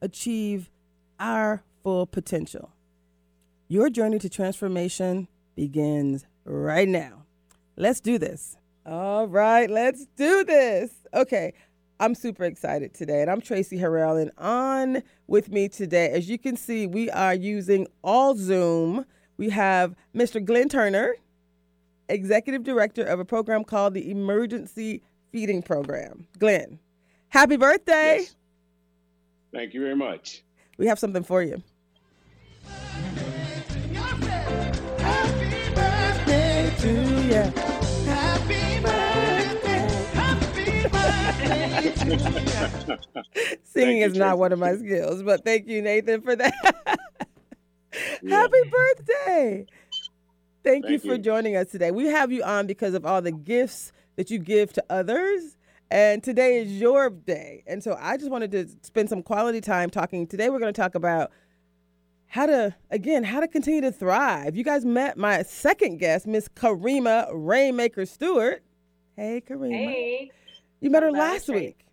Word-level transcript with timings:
achieve 0.00 0.70
our 1.18 1.62
full 1.82 2.06
potential. 2.06 2.72
Your 3.68 3.90
journey 3.90 4.18
to 4.18 4.28
transformation 4.28 5.28
begins 5.54 6.26
right 6.44 6.88
now. 6.88 7.24
Let's 7.76 8.00
do 8.00 8.18
this. 8.18 8.56
All 8.84 9.28
right, 9.28 9.70
let's 9.70 10.06
do 10.16 10.44
this. 10.44 10.90
Okay, 11.14 11.52
I'm 12.00 12.14
super 12.14 12.44
excited 12.44 12.94
today, 12.94 13.20
and 13.20 13.30
I'm 13.30 13.40
Tracy 13.40 13.78
Harrell, 13.78 14.20
and 14.20 14.30
on 14.38 15.02
with 15.26 15.50
me 15.50 15.68
today, 15.68 16.08
as 16.10 16.28
you 16.28 16.38
can 16.38 16.56
see, 16.56 16.86
we 16.86 17.10
are 17.10 17.34
using 17.34 17.86
all 18.02 18.34
Zoom. 18.34 19.04
We 19.36 19.50
have 19.50 19.94
Mr. 20.14 20.44
Glenn 20.44 20.68
Turner, 20.68 21.14
Executive 22.08 22.64
Director 22.64 23.04
of 23.04 23.20
a 23.20 23.24
program 23.24 23.64
called 23.64 23.94
the 23.94 24.10
Emergency 24.10 25.02
Feeding 25.30 25.62
Program. 25.62 26.26
Glenn, 26.38 26.78
happy 27.28 27.56
birthday! 27.56 28.20
Yes. 28.20 28.36
Thank 29.52 29.74
you 29.74 29.80
very 29.80 29.96
much. 29.96 30.42
We 30.78 30.86
have 30.86 30.98
something 30.98 31.24
for 31.24 31.42
you. 31.42 31.62
Happy 35.10 36.88
you. 36.88 37.34
Happy 38.06 38.80
birthday. 38.80 39.88
Happy 40.14 40.88
birthday. 40.88 42.50
Singing 43.64 43.98
is 43.98 44.16
not 44.16 44.38
one 44.38 44.52
of 44.52 44.58
my 44.58 44.76
skills, 44.76 45.22
but 45.22 45.44
thank 45.44 45.68
you, 45.68 45.82
Nathan, 45.82 46.22
for 46.22 46.36
that. 46.36 46.54
yeah. 48.22 48.36
Happy 48.36 48.62
birthday. 48.70 49.66
Thank, 50.62 50.84
thank 50.84 50.88
you 50.88 50.98
for 50.98 51.14
you. 51.14 51.18
joining 51.18 51.56
us 51.56 51.68
today. 51.70 51.90
We 51.90 52.06
have 52.06 52.32
you 52.32 52.42
on 52.42 52.66
because 52.66 52.94
of 52.94 53.04
all 53.04 53.20
the 53.22 53.32
gifts 53.32 53.92
that 54.16 54.30
you 54.30 54.38
give 54.38 54.72
to 54.74 54.84
others 54.90 55.56
and 55.90 56.22
today 56.22 56.58
is 56.58 56.80
your 56.80 57.10
day. 57.10 57.64
And 57.66 57.82
so 57.82 57.96
I 58.00 58.16
just 58.16 58.30
wanted 58.30 58.52
to 58.52 58.68
spend 58.82 59.08
some 59.08 59.22
quality 59.22 59.60
time 59.60 59.90
talking. 59.90 60.26
Today 60.26 60.48
we're 60.48 60.60
going 60.60 60.72
to 60.72 60.80
talk 60.80 60.94
about 60.94 61.30
how 62.26 62.46
to, 62.46 62.74
again, 62.90 63.24
how 63.24 63.40
to 63.40 63.48
continue 63.48 63.80
to 63.80 63.90
thrive. 63.90 64.56
You 64.56 64.62
guys 64.62 64.84
met 64.84 65.18
my 65.18 65.42
second 65.42 65.98
guest, 65.98 66.26
Miss 66.28 66.48
Karima 66.48 67.28
Rainmaker 67.32 68.06
Stewart. 68.06 68.62
Hey, 69.16 69.42
Karima. 69.46 69.72
Hey. 69.72 70.30
You 70.80 70.90
met 70.90 71.02
her 71.02 71.10
last 71.10 71.48
week. 71.48 71.84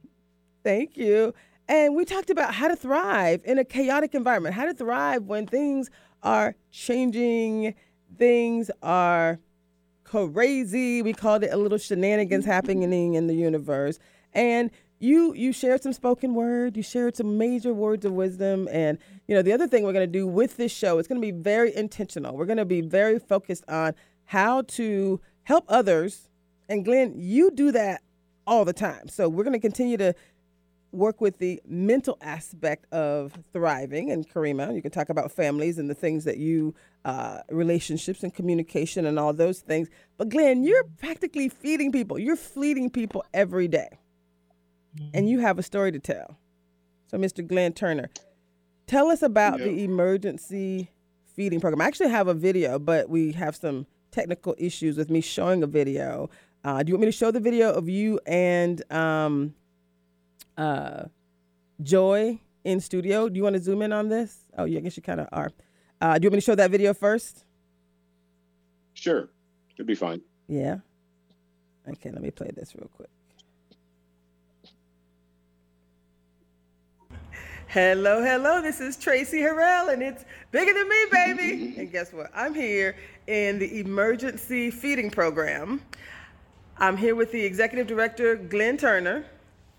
Thank 0.64 0.96
you. 0.96 1.34
And 1.68 1.96
we 1.96 2.06
talked 2.06 2.30
about 2.30 2.54
how 2.54 2.68
to 2.68 2.76
thrive 2.76 3.42
in 3.44 3.58
a 3.58 3.66
chaotic 3.66 4.14
environment, 4.14 4.56
how 4.56 4.66
to 4.66 4.74
thrive 4.74 5.24
when 5.24 5.48
things 5.48 5.90
are 6.24 6.56
changing, 6.72 7.74
things 8.18 8.70
are 8.82 9.40
crazy. 10.08 11.02
We 11.02 11.14
called 11.14 11.44
it 11.44 11.54
a 11.54 11.58
little 11.58 11.78
shenanigans 11.78 12.46
happening 12.46 13.14
in 13.14 13.28
the 13.28 13.36
universe. 13.36 14.00
And 14.34 14.72
you 15.00 15.34
you 15.34 15.54
shared 15.54 15.84
some 15.84 15.94
spoken 15.94 16.34
word, 16.34 16.76
you 16.76 16.84
shared 16.84 17.16
some 17.16 17.38
major 17.38 17.74
words 17.74 18.06
of 18.06 18.14
wisdom. 18.14 18.68
And 18.72 18.98
you 19.28 19.36
know, 19.36 19.42
the 19.42 19.54
other 19.54 19.68
thing 19.68 19.84
we're 19.84 19.94
gonna 19.94 20.08
do 20.08 20.26
with 20.28 20.58
this 20.58 20.72
show, 20.72 20.98
it's 20.98 21.08
gonna 21.08 21.20
be 21.20 21.32
very 21.32 21.76
intentional. 21.76 22.36
We're 22.36 22.46
gonna 22.46 22.66
be 22.66 22.82
very 22.82 23.20
focused 23.20 23.64
on 23.68 23.94
how 24.26 24.64
to 24.64 25.20
help 25.44 25.66
others. 25.68 26.30
And 26.70 26.84
Glenn, 26.84 27.14
you 27.16 27.52
do 27.52 27.72
that 27.72 28.02
all 28.46 28.66
the 28.66 28.74
time. 28.74 29.08
So 29.08 29.30
we're 29.30 29.44
gonna 29.44 29.60
continue 29.60 29.98
to 29.98 30.14
work 30.98 31.22
with 31.22 31.38
the 31.38 31.62
mental 31.66 32.18
aspect 32.22 32.92
of 32.92 33.34
thriving. 33.54 34.12
And 34.12 34.28
Karima, 34.28 34.76
you 34.76 34.82
can 34.82 34.92
talk 34.92 35.10
about 35.10 35.32
families 35.32 35.78
and 35.78 35.90
the 35.90 35.96
things 35.96 36.24
that 36.26 36.38
you, 36.38 36.74
uh, 37.06 37.40
relationships 37.50 38.24
and 38.24 38.34
communication 38.34 39.06
and 39.06 39.20
all 39.20 39.34
those 39.34 39.60
things. 39.60 39.90
But 40.18 40.30
Glenn, 40.30 40.64
you're 40.64 40.84
practically 41.00 41.50
feeding 41.50 41.92
people. 41.92 42.18
You're 42.18 42.36
feeding 42.36 42.90
people 42.90 43.24
every 43.34 43.68
day. 43.68 44.00
Mm-hmm. 44.98 45.10
And 45.14 45.30
you 45.30 45.40
have 45.40 45.60
a 45.60 45.64
story 45.64 45.92
to 45.92 46.00
tell. 46.00 46.38
So, 47.08 47.18
Mr. 47.18 47.46
Glenn 47.46 47.74
Turner, 47.74 48.10
tell 48.88 49.08
us 49.08 49.22
about 49.22 49.60
the 49.60 49.84
emergency 49.84 50.92
feeding 51.36 51.62
program. 51.62 51.82
I 51.82 51.86
actually 51.86 52.10
have 52.10 52.28
a 52.28 52.34
video, 52.34 52.80
but 52.80 53.10
we 53.10 53.32
have 53.34 53.56
some 53.56 53.86
technical 54.12 54.56
issues 54.58 54.98
with 54.98 55.10
me 55.10 55.22
showing 55.22 55.64
a 55.64 55.68
video. 55.68 56.30
Uh, 56.64 56.84
do 56.84 56.90
you 56.90 56.96
want 56.96 57.02
me 57.02 57.08
to 57.08 57.12
show 57.12 57.32
the 57.32 57.40
video 57.40 57.72
of 57.72 57.88
you 57.88 58.20
and 58.26 58.82
um, 58.92 59.54
uh, 60.58 61.06
Joy 61.82 62.40
in 62.64 62.80
studio. 62.80 63.30
Do 63.30 63.38
you 63.38 63.44
want 63.44 63.56
to 63.56 63.62
zoom 63.62 63.82
in 63.82 63.94
on 63.94 64.10
this? 64.10 64.46
Oh, 64.58 64.66
yeah, 64.66 64.80
I 64.80 64.82
guess 64.82 64.98
you 64.98 65.04
kind 65.04 65.22
of 65.22 65.28
are. 65.32 65.52
Uh, 66.02 66.18
do 66.18 66.24
you 66.24 66.28
want 66.28 66.34
me 66.34 66.40
to 66.40 66.46
show 66.46 66.56
that 66.56 66.72
video 66.72 66.94
first? 66.94 67.46
Sure, 68.94 69.30
it'll 69.74 69.86
be 69.86 69.96
fine. 69.96 70.22
Yeah. 70.48 70.78
Okay, 71.88 72.12
let 72.12 72.22
me 72.22 72.32
play 72.32 72.50
this 72.56 72.76
real 72.76 72.90
quick. 72.94 73.10
Hello, 77.68 78.24
hello. 78.24 78.62
This 78.62 78.80
is 78.80 78.98
Tracy 78.98 79.40
Harrell, 79.40 79.92
and 79.94 80.02
it's 80.02 80.26
bigger 80.52 80.74
than 80.74 80.88
me, 80.88 81.06
baby. 81.12 81.76
and 81.78 81.92
guess 81.92 82.12
what? 82.14 82.32
I'm 82.34 82.56
here 82.56 82.96
in 83.28 83.60
the 83.60 83.80
emergency 83.80 84.72
feeding 84.72 85.12
program. 85.12 85.82
I'm 86.78 86.98
here 86.98 87.16
with 87.16 87.32
the 87.32 87.44
executive 87.44 87.88
director, 87.88 88.36
Glenn 88.36 88.78
Turner 88.78 89.26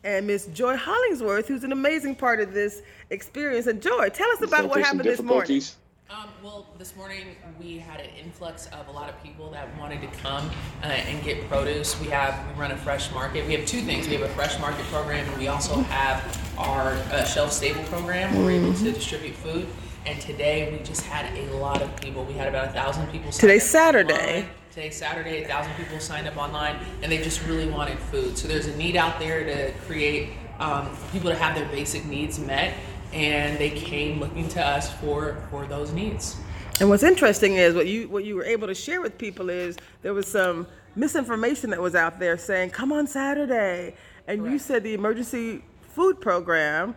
and 0.04 0.26
Miss 0.26 0.46
Joy 0.46 0.76
Hollingsworth, 0.76 1.48
who's 1.48 1.64
an 1.64 1.72
amazing 1.72 2.14
part 2.14 2.40
of 2.40 2.52
this 2.52 2.82
experience. 3.10 3.66
And 3.66 3.82
Joy, 3.82 4.08
tell 4.10 4.30
us 4.30 4.42
about 4.42 4.68
what 4.68 4.80
happened 4.80 5.04
this 5.04 5.22
morning. 5.22 5.62
Um, 6.10 6.30
well, 6.42 6.66
this 6.78 6.96
morning 6.96 7.36
we 7.60 7.76
had 7.76 8.00
an 8.00 8.08
influx 8.18 8.66
of 8.68 8.88
a 8.88 8.90
lot 8.90 9.10
of 9.10 9.22
people 9.22 9.50
that 9.50 9.68
wanted 9.78 10.00
to 10.00 10.06
come 10.18 10.50
uh, 10.82 10.86
and 10.86 11.22
get 11.22 11.46
produce. 11.50 12.00
We 12.00 12.06
have 12.06 12.46
we 12.48 12.58
run 12.58 12.70
a 12.70 12.76
fresh 12.78 13.12
market. 13.12 13.46
We 13.46 13.52
have 13.52 13.66
two 13.66 13.82
things. 13.82 14.08
We 14.08 14.14
have 14.14 14.22
a 14.22 14.32
fresh 14.34 14.58
market 14.58 14.86
program, 14.86 15.28
and 15.28 15.38
we 15.38 15.48
also 15.48 15.74
have 15.82 16.56
our 16.56 16.92
uh, 17.12 17.24
shelf 17.24 17.52
stable 17.52 17.82
program. 17.84 18.34
Where 18.34 18.44
we're 18.44 18.50
able 18.52 18.72
to 18.72 18.78
mm-hmm. 18.78 18.94
distribute 18.94 19.34
food. 19.34 19.66
And 20.06 20.18
today 20.22 20.72
we 20.72 20.82
just 20.82 21.02
had 21.02 21.36
a 21.36 21.54
lot 21.56 21.82
of 21.82 21.94
people. 22.00 22.24
We 22.24 22.32
had 22.32 22.48
about 22.48 22.68
a 22.68 22.70
thousand 22.70 23.08
people. 23.08 23.30
Today's 23.30 23.68
Saturday. 23.68 24.38
Online. 24.38 24.57
Today, 24.78 24.90
Saturday, 24.90 25.42
a 25.42 25.48
thousand 25.48 25.74
people 25.74 25.98
signed 25.98 26.28
up 26.28 26.36
online, 26.36 26.78
and 27.02 27.10
they 27.10 27.18
just 27.18 27.44
really 27.46 27.68
wanted 27.68 27.98
food. 27.98 28.38
So 28.38 28.46
there's 28.46 28.68
a 28.68 28.76
need 28.76 28.94
out 28.94 29.18
there 29.18 29.42
to 29.42 29.72
create 29.88 30.30
um, 30.60 30.88
for 30.94 31.10
people 31.10 31.30
to 31.30 31.34
have 31.34 31.56
their 31.56 31.66
basic 31.70 32.04
needs 32.04 32.38
met, 32.38 32.74
and 33.12 33.58
they 33.58 33.70
came 33.70 34.20
looking 34.20 34.46
to 34.50 34.64
us 34.64 34.92
for 35.00 35.42
for 35.50 35.66
those 35.66 35.90
needs. 35.90 36.36
And 36.78 36.88
what's 36.88 37.02
interesting 37.02 37.54
is 37.54 37.74
what 37.74 37.88
you 37.88 38.08
what 38.08 38.22
you 38.24 38.36
were 38.36 38.44
able 38.44 38.68
to 38.68 38.74
share 38.74 39.00
with 39.00 39.18
people 39.18 39.50
is 39.50 39.76
there 40.02 40.14
was 40.14 40.28
some 40.28 40.64
misinformation 40.94 41.70
that 41.70 41.82
was 41.82 41.96
out 41.96 42.20
there 42.20 42.38
saying 42.38 42.70
come 42.70 42.92
on 42.92 43.08
Saturday, 43.08 43.96
and 44.28 44.38
Correct. 44.38 44.52
you 44.52 44.58
said 44.60 44.84
the 44.84 44.94
emergency 44.94 45.64
food 45.88 46.20
program 46.20 46.94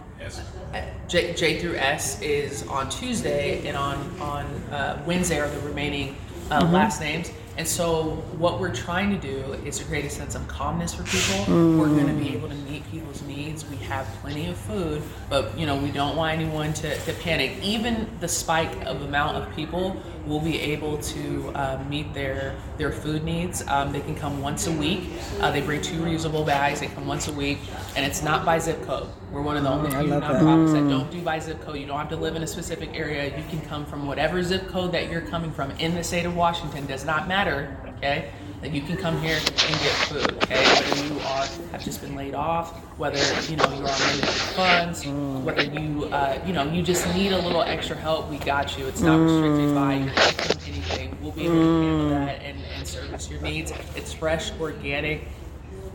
J, 1.09 1.35
J 1.35 1.61
through 1.61 1.77
S 1.77 2.21
is 2.23 2.67
on 2.69 2.89
Tuesday, 2.89 3.67
and 3.67 3.77
on 3.77 3.99
on 4.21 4.45
uh, 4.73 5.03
Wednesday 5.07 5.39
are 5.39 5.49
the 5.49 5.61
remaining 5.61 6.17
uh, 6.51 6.63
mm-hmm. 6.63 6.73
last 6.73 7.01
names. 7.01 7.31
And 7.57 7.69
so, 7.69 8.17
what 8.37 8.59
we're 8.59 8.75
trying 8.75 9.11
to 9.11 9.19
do 9.19 9.53
is 9.65 9.79
to 9.79 9.85
create 9.85 10.05
a 10.05 10.11
sense 10.11 10.35
of 10.35 10.47
calmness 10.49 10.93
for 10.93 11.05
people. 11.05 11.45
Mm. 11.45 11.79
We're 11.79 11.87
going 11.87 12.09
to 12.09 12.15
be 12.15 12.35
able 12.35 12.49
to 12.49 12.55
meet 12.57 12.91
people's 12.91 13.23
needs. 13.23 13.34
We 13.63 13.77
have 13.77 14.07
plenty 14.21 14.47
of 14.49 14.57
food, 14.57 15.01
but 15.31 15.57
you 15.57 15.67
know 15.67 15.77
we 15.77 15.91
don't 15.93 16.17
want 16.17 16.33
anyone 16.41 16.73
to, 16.75 16.97
to 16.99 17.13
panic. 17.13 17.53
Even 17.63 18.09
the 18.19 18.27
spike 18.27 18.75
of 18.87 19.03
amount 19.03 19.37
of 19.37 19.55
people 19.55 19.97
will 20.27 20.41
be 20.41 20.59
able 20.61 20.97
to 20.99 21.51
uh, 21.55 21.85
meet 21.89 22.13
their 22.15 22.57
their 22.79 22.91
food 22.91 23.23
needs. 23.23 23.63
Um, 23.69 23.93
they 23.93 24.01
can 24.01 24.17
come 24.17 24.41
once 24.41 24.67
a 24.67 24.73
week. 24.73 25.11
Uh, 25.41 25.51
they 25.53 25.61
bring 25.61 25.81
two 25.83 26.01
reusable 26.01 26.45
bags. 26.45 26.81
They 26.81 26.89
come 26.89 27.07
once 27.07 27.29
a 27.29 27.33
week, 27.33 27.59
and 27.97 28.05
it's 28.05 28.23
not 28.23 28.45
by 28.45 28.59
zip 28.59 28.83
code. 28.87 29.09
We're 29.31 29.43
one 29.43 29.57
of 29.57 29.63
the 29.63 29.71
only 29.71 29.91
Mm, 29.91 30.01
few 30.01 30.11
love 30.11 30.23
that. 30.23 30.33
nonprofits 30.43 30.73
that 30.73 30.89
don't 30.89 31.11
do 31.11 31.21
by 31.23 31.39
zip 31.39 31.61
code. 31.63 31.77
You 31.77 31.87
don't 31.87 31.99
have 31.99 32.09
to 32.11 32.17
live 32.17 32.35
in 32.37 32.43
a 32.43 32.47
specific 32.47 32.91
area. 32.95 33.27
You 33.37 33.45
can 33.51 33.61
come 33.69 33.85
from 33.87 34.07
whatever 34.07 34.43
zip 34.43 34.67
code 34.69 34.91
that 34.93 35.11
you're 35.11 35.21
coming 35.21 35.53
from 35.53 35.71
in 35.73 35.95
the 35.95 36.03
state 36.03 36.25
of 36.25 36.35
Washington. 36.35 36.87
Does 36.87 37.05
not 37.05 37.29
matter. 37.29 37.77
Okay, 37.99 38.31
that 38.61 38.73
you 38.73 38.81
can 38.83 38.97
come 38.97 39.21
here 39.21 39.37
and 39.37 39.47
get 39.57 39.95
food. 40.09 40.33
Okay, 40.45 40.63
whether 40.65 41.05
you 41.15 41.21
are 41.21 41.47
have 41.73 41.85
just 41.85 42.01
been 42.01 42.15
laid 42.17 42.35
off, 42.35 42.84
whether 42.97 43.19
you 43.51 43.57
know 43.57 43.69
you're 43.71 43.89
on 43.89 44.01
limited 44.01 44.29
funds, 44.29 45.05
mm. 45.05 45.43
whether 45.43 45.65
you 45.65 46.05
uh, 46.07 46.41
you 46.47 46.53
know 46.53 46.65
you 46.65 46.83
just 46.83 47.07
need 47.15 47.33
a 47.33 47.39
little 47.39 47.63
extra 47.63 47.97
help. 47.97 48.31
We 48.31 48.39
got 48.39 48.79
you. 48.79 48.87
It's 48.87 49.01
not 49.01 49.19
restricted 49.21 49.75
by 49.75 49.95
mm. 49.95 50.05
your 50.05 50.75
anything. 50.75 51.17
We'll 51.21 51.33
be 51.33 51.47
able 51.47 51.55
to 51.55 51.61
handle 51.61 52.07
mm. 52.07 52.11
that 52.11 52.43
and, 52.43 52.59
and 52.77 52.87
service 52.87 53.31
your 53.31 53.41
needs. 53.41 53.73
It's 53.97 54.13
fresh, 54.13 54.53
organic 54.61 55.29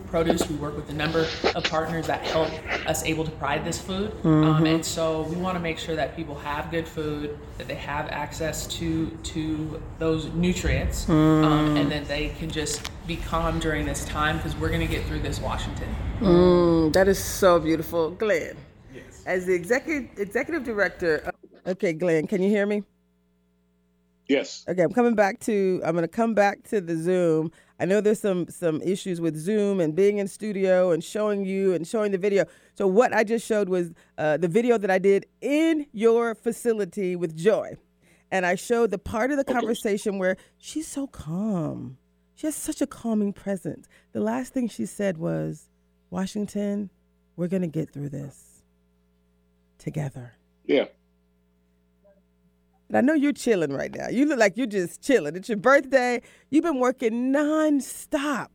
produce. 0.10 0.48
We 0.50 0.56
work 0.56 0.76
with 0.76 0.90
a 0.90 0.94
number 0.94 1.28
of 1.56 1.64
partners 1.66 2.08
that 2.08 2.22
help 2.22 2.50
us 2.88 3.04
able 3.04 3.24
to 3.26 3.32
provide 3.32 3.66
this 3.66 3.80
food, 3.80 4.14
um, 4.24 4.66
and 4.66 4.86
so 4.86 5.24
we 5.24 5.36
want 5.36 5.56
to 5.56 5.60
make 5.60 5.78
sure 5.78 5.96
that 5.96 6.16
people 6.16 6.36
have 6.36 6.72
good 6.72 6.88
food, 6.88 7.38
that 7.58 7.68
they 7.68 7.76
have 7.76 8.10
access 8.10 8.68
to 8.78 9.10
to 9.10 9.82
those 9.98 10.26
nutrients, 10.34 11.08
um, 11.10 11.78
and 11.78 11.92
that 11.92 12.08
they 12.08 12.30
can 12.40 12.50
just 12.50 12.92
be 13.08 13.18
calm 13.18 13.60
during 13.60 13.86
this 13.86 14.06
time 14.06 14.38
because 14.38 14.56
we're 14.56 14.70
going 14.70 14.82
to 14.82 14.88
get 14.88 15.06
through 15.06 15.20
this, 15.20 15.40
Washington. 15.40 15.96
Mm, 16.20 16.94
that 16.94 17.08
is 17.08 17.20
so 17.20 17.60
beautiful, 17.60 18.12
Glenn. 18.12 18.56
Yes. 18.94 19.24
As 19.26 19.46
the 19.46 19.54
executive 19.54 20.18
executive 20.20 20.64
director. 20.64 21.32
Okay, 21.66 21.94
Glenn, 21.94 22.28
can 22.28 22.42
you 22.42 22.50
hear 22.50 22.66
me? 22.66 22.84
Yes. 24.30 24.64
Okay, 24.70 24.84
I'm 24.84 24.94
coming 24.94 25.16
back 25.16 25.40
to. 25.42 25.82
I'm 25.84 25.94
going 25.94 26.04
to 26.04 26.08
come 26.08 26.36
back 26.36 26.62
to 26.70 26.80
the 26.80 26.96
Zoom. 26.96 27.52
I 27.80 27.86
know 27.86 28.00
there's 28.00 28.20
some 28.20 28.48
some 28.48 28.80
issues 28.84 29.20
with 29.20 29.36
Zoom 29.36 29.80
and 29.80 29.96
being 29.96 30.20
in 30.20 30.28
studio 30.28 30.92
and 30.92 31.04
showing 31.04 31.46
you 31.46 31.74
and 31.74 31.86
showing 31.86 32.12
the 32.12 32.20
video. 32.20 32.46
So 32.76 32.86
what 32.86 33.12
I 33.12 33.24
just 33.24 33.46
showed 33.46 33.70
was 33.70 33.92
uh, 34.20 34.38
the 34.38 34.48
video 34.48 34.78
that 34.78 34.92
I 34.92 35.00
did 35.00 35.26
in 35.42 35.88
your 35.94 36.36
facility 36.36 37.16
with 37.16 37.36
Joy, 37.36 37.76
and 38.30 38.46
I 38.46 38.54
showed 38.54 38.92
the 38.92 39.00
part 39.00 39.32
of 39.32 39.38
the 39.38 39.44
conversation 39.44 40.20
where 40.20 40.38
she's 40.60 40.88
so 40.88 41.08
calm. 41.08 41.98
She 42.36 42.46
has 42.46 42.56
such 42.56 42.82
a 42.82 42.88
calming 42.88 43.34
presence. 43.34 43.90
The 44.12 44.22
last 44.22 44.54
thing 44.54 44.70
she 44.70 44.86
said 44.86 45.18
was, 45.18 45.70
"Washington, 46.12 46.92
we're 47.36 47.48
going 47.48 47.64
to 47.64 47.68
get 47.68 47.92
through 47.92 48.10
this 48.10 48.62
together." 49.80 50.34
Yeah. 50.66 50.86
And 52.90 52.98
I 52.98 53.02
know 53.02 53.14
you're 53.14 53.34
chilling 53.34 53.72
right 53.72 53.94
now. 53.96 54.10
You 54.10 54.26
look 54.26 54.40
like 54.40 54.58
you're 54.58 54.66
just 54.68 55.02
chilling. 55.02 55.36
It's 55.36 55.48
your 55.48 55.58
birthday. 55.60 56.22
You've 56.50 56.64
been 56.64 56.80
working 56.80 57.32
nonstop. 57.32 58.48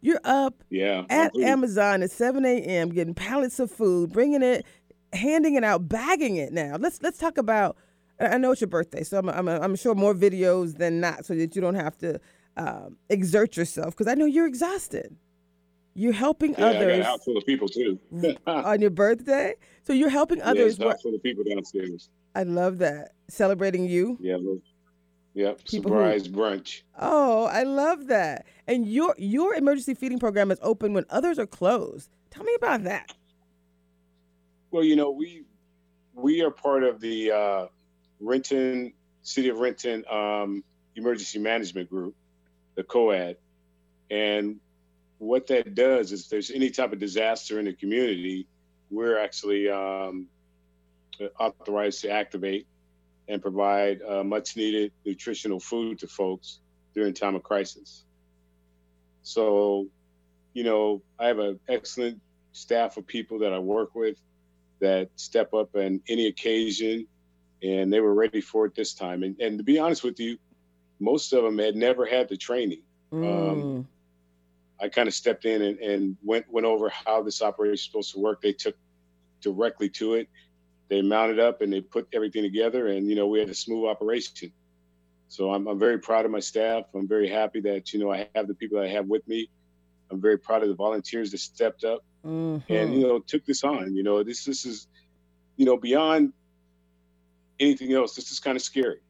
You're 0.00 0.20
up 0.24 0.62
Yeah. 0.70 1.04
at 1.10 1.36
Amazon 1.36 2.02
at 2.04 2.12
7 2.12 2.44
a.m. 2.44 2.90
getting 2.90 3.14
pallets 3.14 3.58
of 3.58 3.68
food, 3.70 4.12
bringing 4.12 4.42
it, 4.42 4.64
handing 5.12 5.56
it 5.56 5.64
out, 5.64 5.88
bagging 5.88 6.36
it. 6.36 6.52
Now 6.52 6.76
let's 6.78 7.02
let's 7.02 7.18
talk 7.18 7.36
about. 7.36 7.76
I 8.20 8.36
know 8.38 8.52
it's 8.52 8.60
your 8.60 8.68
birthday, 8.68 9.02
so 9.02 9.18
I'm 9.18 9.28
I'm, 9.28 9.48
I'm 9.48 9.74
sure 9.76 9.94
more 9.96 10.14
videos 10.14 10.76
than 10.78 11.00
not, 11.00 11.24
so 11.26 11.34
that 11.34 11.56
you 11.56 11.60
don't 11.62 11.74
have 11.74 11.98
to 11.98 12.20
um, 12.56 12.96
exert 13.08 13.56
yourself. 13.56 13.96
Because 13.96 14.06
I 14.06 14.14
know 14.14 14.24
you're 14.26 14.46
exhausted. 14.46 15.16
You're 15.94 16.12
helping 16.12 16.52
Yeah, 16.56 16.68
I 16.68 16.72
got 16.74 16.82
a 16.82 17.00
others 17.10 17.24
full 17.24 17.36
of 17.36 17.44
people 17.44 17.68
too. 17.68 17.98
on 18.46 18.80
your 18.80 18.90
birthday, 18.90 19.54
so 19.82 19.92
you're 19.92 20.10
helping 20.10 20.38
Yeah, 20.44 20.44
others. 20.50 20.74
it's 20.74 20.78
a 20.78 20.82
where- 20.84 20.92
house 20.92 21.02
full 21.02 21.14
of 21.16 21.22
people 21.24 21.42
downstairs. 21.42 22.08
I 22.38 22.44
love 22.44 22.78
that 22.78 23.14
celebrating 23.26 23.84
you. 23.84 24.16
Yeah. 24.20 24.36
Yep. 25.34 25.64
People 25.64 25.90
who- 25.92 25.98
Surprise 25.98 26.28
brunch. 26.28 26.82
Oh, 26.96 27.46
I 27.46 27.64
love 27.64 28.06
that. 28.06 28.46
And 28.68 28.86
your 28.86 29.16
your 29.18 29.54
emergency 29.54 29.94
feeding 29.94 30.20
program 30.20 30.52
is 30.52 30.58
open 30.62 30.92
when 30.92 31.04
others 31.10 31.40
are 31.40 31.46
closed. 31.48 32.10
Tell 32.30 32.44
me 32.44 32.54
about 32.54 32.84
that. 32.84 33.12
Well, 34.70 34.84
you 34.84 34.94
know, 34.94 35.10
we 35.10 35.46
we 36.14 36.42
are 36.42 36.50
part 36.52 36.84
of 36.84 37.00
the 37.00 37.32
uh, 37.32 37.66
Renton 38.20 38.92
City 39.22 39.48
of 39.48 39.58
Renton 39.58 40.04
um, 40.08 40.62
Emergency 40.94 41.40
Management 41.40 41.90
Group, 41.90 42.14
the 42.76 42.84
COAD, 42.84 43.34
and 44.12 44.60
what 45.18 45.48
that 45.48 45.74
does 45.74 46.12
is, 46.12 46.22
if 46.22 46.28
there's 46.28 46.52
any 46.52 46.70
type 46.70 46.92
of 46.92 47.00
disaster 47.00 47.58
in 47.58 47.64
the 47.64 47.72
community, 47.72 48.46
we're 48.90 49.18
actually 49.18 49.68
um, 49.68 50.28
authorized 51.38 52.02
to 52.02 52.10
activate 52.10 52.66
and 53.28 53.42
provide 53.42 54.00
uh, 54.02 54.24
much 54.24 54.56
needed 54.56 54.92
nutritional 55.04 55.60
food 55.60 55.98
to 55.98 56.06
folks 56.06 56.60
during 56.94 57.12
time 57.12 57.34
of 57.34 57.42
crisis. 57.42 58.04
So, 59.22 59.88
you 60.54 60.64
know, 60.64 61.02
I 61.18 61.26
have 61.26 61.38
an 61.38 61.60
excellent 61.68 62.20
staff 62.52 62.96
of 62.96 63.06
people 63.06 63.38
that 63.40 63.52
I 63.52 63.58
work 63.58 63.94
with 63.94 64.16
that 64.80 65.10
step 65.16 65.52
up 65.52 65.74
on 65.74 66.00
any 66.08 66.26
occasion, 66.26 67.06
and 67.62 67.92
they 67.92 68.00
were 68.00 68.14
ready 68.14 68.40
for 68.40 68.66
it 68.66 68.74
this 68.74 68.94
time. 68.94 69.22
And, 69.22 69.38
and 69.40 69.58
to 69.58 69.64
be 69.64 69.78
honest 69.78 70.02
with 70.02 70.18
you, 70.18 70.38
most 71.00 71.32
of 71.32 71.44
them 71.44 71.58
had 71.58 71.76
never 71.76 72.06
had 72.06 72.28
the 72.28 72.36
training. 72.36 72.82
Mm. 73.12 73.84
I 74.80 74.88
kind 74.88 75.08
of 75.08 75.14
stepped 75.14 75.44
in 75.44 75.62
and, 75.62 75.78
and 75.78 76.16
went 76.22 76.46
went 76.50 76.66
over 76.66 76.88
how 76.88 77.22
this 77.22 77.42
operation 77.42 77.74
is 77.74 77.84
supposed 77.84 78.12
to 78.14 78.20
work. 78.20 78.40
They 78.40 78.52
took 78.52 78.76
directly 79.40 79.88
to 79.90 80.14
it. 80.14 80.28
They 80.88 81.02
mounted 81.02 81.38
up 81.38 81.60
and 81.60 81.72
they 81.72 81.80
put 81.82 82.08
everything 82.12 82.42
together, 82.42 82.88
and 82.88 83.08
you 83.08 83.14
know 83.14 83.26
we 83.26 83.38
had 83.38 83.50
a 83.50 83.54
smooth 83.54 83.86
operation. 83.88 84.50
So 85.28 85.52
I'm 85.52 85.66
I'm 85.68 85.78
very 85.78 85.98
proud 85.98 86.24
of 86.24 86.30
my 86.30 86.40
staff. 86.40 86.84
I'm 86.94 87.06
very 87.06 87.28
happy 87.28 87.60
that 87.60 87.92
you 87.92 87.98
know 87.98 88.10
I 88.10 88.28
have 88.34 88.48
the 88.48 88.54
people 88.54 88.78
that 88.78 88.86
I 88.86 88.90
have 88.90 89.06
with 89.06 89.26
me. 89.28 89.48
I'm 90.10 90.20
very 90.20 90.38
proud 90.38 90.62
of 90.62 90.68
the 90.70 90.74
volunteers 90.74 91.30
that 91.32 91.38
stepped 91.38 91.84
up 91.84 92.02
Mhm. 92.24 92.62
and 92.70 92.94
you 92.94 93.06
know 93.06 93.18
took 93.18 93.44
this 93.44 93.62
on. 93.64 93.94
You 93.94 94.02
know 94.02 94.22
this 94.22 94.44
this 94.44 94.64
is 94.64 94.88
you 95.58 95.66
know 95.66 95.76
beyond 95.76 96.32
anything 97.60 97.92
else. 97.92 98.14
This 98.14 98.30
is 98.30 98.40
kind 98.40 98.56
of 98.56 98.62
scary. 98.62 99.00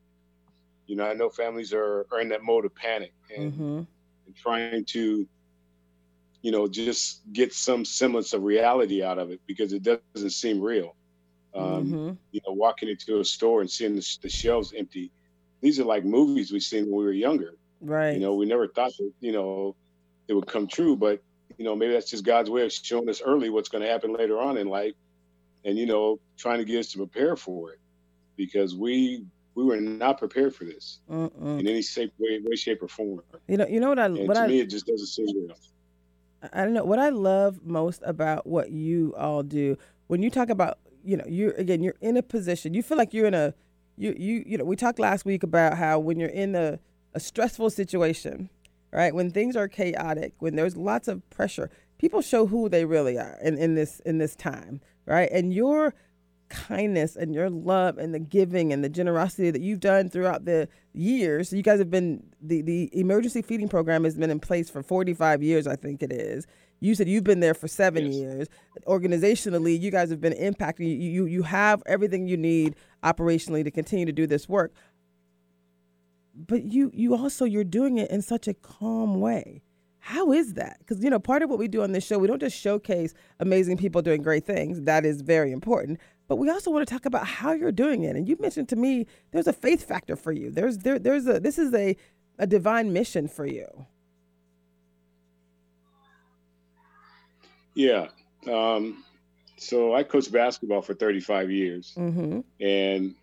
You 0.88 0.96
know 0.96 1.04
I 1.04 1.14
know 1.14 1.28
families 1.30 1.72
are, 1.72 2.06
are 2.10 2.20
in 2.20 2.28
that 2.30 2.42
mode 2.42 2.64
of 2.64 2.74
panic 2.74 3.12
and, 3.36 3.52
Mhm. 3.52 3.86
and 4.26 4.34
trying 4.36 4.84
to 4.86 5.28
you 6.42 6.50
know 6.50 6.66
just 6.66 7.20
get 7.32 7.52
some 7.52 7.84
semblance 7.84 8.32
of 8.32 8.42
reality 8.42 9.02
out 9.04 9.18
of 9.18 9.30
it 9.30 9.40
because 9.46 9.72
it 9.72 9.82
doesn't 9.84 10.30
seem 10.30 10.60
real. 10.60 10.96
Um, 11.58 11.84
Mhm. 11.86 12.16
You 12.32 12.40
know 12.46 12.52
walking 12.54 12.88
into 12.88 13.20
a 13.20 13.24
store 13.24 13.60
and 13.60 13.70
seeing 13.70 13.96
the, 13.96 14.18
the 14.22 14.28
shelves 14.28 14.72
empty. 14.76 15.10
These 15.60 15.80
are 15.80 15.84
like 15.84 16.04
movies 16.04 16.52
we've 16.52 16.62
seen 16.62 16.84
when 16.86 16.96
we 17.00 17.04
were 17.04 17.12
younger. 17.12 17.54
Right. 17.80 18.14
You 18.14 18.20
know, 18.20 18.34
we 18.34 18.46
never 18.46 18.68
thought 18.68 18.92
that, 18.98 19.12
you 19.20 19.32
know, 19.32 19.74
it 20.28 20.34
would 20.34 20.46
come 20.46 20.66
true, 20.68 20.96
but 20.96 21.20
you 21.58 21.64
know, 21.64 21.74
maybe 21.74 21.92
that's 21.92 22.10
just 22.10 22.24
God's 22.24 22.50
way 22.50 22.62
of 22.64 22.72
showing 22.72 23.08
us 23.08 23.20
early 23.22 23.50
what's 23.50 23.68
going 23.68 23.82
to 23.82 23.88
happen 23.88 24.12
later 24.12 24.38
on 24.40 24.56
in 24.56 24.68
life, 24.68 24.94
and 25.64 25.76
you 25.78 25.86
know, 25.86 26.20
trying 26.36 26.58
to 26.58 26.64
get 26.64 26.78
us 26.78 26.92
to 26.92 26.98
prepare 26.98 27.34
for 27.36 27.72
it, 27.72 27.78
because 28.36 28.76
we 28.76 29.24
we 29.54 29.64
were 29.64 29.80
not 29.80 30.18
prepared 30.18 30.54
for 30.54 30.64
this 30.64 31.00
Mm-mm. 31.10 31.58
in 31.58 31.66
any 31.66 31.82
shape, 31.82 32.12
way, 32.18 32.40
way, 32.44 32.54
shape, 32.56 32.82
or 32.82 32.88
form. 32.88 33.22
You 33.48 33.56
know, 33.56 33.66
you 33.66 33.80
know 33.80 33.88
what 33.88 33.98
I 33.98 34.06
And 34.06 34.28
what 34.28 34.34
to 34.34 34.40
I 34.42 34.46
me, 34.46 34.60
it 34.60 34.70
just 34.70 34.86
doesn't 34.86 35.06
seem 35.06 35.26
real. 35.36 35.56
I 36.52 36.64
don't 36.64 36.74
know 36.74 36.84
what 36.84 37.00
I 37.00 37.08
love 37.08 37.64
most 37.64 38.02
about 38.04 38.46
what 38.46 38.70
you 38.70 39.14
all 39.16 39.42
do 39.42 39.76
when 40.06 40.22
you 40.22 40.30
talk 40.30 40.50
about 40.50 40.78
you 41.08 41.16
know 41.16 41.24
you're 41.26 41.52
again 41.52 41.82
you're 41.82 41.96
in 42.00 42.16
a 42.16 42.22
position 42.22 42.74
you 42.74 42.82
feel 42.82 42.98
like 42.98 43.14
you're 43.14 43.26
in 43.26 43.34
a 43.34 43.54
you 43.96 44.14
you 44.18 44.42
you 44.46 44.58
know 44.58 44.64
we 44.64 44.76
talked 44.76 44.98
last 44.98 45.24
week 45.24 45.42
about 45.42 45.76
how 45.78 45.98
when 45.98 46.18
you're 46.20 46.28
in 46.28 46.54
a, 46.54 46.78
a 47.14 47.20
stressful 47.20 47.70
situation 47.70 48.50
right 48.92 49.14
when 49.14 49.30
things 49.30 49.56
are 49.56 49.68
chaotic 49.68 50.34
when 50.38 50.56
there's 50.56 50.76
lots 50.76 51.08
of 51.08 51.28
pressure 51.30 51.70
people 51.98 52.20
show 52.20 52.46
who 52.46 52.68
they 52.68 52.84
really 52.84 53.18
are 53.18 53.38
in, 53.42 53.56
in 53.58 53.74
this 53.74 54.00
in 54.00 54.18
this 54.18 54.36
time 54.36 54.80
right? 55.08 55.30
And 55.32 55.52
your 55.52 55.94
kindness 56.48 57.16
and 57.16 57.34
your 57.34 57.50
love 57.50 57.98
and 57.98 58.14
the 58.14 58.18
giving 58.18 58.72
and 58.72 58.82
the 58.82 58.88
generosity 58.88 59.50
that 59.50 59.60
you've 59.60 59.80
done 59.80 60.08
throughout 60.08 60.46
the 60.46 60.66
years 60.94 61.52
you 61.52 61.62
guys 61.62 61.78
have 61.78 61.90
been 61.90 62.22
the 62.40 62.62
the 62.62 62.88
emergency 62.98 63.42
feeding 63.42 63.68
program 63.68 64.02
has 64.02 64.16
been 64.16 64.30
in 64.30 64.40
place 64.40 64.70
for 64.70 64.82
45 64.82 65.42
years 65.42 65.66
i 65.66 65.76
think 65.76 66.02
it 66.02 66.10
is 66.10 66.46
you 66.80 66.94
said 66.94 67.08
you've 67.08 67.24
been 67.24 67.40
there 67.40 67.54
for 67.54 67.68
seven 67.68 68.06
Yes. 68.06 68.14
years. 68.14 68.48
Organizationally 68.86 69.78
you 69.80 69.90
guys 69.90 70.10
have 70.10 70.20
been 70.20 70.32
impacting 70.34 70.80
you, 70.88 70.94
you 70.96 71.26
you 71.26 71.42
have 71.42 71.82
everything 71.86 72.26
you 72.28 72.36
need 72.36 72.76
operationally 73.02 73.64
to 73.64 73.70
continue 73.70 74.06
to 74.06 74.12
do 74.12 74.26
this 74.26 74.48
work. 74.48 74.72
But 76.34 76.64
you 76.64 76.90
you 76.94 77.14
also 77.16 77.44
you're 77.44 77.64
doing 77.64 77.98
it 77.98 78.10
in 78.10 78.22
such 78.22 78.46
a 78.48 78.54
calm 78.54 79.20
way. 79.20 79.62
How 79.98 80.32
is 80.32 80.54
that? 80.54 80.78
Because 80.78 81.02
you 81.02 81.10
know 81.10 81.18
part 81.18 81.42
of 81.42 81.50
what 81.50 81.58
we 81.58 81.68
do 81.68 81.82
on 81.82 81.92
this 81.92 82.06
show 82.06 82.18
we 82.18 82.28
don't 82.28 82.40
just 82.40 82.56
showcase 82.56 83.12
amazing 83.40 83.76
people 83.76 84.00
doing 84.02 84.22
great 84.22 84.44
things. 84.46 84.82
That 84.82 85.04
is 85.04 85.20
very 85.22 85.50
important. 85.52 85.98
But 86.28 86.36
we 86.36 86.48
also 86.50 86.70
want 86.70 86.86
to 86.86 86.92
talk 86.94 87.06
about 87.06 87.26
how 87.26 87.52
you're 87.52 87.72
doing 87.72 88.04
it. 88.04 88.14
And 88.14 88.28
you 88.28 88.36
mentioned 88.38 88.68
to 88.68 88.76
me 88.76 89.06
there's 89.32 89.46
a 89.48 89.52
faith 89.52 89.82
factor 89.86 90.14
for 90.14 90.30
you. 90.30 90.50
There's 90.50 90.78
there 90.78 90.98
there's 90.98 91.26
a 91.26 91.40
this 91.40 91.58
is 91.58 91.74
a 91.74 91.96
a 92.38 92.46
divine 92.46 92.92
mission 92.92 93.26
for 93.26 93.44
you 93.46 93.66
Yeah. 97.78 98.08
Um, 98.50 99.04
so 99.56 99.94
I 99.94 100.02
coached 100.02 100.32
basketball 100.32 100.82
for 100.82 100.94
35 100.94 101.50
years, 101.50 101.94
mm-hmm 101.96 102.40
and 102.60 103.14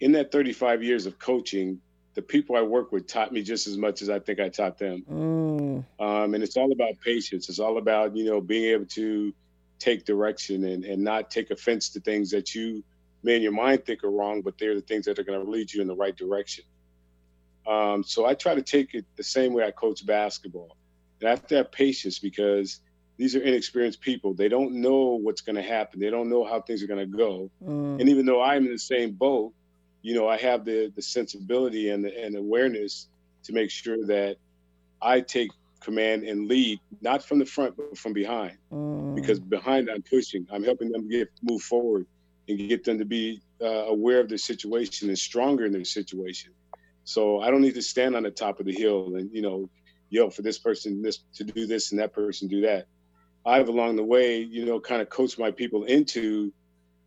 in 0.00 0.12
that 0.12 0.32
35 0.32 0.82
years 0.82 1.06
of 1.06 1.18
coaching, 1.18 1.80
the 2.14 2.22
people 2.22 2.56
I 2.56 2.62
work 2.62 2.90
with 2.92 3.06
taught 3.06 3.32
me 3.32 3.42
just 3.42 3.66
as 3.66 3.76
much 3.76 4.00
as 4.00 4.08
I 4.08 4.20
think 4.20 4.40
I 4.40 4.48
taught 4.48 4.78
them. 4.78 5.04
Mm. 5.10 5.84
Um, 6.00 6.34
and 6.34 6.42
it's 6.42 6.56
all 6.56 6.72
about 6.72 7.00
patience. 7.04 7.48
It's 7.48 7.58
all 7.58 7.78
about, 7.78 8.16
you 8.16 8.24
know, 8.24 8.40
being 8.40 8.72
able 8.72 8.86
to 8.86 9.34
take 9.78 10.04
direction 10.04 10.64
and, 10.64 10.84
and 10.84 11.02
not 11.02 11.30
take 11.30 11.50
offense 11.50 11.90
to 11.90 12.00
things 12.00 12.30
that 12.30 12.54
you 12.54 12.82
may 13.22 13.36
in 13.36 13.42
your 13.42 13.52
mind 13.52 13.84
think 13.84 14.02
are 14.04 14.10
wrong, 14.10 14.40
but 14.40 14.56
they're 14.56 14.74
the 14.74 14.80
things 14.80 15.04
that 15.06 15.18
are 15.18 15.24
going 15.24 15.44
to 15.44 15.50
lead 15.50 15.72
you 15.72 15.82
in 15.82 15.88
the 15.88 15.96
right 15.96 16.16
direction. 16.16 16.64
Um, 17.66 18.02
so 18.02 18.24
I 18.24 18.34
try 18.34 18.54
to 18.54 18.62
take 18.62 18.94
it 18.94 19.04
the 19.16 19.24
same 19.24 19.52
way 19.52 19.64
I 19.64 19.72
coach 19.72 20.06
basketball. 20.06 20.76
And 21.20 21.28
I 21.28 21.30
have 21.30 21.46
to 21.48 21.56
have 21.56 21.72
patience 21.72 22.18
because 22.18 22.80
these 23.16 23.34
are 23.34 23.40
inexperienced 23.40 24.00
people. 24.00 24.32
They 24.32 24.48
don't 24.48 24.74
know 24.74 25.18
what's 25.20 25.40
going 25.40 25.56
to 25.56 25.62
happen. 25.62 26.00
They 26.00 26.10
don't 26.10 26.30
know 26.30 26.44
how 26.44 26.60
things 26.60 26.82
are 26.82 26.86
going 26.86 27.10
to 27.10 27.16
go. 27.16 27.50
Mm. 27.64 28.00
And 28.00 28.08
even 28.08 28.24
though 28.24 28.40
I'm 28.40 28.64
in 28.64 28.72
the 28.72 28.78
same 28.78 29.12
boat, 29.12 29.52
you 30.02 30.14
know, 30.14 30.28
I 30.28 30.38
have 30.38 30.64
the 30.64 30.92
the 30.94 31.02
sensibility 31.02 31.90
and 31.90 32.04
the 32.04 32.24
and 32.24 32.36
awareness 32.36 33.08
to 33.44 33.52
make 33.52 33.70
sure 33.70 34.06
that 34.06 34.36
I 35.02 35.20
take 35.20 35.50
command 35.80 36.24
and 36.24 36.48
lead, 36.48 36.80
not 37.00 37.24
from 37.24 37.38
the 37.38 37.44
front 37.44 37.76
but 37.76 37.98
from 37.98 38.12
behind. 38.12 38.56
Mm. 38.72 39.16
Because 39.16 39.40
behind 39.40 39.90
I'm 39.90 40.02
pushing, 40.02 40.46
I'm 40.52 40.62
helping 40.62 40.90
them 40.90 41.08
get 41.08 41.28
move 41.42 41.62
forward 41.62 42.06
and 42.48 42.56
get 42.68 42.84
them 42.84 42.98
to 42.98 43.04
be 43.04 43.42
uh, 43.60 43.66
aware 43.66 44.20
of 44.20 44.28
their 44.28 44.38
situation 44.38 45.08
and 45.08 45.18
stronger 45.18 45.66
in 45.66 45.72
their 45.72 45.84
situation. 45.84 46.52
So 47.04 47.40
I 47.40 47.50
don't 47.50 47.62
need 47.62 47.74
to 47.74 47.82
stand 47.82 48.14
on 48.14 48.22
the 48.22 48.30
top 48.30 48.60
of 48.60 48.66
the 48.66 48.72
hill 48.72 49.16
and 49.16 49.30
you 49.32 49.42
know 49.42 49.68
yell 50.10 50.30
for 50.30 50.42
this 50.42 50.58
person 50.58 51.02
this 51.02 51.18
to 51.34 51.44
do 51.44 51.66
this 51.66 51.90
and 51.90 52.00
that 52.00 52.12
person 52.12 52.48
do 52.48 52.62
that. 52.62 52.86
I've 53.46 53.68
along 53.68 53.96
the 53.96 54.04
way, 54.04 54.40
you 54.40 54.64
know, 54.64 54.80
kind 54.80 55.00
of 55.00 55.08
coached 55.08 55.38
my 55.38 55.50
people 55.50 55.84
into 55.84 56.52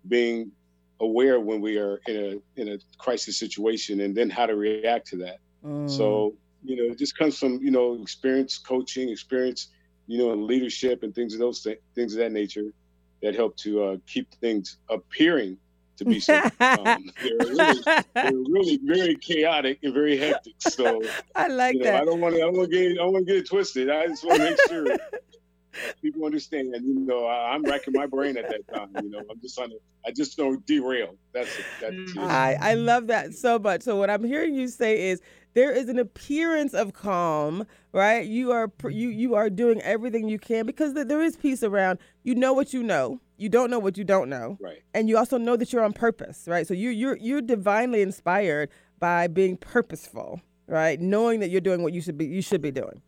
being 0.08 0.52
aware 1.00 1.40
when 1.40 1.62
we 1.62 1.78
are 1.78 2.00
in 2.08 2.16
a 2.16 2.62
in 2.62 2.68
a 2.70 2.78
crisis 2.98 3.38
situation 3.38 4.02
and 4.02 4.16
then 4.16 4.30
how 4.30 4.46
to 4.46 4.56
react 4.56 5.08
to 5.08 5.18
that. 5.18 5.38
Mm. 5.66 5.90
So 5.90 6.36
you 6.64 6.76
know, 6.76 6.92
it 6.92 6.98
just 6.98 7.18
comes 7.18 7.38
from 7.38 7.60
you 7.62 7.72
know 7.72 8.00
experience, 8.02 8.58
coaching, 8.58 9.10
experience, 9.10 9.70
you 10.08 10.18
know, 10.18 10.32
and 10.32 10.44
leadership 10.44 11.04
and 11.04 11.14
things 11.14 11.34
of 11.34 11.40
those 11.40 11.62
th- 11.62 11.82
things 11.96 12.14
of 12.14 12.20
that 12.20 12.32
nature 12.32 12.74
that 13.22 13.36
help 13.36 13.56
to 13.58 13.84
uh, 13.84 13.98
keep 14.08 14.32
things 14.36 14.78
appearing 14.90 15.58
to 16.02 16.10
be 16.10 16.20
so. 16.20 16.42
They're, 16.60 17.38
really, 17.40 17.82
they're 18.14 18.34
really 18.34 18.80
very 18.84 19.16
chaotic 19.16 19.80
and 19.84 19.94
very 19.94 20.18
hectic. 20.18 20.56
So 20.60 21.02
I 21.36 21.48
like 21.48 21.76
you 21.76 21.80
know, 21.80 21.86
that. 21.86 22.02
I 22.02 22.06
don't 22.06 22.20
want 22.20 22.36
to. 22.36 22.42
I 22.42 22.46
want 22.46 22.72
to 22.72 22.78
get. 22.78 23.00
I 23.00 23.06
want 23.06 23.28
to 23.28 23.34
get 23.34 23.38
it 23.38 23.48
twisted. 23.48 23.90
I 23.90 24.08
just 24.08 24.26
want 24.26 24.40
to 24.40 24.50
make 24.50 24.60
sure 24.68 24.98
people 26.02 26.26
understand. 26.26 26.74
You 26.82 27.00
know, 27.00 27.26
I, 27.26 27.56
am 27.56 27.64
racking 27.64 27.94
my 27.96 28.06
brain 28.06 28.38
at 28.38 28.50
that 28.50 28.68
time. 28.74 28.90
You 29.02 29.10
know, 29.10 29.22
I'm 29.30 29.40
just 29.42 29.56
to. 29.56 29.70
I 30.06 30.12
just 30.12 30.36
don't 30.36 30.66
derail. 30.66 31.16
That's 31.34 31.60
it. 31.60 31.66
That's 31.80 31.94
it. 31.94 32.08
Mm. 32.16 32.28
I 32.28 32.58
I 32.60 32.74
love 32.74 33.08
that 33.08 33.34
so 33.34 33.60
much. 33.60 33.84
So 33.84 33.96
what 33.96 34.10
I'm 34.10 34.24
hearing 34.24 34.56
you 34.56 34.68
say 34.68 35.10
is 35.10 35.22
there 35.54 35.72
is 35.72 35.90
an 35.90 36.00
appearance 36.00 36.74
of 36.74 36.94
calm, 36.94 37.68
right? 37.92 38.26
You 38.26 38.52
are 38.52 38.72
you 38.90 39.10
you 39.10 39.36
are 39.36 39.50
doing 39.50 39.82
everything 39.82 40.28
you 40.28 40.40
can 40.40 40.66
because 40.66 40.94
there 40.94 41.22
is 41.22 41.36
peace 41.36 41.62
around. 41.64 42.00
You 42.24 42.36
know 42.36 42.54
what 42.54 42.74
you 42.74 42.82
know. 42.82 43.20
You 43.42 43.50
don't 43.50 43.72
know 43.72 43.80
what 43.80 43.98
you 43.98 44.04
don't 44.04 44.30
know. 44.30 44.60
Right. 44.62 44.84
And 44.94 45.10
you 45.10 45.18
also 45.18 45.40
know 45.40 45.56
that 45.56 45.74
you're 45.74 45.84
on 45.84 45.94
purpose, 45.94 46.44
right? 46.46 46.68
So 46.68 46.76
you 46.76 46.92
you're 46.92 47.18
you're 47.18 47.42
divinely 47.42 48.04
inspired 48.04 48.70
by 49.00 49.26
being 49.26 49.58
purposeful, 49.58 50.42
right? 50.68 51.02
Knowing 51.02 51.40
that 51.40 51.50
you're 51.50 51.60
doing 51.60 51.82
what 51.82 51.92
you 51.92 52.02
should 52.02 52.20
be 52.20 52.28
you 52.28 52.44
should 52.44 52.62
be 52.62 52.70
doing, 52.70 53.02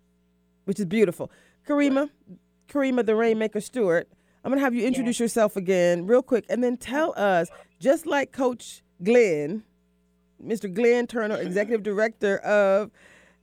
which 0.65 0.79
is 0.79 0.85
beautiful. 0.85 1.29
Karima, 1.67 2.09
right. 2.27 2.39
Karima 2.67 3.05
the 3.05 3.15
Rainmaker 3.15 3.61
Stewart. 3.61 4.09
I'm 4.43 4.49
gonna 4.49 4.61
have 4.61 4.73
you 4.73 4.83
introduce 4.87 5.19
yeah. 5.19 5.25
yourself 5.25 5.55
again 5.55 6.07
real 6.07 6.23
quick, 6.23 6.45
and 6.49 6.63
then 6.63 6.77
tell 6.77 7.13
us, 7.15 7.49
just 7.79 8.07
like 8.07 8.31
Coach 8.31 8.81
Glenn, 9.03 9.63
Mr. 10.43 10.73
Glenn 10.73 11.05
Turner, 11.05 11.37
Executive 11.41 11.83
Director 11.83 12.39
of 12.39 12.89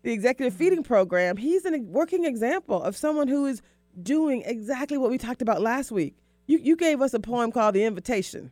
the 0.02 0.10
Executive 0.12 0.54
mm-hmm. 0.54 0.58
Feeding 0.58 0.82
Program, 0.82 1.36
he's 1.36 1.64
a 1.64 1.78
working 1.78 2.24
example 2.24 2.82
of 2.82 2.96
someone 2.96 3.28
who 3.28 3.46
is 3.46 3.62
doing 4.02 4.42
exactly 4.44 4.98
what 4.98 5.08
we 5.08 5.18
talked 5.18 5.40
about 5.40 5.62
last 5.62 5.92
week. 5.92 6.16
You 6.50 6.58
you 6.58 6.74
gave 6.74 7.00
us 7.00 7.14
a 7.14 7.20
poem 7.20 7.52
called 7.52 7.76
The 7.76 7.84
Invitation. 7.84 8.50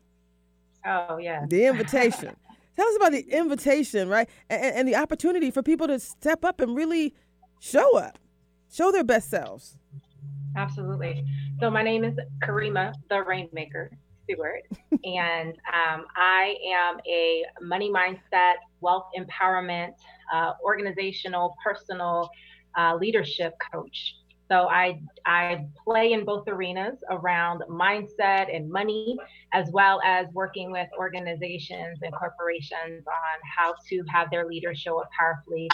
Oh 0.86 1.18
yeah. 1.18 1.46
The 1.48 1.66
Invitation. 1.66 2.36
Tell 2.76 2.86
us 2.86 2.94
about 2.94 3.10
the 3.10 3.26
invitation, 3.36 4.08
right? 4.08 4.28
And, 4.48 4.62
and 4.62 4.88
the 4.88 4.94
opportunity 4.94 5.50
for 5.50 5.64
people 5.64 5.88
to 5.88 5.98
step 5.98 6.44
up 6.44 6.60
and 6.60 6.76
really 6.76 7.12
show 7.58 7.98
up, 7.98 8.20
show 8.72 8.92
their 8.92 9.02
best 9.02 9.28
selves. 9.28 9.76
Absolutely. 10.56 11.24
So 11.58 11.72
my 11.72 11.82
name 11.82 12.04
is 12.04 12.14
Karima, 12.40 12.92
the 13.10 13.24
Rainmaker 13.24 13.90
Stewart, 14.22 14.62
and 15.04 15.54
um, 15.74 16.04
I 16.14 16.54
am 16.72 16.98
a 17.04 17.42
money 17.60 17.90
mindset, 17.90 18.54
wealth 18.80 19.06
empowerment, 19.18 19.94
uh, 20.32 20.52
organizational, 20.62 21.56
personal 21.64 22.30
uh, 22.78 22.94
leadership 22.94 23.54
coach. 23.72 24.14
So 24.50 24.68
I 24.68 25.00
I 25.26 25.66
play 25.84 26.12
in 26.12 26.24
both 26.24 26.48
arenas 26.48 26.98
around 27.10 27.62
mindset 27.68 28.54
and 28.54 28.70
money, 28.70 29.16
as 29.52 29.70
well 29.72 30.00
as 30.04 30.26
working 30.32 30.70
with 30.70 30.88
organizations 30.98 31.98
and 32.02 32.12
corporations 32.14 33.06
on 33.06 33.38
how 33.56 33.74
to 33.90 34.02
have 34.08 34.30
their 34.30 34.46
leaders 34.46 34.78
show 34.78 35.00
up 35.00 35.10
powerfully 35.18 35.68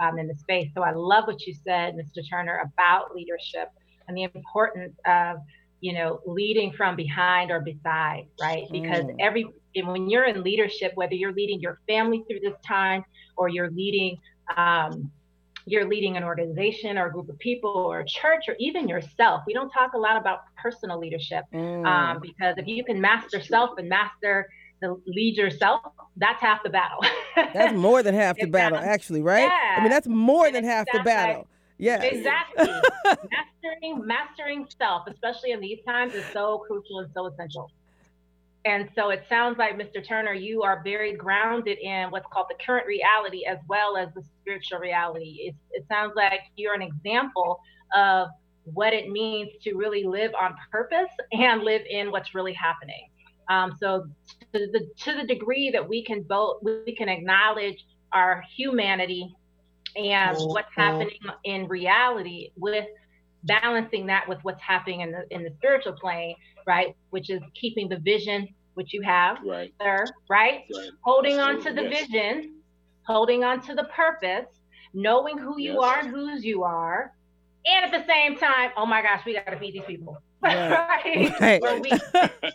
um, 0.00 0.18
in 0.18 0.28
the 0.28 0.34
space. 0.34 0.70
So 0.74 0.82
I 0.82 0.92
love 0.92 1.26
what 1.26 1.44
you 1.46 1.54
said, 1.54 1.94
Mr. 1.94 2.22
Turner, 2.28 2.62
about 2.64 3.14
leadership 3.14 3.70
and 4.08 4.16
the 4.16 4.24
importance 4.34 4.96
of 5.06 5.38
you 5.80 5.94
know 5.94 6.20
leading 6.26 6.72
from 6.72 6.94
behind 6.94 7.50
or 7.50 7.60
beside 7.60 8.26
right 8.40 8.66
because 8.70 9.04
mm. 9.04 9.16
every 9.18 9.46
when 9.84 10.10
you're 10.10 10.26
in 10.26 10.42
leadership 10.42 10.92
whether 10.94 11.14
you're 11.14 11.32
leading 11.32 11.60
your 11.60 11.80
family 11.88 12.22
through 12.28 12.40
this 12.40 12.58
time 12.66 13.02
or 13.36 13.48
you're 13.48 13.70
leading 13.70 14.18
um, 14.56 15.10
you're 15.70 15.88
leading 15.88 16.16
an 16.16 16.24
organization 16.24 16.98
or 16.98 17.06
a 17.06 17.12
group 17.12 17.28
of 17.28 17.38
people 17.38 17.70
or 17.70 18.00
a 18.00 18.04
church 18.04 18.44
or 18.48 18.56
even 18.58 18.88
yourself 18.88 19.42
we 19.46 19.52
don't 19.52 19.70
talk 19.70 19.92
a 19.94 19.98
lot 19.98 20.16
about 20.16 20.40
personal 20.56 20.98
leadership 20.98 21.44
mm. 21.52 21.86
um, 21.86 22.20
because 22.20 22.54
if 22.56 22.66
you 22.66 22.84
can 22.84 23.00
master 23.00 23.40
self 23.40 23.78
and 23.78 23.88
master 23.88 24.48
the 24.80 25.00
lead 25.06 25.36
yourself 25.36 25.80
that's 26.16 26.40
half 26.40 26.62
the 26.62 26.70
battle 26.70 26.98
that's 27.54 27.74
more 27.74 28.02
than 28.02 28.14
half 28.14 28.36
the 28.38 28.46
battle 28.46 28.78
actually 28.78 29.22
right 29.22 29.42
yeah. 29.42 29.76
i 29.78 29.80
mean 29.80 29.90
that's 29.90 30.08
more 30.08 30.46
and 30.46 30.54
than 30.54 30.64
half 30.64 30.86
the 30.92 31.00
battle 31.00 31.38
like, 31.38 31.46
yeah. 31.80 32.02
Exactly. 32.02 32.68
mastering 33.04 34.06
mastering 34.06 34.66
self, 34.78 35.06
especially 35.06 35.52
in 35.52 35.60
these 35.60 35.78
times, 35.86 36.14
is 36.14 36.24
so 36.26 36.62
crucial 36.66 36.98
and 36.98 37.10
so 37.14 37.26
essential. 37.26 37.70
And 38.64 38.90
so 38.94 39.08
it 39.08 39.24
sounds 39.28 39.56
like, 39.58 39.78
Mr. 39.78 40.06
Turner, 40.06 40.34
you 40.34 40.62
are 40.62 40.82
very 40.84 41.14
grounded 41.14 41.78
in 41.78 42.10
what's 42.10 42.26
called 42.30 42.46
the 42.50 42.62
current 42.64 42.86
reality 42.86 43.44
as 43.46 43.58
well 43.68 43.96
as 43.96 44.08
the 44.14 44.22
spiritual 44.40 44.78
reality. 44.78 45.48
It, 45.48 45.54
it 45.70 45.86
sounds 45.88 46.12
like 46.14 46.40
you're 46.56 46.74
an 46.74 46.82
example 46.82 47.60
of 47.94 48.28
what 48.64 48.92
it 48.92 49.10
means 49.10 49.50
to 49.62 49.74
really 49.74 50.04
live 50.04 50.32
on 50.38 50.54
purpose 50.70 51.10
and 51.32 51.62
live 51.62 51.82
in 51.88 52.10
what's 52.10 52.34
really 52.34 52.52
happening. 52.52 53.08
Um, 53.48 53.76
so 53.80 54.06
to 54.52 54.66
the 54.72 54.88
to 55.04 55.16
the 55.16 55.26
degree 55.26 55.70
that 55.70 55.86
we 55.86 56.04
can 56.04 56.22
both 56.22 56.58
we 56.62 56.94
can 56.96 57.08
acknowledge 57.08 57.84
our 58.12 58.44
humanity 58.56 59.34
and 59.96 60.36
mm-hmm. 60.36 60.48
what's 60.50 60.72
happening 60.76 61.18
in 61.44 61.66
reality 61.66 62.50
with 62.56 62.86
balancing 63.44 64.06
that 64.06 64.28
with 64.28 64.38
what's 64.42 64.62
happening 64.62 65.00
in 65.00 65.12
the 65.12 65.24
in 65.30 65.42
the 65.42 65.50
spiritual 65.56 65.92
plane, 65.92 66.34
right? 66.66 66.94
Which 67.10 67.30
is 67.30 67.40
keeping 67.54 67.88
the 67.88 67.98
vision 67.98 68.48
which 68.74 68.92
you 68.92 69.02
have, 69.02 69.38
right, 69.44 69.72
sir, 69.80 70.04
right? 70.28 70.64
right. 70.74 70.90
Holding 71.02 71.38
on 71.38 71.60
to 71.62 71.72
the 71.72 71.82
yes. 71.82 72.06
vision, 72.06 72.54
holding 73.02 73.44
on 73.44 73.60
to 73.62 73.74
the 73.74 73.84
purpose, 73.84 74.46
knowing 74.94 75.38
who 75.38 75.60
you 75.60 75.74
yes. 75.74 75.82
are 75.82 75.98
and 76.00 76.08
whose 76.08 76.44
you 76.44 76.62
are, 76.62 77.12
and 77.66 77.84
at 77.84 77.90
the 77.90 78.06
same 78.10 78.36
time, 78.36 78.70
oh 78.76 78.86
my 78.86 79.02
gosh, 79.02 79.22
we 79.26 79.34
got 79.34 79.46
to 79.50 79.58
feed 79.58 79.74
these 79.74 79.84
people. 79.86 80.18
right? 80.42 81.32
right. 81.40 81.62
we, 81.62 81.92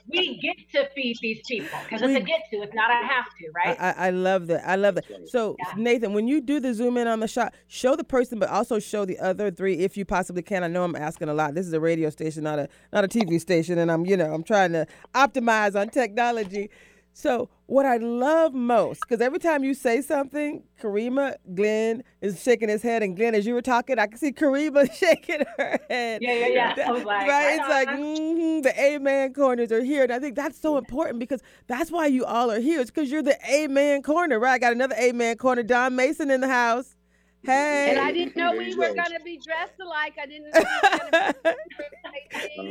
we 0.10 0.38
get 0.39 0.56
to 0.72 0.89
feed 0.96 1.18
these 1.22 1.42
people 1.48 1.77
because 1.84 2.01
it's 2.01 2.15
a 2.15 2.20
get 2.20 2.42
to, 2.51 2.58
it's 2.58 2.74
not 2.74 2.89
a 2.89 3.06
have 3.06 3.25
to, 3.25 3.51
right? 3.56 3.77
I, 3.80 4.08
I 4.08 4.10
love 4.10 4.48
that. 4.48 4.68
I 4.68 4.75
love 4.75 4.96
that. 4.96 5.06
So, 5.27 5.56
yeah. 5.60 5.74
Nathan, 5.77 6.13
when 6.13 6.27
you 6.27 6.42
do 6.42 6.60
the 6.60 6.74
zoom 6.74 6.98
in 6.98 7.08
on 7.08 7.20
the 7.20 7.27
shot, 7.27 7.54
show 7.68 7.96
the 7.96 8.04
person, 8.04 8.39
but 8.39 8.50
also 8.50 8.80
show 8.80 9.06
the 9.06 9.20
other 9.20 9.51
three 9.51 9.75
if 9.75 9.98
you 9.98 10.06
possibly 10.06 10.42
can. 10.42 10.63
I 10.63 10.68
know 10.68 10.84
I'm 10.84 10.96
asking 10.96 11.30
a 11.30 11.34
lot. 11.34 11.54
This 11.54 11.68
is 11.68 11.74
a 11.74 11.80
radio 11.80 12.10
station, 12.10 12.44
not 12.44 12.58
a 12.58 12.70
not 12.92 13.04
a 13.04 13.08
TV 13.08 13.39
station, 13.39 13.77
and 13.77 13.92
I'm 13.92 14.06
you 14.06 14.18
know 14.18 14.34
I'm 14.34 14.44
trying 14.44 14.72
to 14.72 14.88
optimize 15.13 15.80
on 15.80 15.89
technology. 15.89 16.70
So 17.17 17.48
what 17.67 17.86
I 17.86 17.95
love 17.95 18.53
most, 18.53 19.00
because 19.00 19.22
every 19.22 19.39
time 19.39 19.63
you 19.63 19.74
say 19.74 20.01
something, 20.01 20.63
Karima, 20.81 21.36
Glenn 21.55 22.03
is 22.19 22.43
shaking 22.43 22.67
his 22.67 22.81
head, 22.81 23.03
and 23.03 23.15
Glenn, 23.15 23.34
as 23.34 23.45
you 23.45 23.53
were 23.53 23.62
talking, 23.62 23.98
I 23.98 24.07
can 24.07 24.17
see 24.17 24.34
Karima 24.34 24.93
shaking 25.00 25.45
her 25.57 25.79
head. 25.89 26.22
Yeah, 26.22 26.34
yeah, 26.34 26.74
yeah. 26.75 26.91
Like, 26.91 27.05
right? 27.05 27.27
right? 27.29 27.53
It's 27.57 27.69
like 27.69 27.88
mm-hmm, 27.88 28.62
the 28.63 28.77
amen 28.77 29.34
corners 29.34 29.72
are 29.72 29.81
here, 29.81 30.03
and 30.03 30.12
I 30.12 30.19
think 30.19 30.36
that's 30.36 30.60
so 30.60 30.77
important 30.77 31.19
because 31.19 31.41
that's 31.67 31.89
why 31.89 32.07
you 32.07 32.25
all 32.25 32.51
are 32.51 32.60
here. 32.60 32.81
It's 32.81 32.91
because 32.91 33.10
you're 33.10 33.24
the 33.24 33.39
amen 33.50 34.03
corner, 34.03 34.38
right? 34.38 34.55
I 34.55 34.60
got 34.60 34.74
another 34.74 34.95
amen 35.00 35.38
corner, 35.38 35.63
Dawn 35.63 35.95
Mason 35.95 36.29
in 36.29 36.41
the 36.41 36.50
house. 36.50 36.98
Hey. 37.43 37.91
And 37.91 38.00
I 38.00 38.12
didn't 38.12 38.36
know 38.36 38.51
we 38.57 38.75
were 38.75 38.93
going 38.93 39.17
to 39.17 39.22
be 39.24 39.38
dressed 39.38 39.79
alike. 39.79 40.15
I 40.22 40.25
didn't 40.25 40.51
know 40.51 40.60
we 40.60 40.89
were 40.89 41.12
going 41.12 41.34
to 41.34 41.55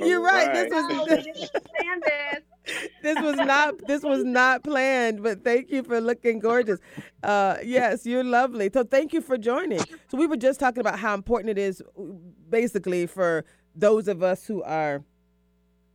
be. 0.03 0.07
You're 0.07 0.21
right. 0.21 0.53
This 0.53 0.71
was. 0.71 1.09
didn't 1.09 1.39
understand 1.39 2.03
this. 2.05 2.43
This 3.03 3.21
was 3.21 3.37
not 3.37 3.87
this 3.87 4.03
was 4.03 4.25
not 4.25 4.65
planned, 4.65 5.23
but 5.23 5.45
thank 5.45 5.71
you 5.71 5.83
for 5.83 6.01
looking 6.01 6.39
gorgeous. 6.39 6.79
Uh, 7.23 7.57
yes, 7.65 8.07
you're 8.07 8.25
lovely. 8.25 8.71
So 8.73 8.85
thank 8.85 9.13
you 9.13 9.21
for 9.21 9.37
joining. 9.37 9.81
So 10.09 10.19
we 10.19 10.27
were 10.27 10.37
just 10.37 10.61
talking 10.61 10.81
about 10.81 10.99
how 10.99 11.15
important 11.15 11.51
it 11.51 11.59
is, 11.59 11.83
basically, 12.49 13.07
for 13.07 13.45
those 13.75 14.09
of 14.09 14.23
us 14.23 14.47
who 14.47 14.63
are 14.63 15.05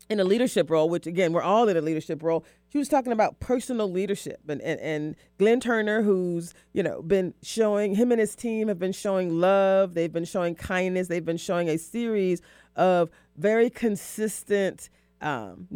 in 0.10 0.20
a 0.20 0.24
leadership 0.24 0.70
role, 0.70 0.90
which 0.90 1.06
again, 1.06 1.34
we're 1.34 1.42
all 1.42 1.70
in 1.70 1.78
a 1.78 1.82
leadership 1.82 2.24
role. 2.24 2.44
She 2.72 2.80
was 2.80 2.90
talking 2.90 3.12
about 3.12 3.40
personal 3.40 3.92
leadership 3.92 4.40
and, 4.48 4.62
and, 4.62 4.80
and 4.80 5.16
Glenn 5.38 5.60
Turner, 5.60 6.02
who's, 6.02 6.54
you 6.74 6.82
know, 6.82 7.02
been 7.02 7.34
showing 7.44 7.96
him 7.96 8.12
and 8.12 8.20
his 8.20 8.36
team 8.36 8.68
have 8.68 8.80
been 8.80 8.92
showing 8.92 9.40
love, 9.40 9.94
they've 9.94 10.12
been 10.12 10.26
showing 10.26 10.56
kindness, 10.56 11.08
they've 11.08 11.26
been 11.26 11.38
showing 11.38 11.70
a 11.70 11.78
series 11.78 12.42
of 12.76 13.10
very 13.38 13.70
consistent 13.70 14.90
um, 15.22 15.68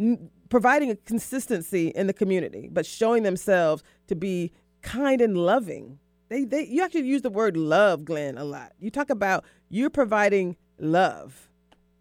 providing 0.54 0.88
a 0.88 0.94
consistency 0.94 1.88
in 1.96 2.06
the 2.06 2.12
community, 2.12 2.68
but 2.70 2.86
showing 2.86 3.24
themselves 3.24 3.82
to 4.06 4.14
be 4.14 4.52
kind 4.82 5.20
and 5.20 5.36
loving. 5.36 5.98
They, 6.28 6.44
they, 6.44 6.64
you 6.64 6.80
actually 6.84 7.08
use 7.08 7.22
the 7.22 7.30
word 7.30 7.56
love, 7.56 8.04
Glenn, 8.04 8.38
a 8.38 8.44
lot. 8.44 8.70
You 8.78 8.88
talk 8.88 9.10
about 9.10 9.44
you're 9.68 9.90
providing 9.90 10.56
love 10.78 11.48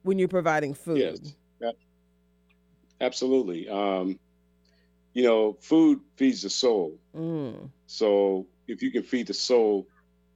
when 0.03 0.19
you're 0.19 0.27
providing 0.27 0.75
food. 0.75 0.99
Yes. 0.99 1.73
Absolutely. 3.01 3.67
Um, 3.67 4.19
you 5.13 5.23
know, 5.23 5.57
food 5.59 6.01
feeds 6.15 6.43
the 6.43 6.51
soul. 6.51 6.99
Mm. 7.17 7.71
So 7.87 8.45
if 8.67 8.83
you 8.83 8.91
can 8.91 9.01
feed 9.01 9.25
the 9.25 9.33
soul 9.33 9.87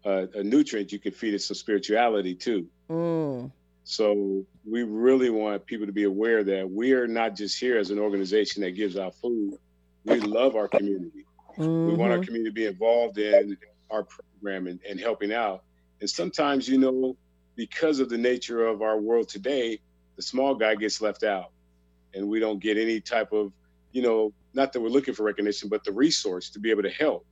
uh, 0.04 0.26
a 0.34 0.42
nutrient, 0.42 0.92
you 0.92 0.98
can 0.98 1.12
feed 1.12 1.36
it 1.36 1.44
some 1.44 1.54
spirituality 1.54 2.34
too. 2.34 2.66
Mm. 2.90 3.52
So 3.84 4.44
we 4.70 4.84
really 4.84 5.30
want 5.30 5.66
people 5.66 5.86
to 5.86 5.94
be 5.94 6.04
aware 6.04 6.44
that 6.44 6.70
we 6.70 6.92
are 6.92 7.08
not 7.08 7.36
just 7.36 7.60
here 7.60 7.78
as 7.78 7.90
an 7.90 8.00
organization 8.00 8.62
that 8.64 8.72
gives 8.72 8.98
out 8.98 9.16
food. 9.16 9.58
We 10.04 10.20
love 10.20 10.56
our 10.56 10.68
community. 10.68 11.26
Mm-hmm. 11.58 11.88
We 11.88 11.94
want 11.94 12.12
our 12.12 12.18
mm-hmm. 12.18 12.26
community 12.26 12.50
to 12.50 12.54
be 12.54 12.66
involved 12.66 13.18
in 13.18 13.58
our 13.90 14.04
program 14.04 14.68
and, 14.68 14.80
and 14.88 15.00
helping 15.00 15.34
out. 15.34 15.64
And 16.02 16.10
sometimes, 16.10 16.68
you 16.68 16.78
know, 16.78 17.16
because 17.56 18.00
of 18.00 18.10
the 18.10 18.18
nature 18.18 18.68
of 18.68 18.82
our 18.82 19.00
world 19.00 19.30
today, 19.30 19.80
the 20.16 20.22
small 20.22 20.54
guy 20.54 20.76
gets 20.76 21.02
left 21.02 21.24
out 21.24 21.52
and 22.14 22.28
we 22.28 22.40
don't 22.40 22.60
get 22.60 22.78
any 22.78 23.00
type 23.00 23.32
of, 23.32 23.54
you 23.94 24.02
know, 24.02 24.34
not 24.54 24.74
that 24.74 24.82
we're 24.82 24.90
looking 24.90 25.14
for 25.14 25.24
recognition, 25.24 25.70
but 25.70 25.84
the 25.84 25.92
resource 25.92 26.50
to 26.50 26.60
be 26.60 26.72
able 26.72 26.84
to 26.84 26.90
help. 26.90 27.26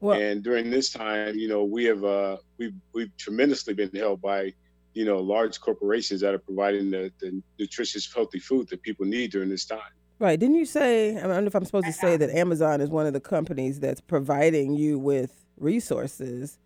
Well, 0.00 0.20
and 0.20 0.42
during 0.42 0.70
this 0.70 0.90
time, 0.90 1.36
you 1.36 1.48
know, 1.48 1.64
we 1.64 1.84
have 1.84 2.04
uh, 2.04 2.36
we've 2.58 2.74
we've 2.92 3.16
tremendously 3.16 3.74
been 3.74 3.90
helped 3.94 4.22
by, 4.22 4.52
you 4.94 5.04
know, 5.04 5.18
large 5.18 5.60
corporations 5.60 6.20
that 6.22 6.34
are 6.34 6.38
providing 6.38 6.90
the, 6.90 7.12
the 7.20 7.42
nutritious, 7.58 8.12
healthy 8.12 8.38
food 8.38 8.68
that 8.70 8.82
people 8.82 9.04
need 9.04 9.32
during 9.32 9.48
this 9.48 9.64
time. 9.64 9.80
Right. 10.20 10.38
Didn't 10.38 10.56
you 10.56 10.64
say? 10.64 11.16
I 11.16 11.22
don't 11.22 11.42
know 11.42 11.46
if 11.46 11.54
I'm 11.56 11.64
supposed 11.64 11.86
to 11.86 11.92
say 11.92 12.16
that 12.16 12.30
Amazon 12.30 12.80
is 12.80 12.88
one 12.88 13.04
of 13.06 13.12
the 13.12 13.20
companies 13.20 13.80
that's 13.80 14.00
providing 14.00 14.74
you 14.74 14.98
with 14.98 15.44
resources, 15.58 16.58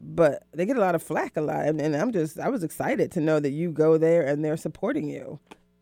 but 0.00 0.44
they 0.52 0.64
get 0.64 0.76
a 0.76 0.80
lot 0.80 0.94
of 0.94 1.02
flack 1.02 1.36
a 1.36 1.42
lot. 1.42 1.66
And, 1.66 1.80
and 1.80 1.94
I'm 1.94 2.10
just, 2.12 2.40
I 2.40 2.48
was 2.48 2.64
excited 2.64 3.12
to 3.12 3.20
know 3.20 3.38
that 3.38 3.50
you 3.50 3.70
go 3.70 3.98
there 3.98 4.26
and 4.26 4.42
they're 4.42 4.56
supporting 4.56 5.08
you. 5.08 5.38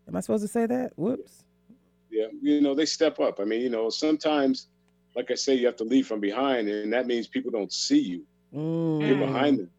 Am 0.08 0.16
I 0.16 0.20
supposed 0.20 0.42
to 0.42 0.48
say 0.48 0.66
that? 0.66 0.92
Whoops. 0.96 1.44
Yeah, 2.10 2.26
you 2.42 2.60
know, 2.60 2.74
they 2.74 2.86
step 2.86 3.20
up. 3.20 3.40
I 3.40 3.44
mean, 3.44 3.60
you 3.60 3.70
know, 3.70 3.90
sometimes, 3.90 4.68
like 5.16 5.30
I 5.30 5.34
say, 5.34 5.54
you 5.54 5.66
have 5.66 5.76
to 5.76 5.84
lead 5.84 6.06
from 6.06 6.20
behind, 6.20 6.68
and 6.68 6.92
that 6.92 7.06
means 7.06 7.26
people 7.26 7.50
don't 7.50 7.72
see 7.72 8.00
you. 8.00 8.26
Mm. 8.54 9.06
You're 9.06 9.18
behind 9.18 9.58
them. 9.58 9.70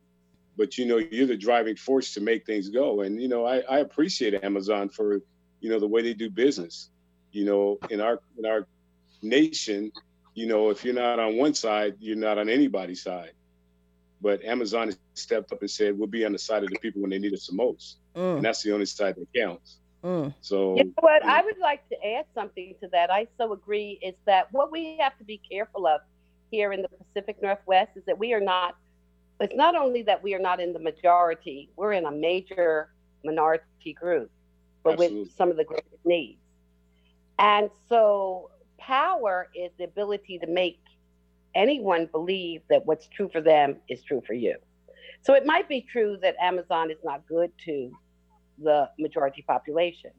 But 0.58 0.78
you 0.78 0.86
know, 0.86 0.98
you're 0.98 1.28
the 1.28 1.38
driving 1.38 1.76
force 1.76 2.14
to 2.14 2.22
make 2.22 2.46
things 2.46 2.70
go. 2.70 3.02
And 3.02 3.22
you 3.22 3.28
know, 3.28 3.46
I, 3.46 3.60
I 3.60 3.80
appreciate 3.80 4.44
Amazon 4.44 4.90
for, 4.90 5.22
you 5.60 5.70
know, 5.70 5.80
the 5.80 5.88
way 5.88 6.02
they 6.02 6.14
do 6.14 6.30
business. 6.30 6.90
You 7.32 7.46
know, 7.46 7.78
in 7.90 8.00
our 8.00 8.22
in 8.38 8.46
our 8.46 8.68
nation, 9.22 9.92
you 10.34 10.48
know, 10.48 10.70
if 10.70 10.86
you're 10.86 10.94
not 10.94 11.20
on 11.20 11.38
one 11.38 11.54
side, 11.54 11.96
you're 12.00 12.16
not 12.16 12.38
on 12.38 12.48
anybody's 12.48 13.04
side. 13.04 13.32
But 14.22 14.44
Amazon 14.46 14.88
has 14.88 14.98
stepped 15.14 15.52
up 15.52 15.60
and 15.62 15.70
said, 15.70 15.98
we'll 15.98 16.08
be 16.08 16.26
on 16.26 16.32
the 16.32 16.40
side 16.40 16.64
of 16.64 16.70
the 16.70 16.80
people 16.80 17.02
when 17.02 17.12
they 17.12 17.20
need 17.20 17.34
us 17.34 17.48
the 17.48 17.54
most. 17.54 17.98
Mm. 18.16 18.38
And 18.38 18.46
that's 18.46 18.64
the 18.64 18.74
only 18.74 18.86
side 18.86 19.16
that 19.18 19.28
counts. 19.36 19.78
Mm. 20.04 20.34
So, 20.42 20.78
you 20.78 20.86
know 20.86 20.94
what? 21.00 21.26
I 21.26 21.44
would 21.44 21.58
like 21.58 21.88
to 21.90 21.96
add 22.06 22.26
something 22.34 22.76
to 22.82 22.88
that. 22.90 23.12
I 23.12 23.28
so 23.38 23.52
agree. 23.52 24.00
Is 24.02 24.16
that 24.26 24.52
what 24.54 24.72
we 24.72 24.98
have 25.00 25.18
to 25.18 25.26
be 25.26 25.42
careful 25.50 25.86
of 25.86 26.02
here 26.52 26.72
in 26.72 26.82
the 26.82 26.88
Pacific 26.88 27.42
Northwest? 27.42 27.92
Is 27.96 28.04
that 28.06 28.18
we 28.18 28.34
are 28.34 28.40
not. 28.40 28.78
It's 29.40 29.56
not 29.56 29.76
only 29.76 30.02
that 30.04 30.24
we 30.24 30.34
are 30.34 30.40
not 30.40 30.60
in 30.60 30.74
the 30.74 30.80
majority; 30.80 31.70
we're 31.76 31.94
in 31.94 32.06
a 32.06 32.12
major 32.12 32.90
minority 33.24 33.94
group, 33.94 34.32
but 34.84 34.94
Absolutely. 34.94 35.20
with 35.20 35.32
some 35.36 35.52
of 35.52 35.58
the 35.58 35.66
greatest 35.66 36.06
needs. 36.06 36.40
And 37.38 37.70
so, 37.90 38.52
power 38.78 39.50
is 39.56 39.72
the 39.78 39.84
ability 39.84 40.40
to 40.40 40.48
make 40.48 40.80
anyone 41.54 42.08
believe 42.12 42.62
that 42.70 42.86
what's 42.86 43.08
true 43.08 43.30
for 43.32 43.42
them 43.42 43.78
is 43.90 44.04
true 44.04 44.22
for 44.26 44.34
you. 44.34 44.56
So 45.22 45.34
it 45.34 45.46
might 45.46 45.68
be 45.68 45.82
true 45.82 46.18
that 46.22 46.36
Amazon 46.40 46.92
is 46.92 46.98
not 47.04 47.26
good 47.28 47.52
to 47.66 47.92
the 48.62 48.90
majority 49.00 49.44
population. 49.48 50.12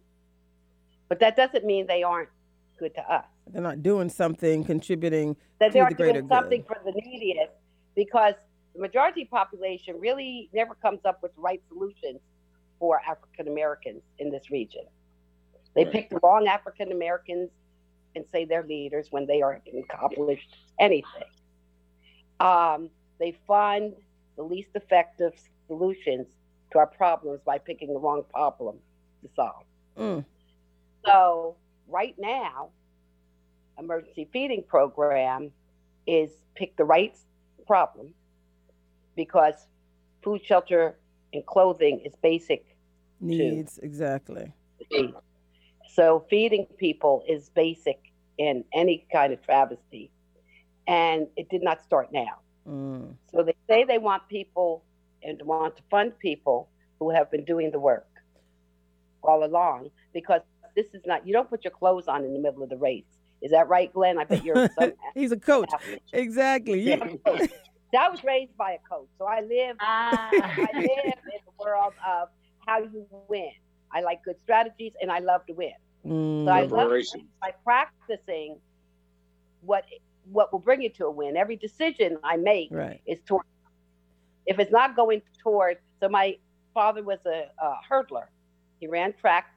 But 1.08 1.20
that 1.20 1.36
doesn't 1.36 1.64
mean 1.64 1.86
they 1.86 2.02
aren't 2.02 2.30
good 2.78 2.94
to 2.96 3.12
us. 3.12 3.24
They're 3.46 3.62
not 3.62 3.82
doing 3.82 4.08
something 4.08 4.64
contributing 4.64 5.36
that 5.60 5.72
they 5.72 5.80
are 5.80 5.90
doing 5.90 6.26
something 6.28 6.64
for 6.64 6.76
the 6.84 6.92
neediest 6.92 7.52
because 7.94 8.34
the 8.76 8.82
majority 8.82 9.24
population 9.24 9.98
really 9.98 10.50
never 10.52 10.74
comes 10.74 11.00
up 11.04 11.22
with 11.22 11.34
the 11.34 11.40
right 11.40 11.62
solutions 11.68 12.20
for 12.78 13.00
African 13.00 13.48
Americans 13.48 14.02
in 14.18 14.30
this 14.30 14.50
region. 14.50 14.82
They 15.74 15.84
right. 15.84 15.92
pick 15.92 16.10
the 16.10 16.20
wrong 16.22 16.46
African 16.46 16.92
Americans 16.92 17.50
and 18.14 18.24
say 18.30 18.44
they're 18.44 18.64
leaders 18.64 19.08
when 19.10 19.26
they 19.26 19.40
aren't 19.40 19.62
accomplished 19.90 20.56
anything. 20.78 21.24
Um, 22.38 22.90
they 23.18 23.34
fund 23.46 23.94
the 24.36 24.42
least 24.42 24.68
effective 24.74 25.32
solutions 25.66 26.26
to 26.72 26.78
our 26.78 26.86
problems 26.86 27.40
by 27.46 27.58
picking 27.58 27.94
the 27.94 27.98
wrong 27.98 28.24
problem 28.30 28.76
to 29.22 29.30
solve. 29.34 29.64
Mm. 29.98 30.24
So 31.04 31.56
right 31.88 32.14
now, 32.18 32.70
emergency 33.78 34.28
feeding 34.32 34.64
program 34.68 35.50
is 36.06 36.30
pick 36.54 36.76
the 36.76 36.84
right 36.84 37.14
problem 37.66 38.12
because 39.16 39.66
food, 40.22 40.44
shelter, 40.44 40.96
and 41.32 41.44
clothing 41.46 42.00
is 42.04 42.14
basic 42.22 42.76
needs. 43.20 43.78
Exactly. 43.82 44.52
So 45.94 46.24
feeding 46.28 46.66
people 46.76 47.24
is 47.28 47.48
basic 47.50 47.98
in 48.38 48.64
any 48.74 49.06
kind 49.12 49.32
of 49.32 49.42
travesty, 49.42 50.10
and 50.86 51.26
it 51.36 51.48
did 51.48 51.62
not 51.62 51.82
start 51.82 52.12
now. 52.12 52.40
Mm. 52.68 53.14
So 53.32 53.42
they 53.42 53.54
say 53.68 53.84
they 53.84 53.98
want 53.98 54.28
people 54.28 54.84
and 55.22 55.40
want 55.42 55.76
to 55.76 55.82
fund 55.90 56.18
people 56.18 56.68
who 56.98 57.10
have 57.10 57.30
been 57.30 57.44
doing 57.44 57.70
the 57.70 57.78
work 57.78 58.06
all 59.22 59.44
along 59.44 59.90
because 60.12 60.40
this 60.74 60.86
is 60.94 61.02
not 61.04 61.26
you 61.26 61.32
don't 61.32 61.48
put 61.48 61.64
your 61.64 61.72
clothes 61.72 62.06
on 62.06 62.24
in 62.24 62.32
the 62.32 62.38
middle 62.38 62.62
of 62.62 62.68
the 62.68 62.76
race 62.76 63.04
is 63.42 63.50
that 63.50 63.68
right 63.68 63.92
glenn 63.92 64.18
i 64.18 64.24
bet 64.24 64.44
you're 64.44 64.68
some 64.78 64.92
he's 65.14 65.32
a 65.32 65.36
coach 65.36 65.70
exactly 66.12 66.80
yeah. 66.80 67.06
I 67.96 68.08
was 68.08 68.22
raised 68.24 68.56
by 68.56 68.72
a 68.72 68.78
coach 68.88 69.08
so 69.18 69.24
i 69.26 69.40
live 69.40 69.76
ah. 69.80 70.28
i 70.32 70.68
live 70.74 70.88
in 71.04 71.40
the 71.44 71.64
world 71.64 71.92
of 72.06 72.28
how 72.66 72.78
you 72.78 73.06
win 73.28 73.50
i 73.92 74.00
like 74.00 74.22
good 74.24 74.36
strategies 74.42 74.92
and 75.00 75.10
i 75.10 75.18
love 75.18 75.44
to 75.46 75.52
win 75.52 75.72
mm. 76.04 76.44
so 76.44 76.50
i 76.50 76.62
love 76.62 76.90
by 77.40 77.52
practicing 77.64 78.56
what 79.60 79.84
what 80.32 80.52
will 80.52 80.58
bring 80.58 80.82
you 80.82 80.90
to 80.90 81.06
a 81.06 81.10
win 81.10 81.36
every 81.36 81.56
decision 81.56 82.16
i 82.24 82.36
make 82.36 82.68
right. 82.70 83.00
is 83.06 83.18
toward 83.26 83.44
if 84.46 84.60
it's 84.60 84.70
not 84.70 84.96
going 84.96 85.22
toward, 85.42 85.78
so 86.00 86.08
my 86.08 86.36
father 86.72 87.02
was 87.02 87.18
a, 87.26 87.46
a 87.62 87.74
hurdler. 87.90 88.26
He 88.80 88.86
ran 88.86 89.12
track. 89.12 89.52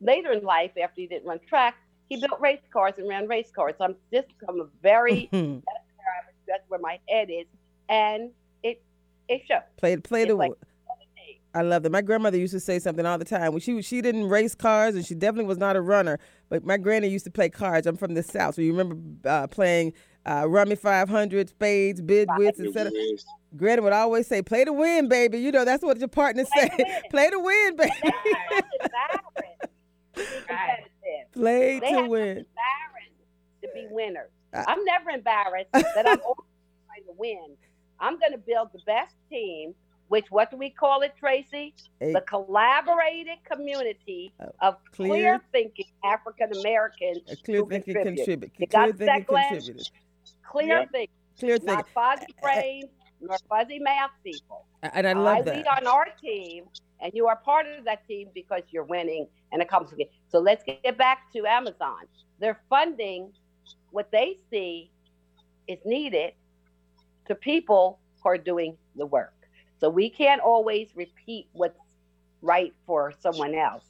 Later 0.00 0.32
in 0.32 0.44
life, 0.44 0.72
after 0.82 1.00
he 1.00 1.06
didn't 1.06 1.26
run 1.26 1.40
track, 1.48 1.76
he 2.08 2.20
built 2.20 2.38
race 2.38 2.60
cars 2.72 2.94
and 2.98 3.08
ran 3.08 3.26
race 3.26 3.50
cars. 3.54 3.74
So 3.78 3.84
I'm 3.84 3.96
just 4.12 4.28
I'm 4.46 4.60
a 4.60 4.66
very 4.82 5.28
that's, 5.32 5.42
where 5.42 6.34
that's 6.46 6.68
where 6.68 6.80
my 6.80 6.98
head 7.08 7.28
is, 7.30 7.46
and 7.88 8.30
it 8.62 8.82
it 9.28 9.42
shows. 9.48 9.62
Play 9.76 9.96
play 9.96 10.24
the. 10.24 10.34
Like, 10.34 10.52
I 11.54 11.62
love 11.62 11.82
that. 11.84 11.90
My 11.90 12.02
grandmother 12.02 12.36
used 12.36 12.52
to 12.52 12.60
say 12.60 12.78
something 12.78 13.06
all 13.06 13.16
the 13.16 13.24
time. 13.24 13.52
When 13.52 13.60
she 13.60 13.80
she 13.80 14.02
didn't 14.02 14.28
race 14.28 14.54
cars 14.54 14.94
and 14.94 15.06
she 15.06 15.14
definitely 15.14 15.46
was 15.46 15.56
not 15.56 15.74
a 15.74 15.80
runner, 15.80 16.18
but 16.50 16.64
my 16.66 16.76
granny 16.76 17.08
used 17.08 17.24
to 17.24 17.30
play 17.30 17.48
cards. 17.48 17.86
I'm 17.86 17.96
from 17.96 18.12
the 18.12 18.22
south, 18.22 18.56
so 18.56 18.62
you 18.62 18.76
remember 18.76 19.28
uh, 19.28 19.46
playing 19.46 19.94
uh, 20.26 20.44
Rummy 20.46 20.76
500, 20.76 21.48
spades, 21.48 22.02
bid 22.02 22.28
whist, 22.36 22.60
etc. 22.60 22.92
Greta 23.56 23.80
would 23.80 23.94
always 23.94 24.26
say, 24.26 24.42
"Play 24.42 24.66
to 24.66 24.72
win, 24.72 25.08
baby." 25.08 25.38
You 25.38 25.50
know 25.50 25.64
that's 25.64 25.82
what 25.82 25.98
your 25.98 26.08
partner 26.08 26.44
say. 26.54 26.68
Play 27.10 27.30
to 27.30 27.38
win, 27.38 27.76
baby. 27.76 27.92
Play 31.32 31.80
to 31.80 32.06
win. 32.06 32.44
To 33.62 33.68
be 33.72 33.86
winners. 33.90 34.30
I'm 34.52 34.84
never 34.84 35.10
embarrassed 35.10 35.70
that 35.72 36.06
I'm 36.06 36.20
always 36.24 36.46
trying 36.86 37.04
to 37.06 37.12
win. 37.16 37.56
I'm 38.00 38.18
going 38.18 38.32
to 38.32 38.38
build 38.38 38.68
the 38.72 38.80
best 38.80 39.14
team 39.30 39.74
which 40.08 40.26
what 40.30 40.50
do 40.52 40.56
we 40.56 40.70
call 40.70 41.00
it, 41.02 41.14
Tracy? 41.18 41.74
A 42.00 42.12
The 42.12 42.20
collaborated 42.20 43.38
community 43.44 44.32
Oh, 44.40 44.50
of 44.62 44.76
clear- 44.92 45.08
clear 45.10 45.42
thinking 45.50 45.86
African 46.04 46.52
Americans 46.52 47.22
Clear 47.44 47.64
thinking 47.66 47.94
contribute. 47.94 48.16
contribute. 48.16 48.52
You 48.58 48.66
Clear 48.68 48.86
got 48.86 48.98
thinking 48.98 49.34
that, 49.34 49.48
contributors. 49.48 49.90
Clear 50.44 50.78
Yep. 50.80 50.90
thinking, 50.92 51.14
Clear 51.40 51.58
thinking. 51.58 51.74
not 51.74 51.88
fuzzy 51.90 52.34
brains 52.40 52.90
nor 53.20 53.36
fuzzy 53.48 53.78
math 53.80 54.10
people. 54.22 54.66
And 54.82 55.06
I 55.08 55.12
love 55.14 55.44
that. 55.46 55.54
I 55.54 55.56
lead 55.58 55.66
on 55.66 55.86
our 55.88 56.06
team, 56.20 56.66
and 57.00 57.12
you 57.14 57.26
are 57.26 57.36
part 57.36 57.66
of 57.66 57.84
that 57.86 58.06
team 58.06 58.28
because 58.34 58.62
you're 58.70 58.84
winning 58.84 59.26
and 59.50 59.60
it 59.60 59.68
comes 59.68 59.90
again. 59.92 60.06
So 60.28 60.38
let's 60.38 60.62
get 60.64 60.96
back 60.96 61.32
to 61.32 61.46
Amazon. 61.46 62.06
They're 62.38 62.60
funding 62.68 63.32
what 63.90 64.12
they 64.12 64.36
see 64.50 64.90
is 65.66 65.78
needed 65.84 66.34
to 67.28 67.34
people 67.34 68.00
who 68.22 68.30
are 68.30 68.38
doing 68.38 68.78
the 68.96 69.06
work. 69.06 69.34
So 69.80 69.90
we 69.90 70.10
can't 70.10 70.40
always 70.40 70.90
repeat 70.96 71.48
what's 71.52 71.78
right 72.42 72.74
for 72.86 73.12
someone 73.20 73.54
else 73.54 73.84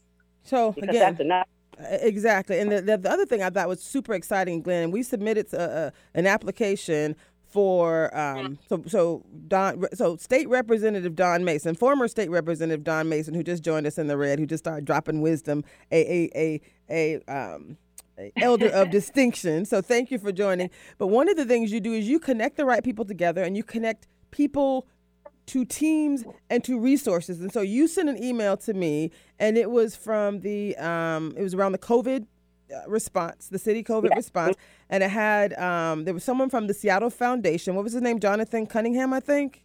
So 0.44 0.76
because 0.76 0.96
again, 0.96 1.00
that's 1.00 1.20
enough. 1.20 1.46
Exactly. 1.78 2.58
And 2.60 2.72
the, 2.72 2.82
the, 2.82 2.98
the 2.98 3.10
other 3.10 3.26
thing 3.26 3.42
I 3.42 3.50
thought 3.50 3.68
was 3.68 3.82
super 3.82 4.14
exciting, 4.14 4.62
Glenn, 4.62 4.90
we 4.90 5.02
submitted 5.02 5.48
uh 5.54 5.58
uh 5.58 5.90
an 6.14 6.26
application 6.26 7.16
for 7.48 8.16
um, 8.18 8.58
so 8.68 8.82
so 8.86 9.24
Dawn 9.48 9.84
so 9.94 10.16
state 10.16 10.48
representative 10.48 11.16
Dawn 11.16 11.44
Mason, 11.44 11.74
former 11.74 12.08
state 12.08 12.30
representative 12.30 12.84
Dawn 12.84 13.08
Mason, 13.08 13.34
who 13.34 13.42
just 13.42 13.62
joined 13.62 13.86
us 13.86 13.98
in 13.98 14.08
the 14.08 14.16
red, 14.18 14.38
who 14.40 14.46
just 14.46 14.64
started 14.64 14.84
dropping 14.86 15.22
wisdom, 15.22 15.64
a 15.92 16.30
a 16.34 16.60
a, 16.90 17.20
a 17.28 17.32
um 17.32 17.78
a 17.85 17.85
elder 18.36 18.68
of 18.68 18.90
distinction. 18.90 19.64
So 19.64 19.80
thank 19.82 20.10
you 20.10 20.18
for 20.18 20.32
joining. 20.32 20.70
But 20.98 21.08
one 21.08 21.28
of 21.28 21.36
the 21.36 21.44
things 21.44 21.72
you 21.72 21.80
do 21.80 21.92
is 21.92 22.08
you 22.08 22.18
connect 22.18 22.56
the 22.56 22.64
right 22.64 22.82
people 22.82 23.04
together 23.04 23.42
and 23.42 23.56
you 23.56 23.62
connect 23.62 24.06
people 24.30 24.86
to 25.46 25.64
teams 25.64 26.24
and 26.50 26.64
to 26.64 26.78
resources. 26.78 27.40
And 27.40 27.52
so 27.52 27.60
you 27.60 27.86
sent 27.86 28.08
an 28.08 28.22
email 28.22 28.56
to 28.58 28.74
me, 28.74 29.12
and 29.38 29.56
it 29.56 29.70
was 29.70 29.94
from 29.94 30.40
the 30.40 30.76
um, 30.76 31.34
it 31.36 31.42
was 31.42 31.54
around 31.54 31.72
the 31.72 31.78
COVID 31.78 32.26
uh, 32.74 32.88
response, 32.88 33.46
the 33.48 33.58
city 33.58 33.84
COVID 33.84 34.10
Yeah. 34.10 34.16
response, 34.16 34.56
and 34.90 35.04
it 35.04 35.10
had 35.10 35.54
um, 35.54 36.04
there 36.04 36.14
was 36.14 36.24
someone 36.24 36.50
from 36.50 36.66
the 36.66 36.74
Seattle 36.74 37.10
Foundation. 37.10 37.76
What 37.76 37.84
was 37.84 37.92
his 37.92 38.02
name? 38.02 38.18
Jonathan 38.18 38.66
Cunningham, 38.66 39.12
I 39.12 39.20
think. 39.20 39.62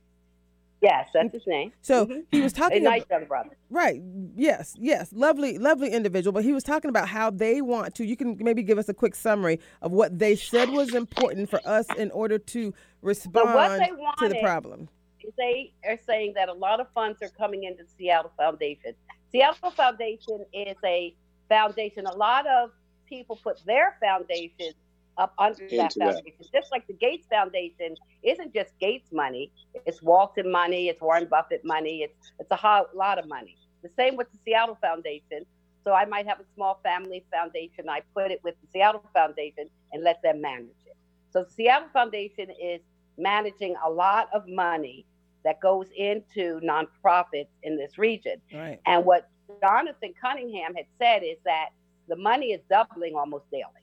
Yes, 0.81 1.09
that's 1.13 1.31
his 1.31 1.45
name. 1.45 1.71
So 1.81 2.07
Mhm. 2.07 2.25
he 2.31 2.41
was 2.41 2.53
talking 2.53 2.83
nice 2.83 3.03
about 3.03 3.27
brother. 3.27 3.55
right. 3.69 4.01
Yes, 4.35 4.75
yes, 4.79 5.13
lovely, 5.13 5.59
lovely 5.59 5.89
individual. 5.91 6.33
But 6.33 6.43
he 6.43 6.53
was 6.53 6.63
talking 6.63 6.89
about 6.89 7.07
how 7.07 7.29
they 7.29 7.61
want 7.61 7.93
to. 7.95 8.05
You 8.05 8.17
can 8.17 8.35
maybe 8.39 8.63
give 8.63 8.79
us 8.79 8.89
a 8.89 8.93
quick 8.93 9.13
summary 9.13 9.59
of 9.83 9.91
what 9.91 10.17
they 10.17 10.35
said 10.35 10.69
was 10.69 10.95
important 10.95 11.49
for 11.49 11.59
us 11.65 11.85
in 11.97 12.09
order 12.11 12.39
to 12.39 12.73
respond 13.01 13.83
to 14.17 14.27
the 14.27 14.39
problem. 14.41 14.89
they 15.37 15.71
are 15.85 15.97
saying 16.07 16.33
that 16.33 16.49
a 16.49 16.53
lot 16.53 16.79
of 16.79 16.87
funds 16.93 17.21
are 17.21 17.29
coming 17.29 17.63
into 17.63 17.85
Seattle 17.85 18.31
Foundation. 18.35 18.93
Seattle 19.31 19.69
Foundation 19.71 20.43
is 20.51 20.75
a 20.83 21.15
foundation. 21.47 22.07
A 22.07 22.15
lot 22.15 22.47
of 22.47 22.71
people 23.05 23.35
put 23.41 23.63
their 23.65 23.97
foundation 24.01 24.73
up 25.21 25.33
under 25.39 25.71
that 25.77 25.93
Into 25.93 25.99
that. 26.01 26.21
foundation. 26.21 26.47
Just 26.53 26.71
like 26.71 26.87
the 26.87 26.93
Gates 26.93 27.27
Foundation 27.31 27.97
isn't 28.23 28.53
just 28.53 28.71
Gates 28.79 29.09
money; 29.13 29.51
it's 29.85 30.01
Walton 30.01 30.51
money, 30.51 30.89
it's 30.89 31.01
Warren 31.01 31.27
Buffett 31.29 31.61
money, 31.63 32.01
it's 32.03 32.17
it's 32.39 32.51
a 32.51 32.55
ho- 32.55 32.87
lot 32.95 33.19
of 33.19 33.25
money. 33.27 33.57
The 33.83 33.89
same 33.97 34.17
with 34.17 34.31
the 34.31 34.39
Seattle 34.45 34.77
Foundation. 34.81 35.45
So 35.85 35.93
I 35.93 36.05
might 36.05 36.27
have 36.27 36.39
a 36.39 36.45
small 36.55 36.79
family 36.83 37.25
foundation. 37.33 37.89
I 37.89 38.01
put 38.15 38.31
it 38.31 38.41
with 38.43 38.55
the 38.61 38.67
Seattle 38.73 39.03
Foundation 39.13 39.65
and 39.91 40.03
let 40.03 40.17
them 40.23 40.41
manage 40.41 40.69
it. 40.85 40.95
So 41.31 41.45
Seattle 41.49 41.89
Foundation 41.93 42.49
is 42.61 42.81
managing 43.17 43.75
a 43.85 43.89
lot 43.89 44.27
of 44.33 44.43
money 44.47 45.05
that 45.43 45.59
goes 45.61 45.87
into 45.95 46.59
nonprofits 46.61 47.49
in 47.63 47.77
this 47.77 47.97
region. 47.97 48.41
Right. 48.53 48.79
And 48.85 49.05
what 49.05 49.29
Jonathan 49.61 50.13
Cunningham 50.21 50.75
had 50.75 50.85
said 50.99 51.23
is 51.23 51.37
that 51.45 51.69
the 52.07 52.15
money 52.17 52.51
is 52.51 52.61
doubling 52.69 53.15
almost 53.15 53.45
daily, 53.51 53.80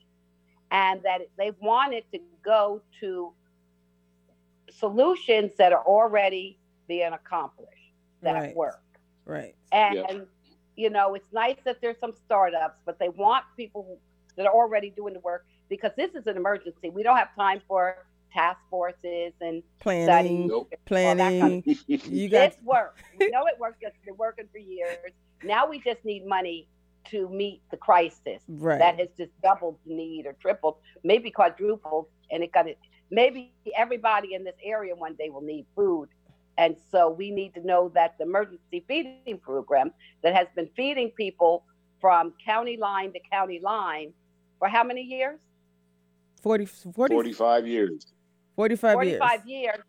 and 0.71 1.01
that 1.03 1.21
they 1.37 1.51
wanted 1.59 2.03
to 2.13 2.19
go 2.43 2.81
to 2.99 3.33
solutions 4.69 5.51
that 5.57 5.73
are 5.73 5.83
already 5.85 6.57
being 6.87 7.13
accomplished 7.13 7.93
that 8.21 8.33
Right. 8.33 8.55
work. 8.55 8.81
Right. 9.25 9.55
And 9.71 9.95
Yeah. 9.95 10.21
you 10.75 10.89
know, 10.89 11.13
it's 11.15 11.31
nice 11.33 11.57
that 11.65 11.81
there's 11.81 11.99
some 11.99 12.13
startups, 12.13 12.79
but 12.85 12.97
they 12.99 13.09
want 13.09 13.45
people 13.57 13.99
that 14.35 14.45
are 14.45 14.53
already 14.53 14.89
doing 14.91 15.13
the 15.13 15.19
work 15.19 15.45
because 15.67 15.91
this 15.95 16.15
is 16.15 16.25
an 16.27 16.37
emergency. 16.37 16.89
We 16.89 17.03
don't 17.03 17.17
have 17.17 17.35
time 17.35 17.61
for 17.67 18.05
task 18.31 18.59
forces 18.69 19.33
and 19.41 19.61
Planning. 19.79 20.05
studying. 20.05 20.47
Nope. 20.47 20.73
Planning. 20.85 21.41
kind 21.41 21.63
of 21.67 22.05
You 22.07 22.29
got 22.29 22.51
this 22.51 22.61
works. 22.63 23.01
We 23.19 23.29
know 23.29 23.45
it 23.47 23.59
works. 23.59 23.77
It's 23.81 23.97
been 24.05 24.15
working 24.17 24.47
for 24.51 24.59
years. 24.59 25.11
Now 25.43 25.67
we 25.67 25.79
just 25.79 26.03
need 26.05 26.25
money 26.25 26.67
to 27.11 27.29
meet 27.29 27.61
the 27.71 27.77
crisis 27.77 28.41
right. 28.47 28.79
that 28.79 28.99
has 28.99 29.09
just 29.17 29.31
doubled 29.41 29.77
the 29.85 29.93
need 29.93 30.25
or 30.25 30.33
tripled, 30.41 30.77
maybe 31.03 31.31
quadrupled, 31.31 32.07
and 32.31 32.43
it 32.43 32.51
got 32.51 32.67
it. 32.67 32.77
Maybe 33.11 33.53
everybody 33.75 34.33
in 34.33 34.43
this 34.43 34.55
area 34.63 34.95
one 34.95 35.15
day 35.15 35.29
will 35.29 35.41
need 35.41 35.65
food, 35.75 36.09
and 36.57 36.75
so 36.91 37.09
we 37.09 37.31
need 37.31 37.53
to 37.55 37.65
know 37.65 37.91
that 37.95 38.15
the 38.17 38.25
emergency 38.25 38.83
feeding 38.87 39.39
program 39.41 39.91
that 40.23 40.35
has 40.35 40.47
been 40.55 40.69
feeding 40.75 41.09
people 41.11 41.63
from 42.01 42.33
county 42.45 42.77
line 42.77 43.13
to 43.13 43.19
county 43.31 43.59
line 43.61 44.13
for 44.59 44.67
how 44.67 44.83
many 44.83 45.01
years? 45.01 45.39
40, 46.41 46.65
40, 46.65 47.13
45 47.13 47.67
years. 47.67 48.07
45 48.55 49.03
years. 49.03 49.19
45 49.19 49.47
years 49.47 49.79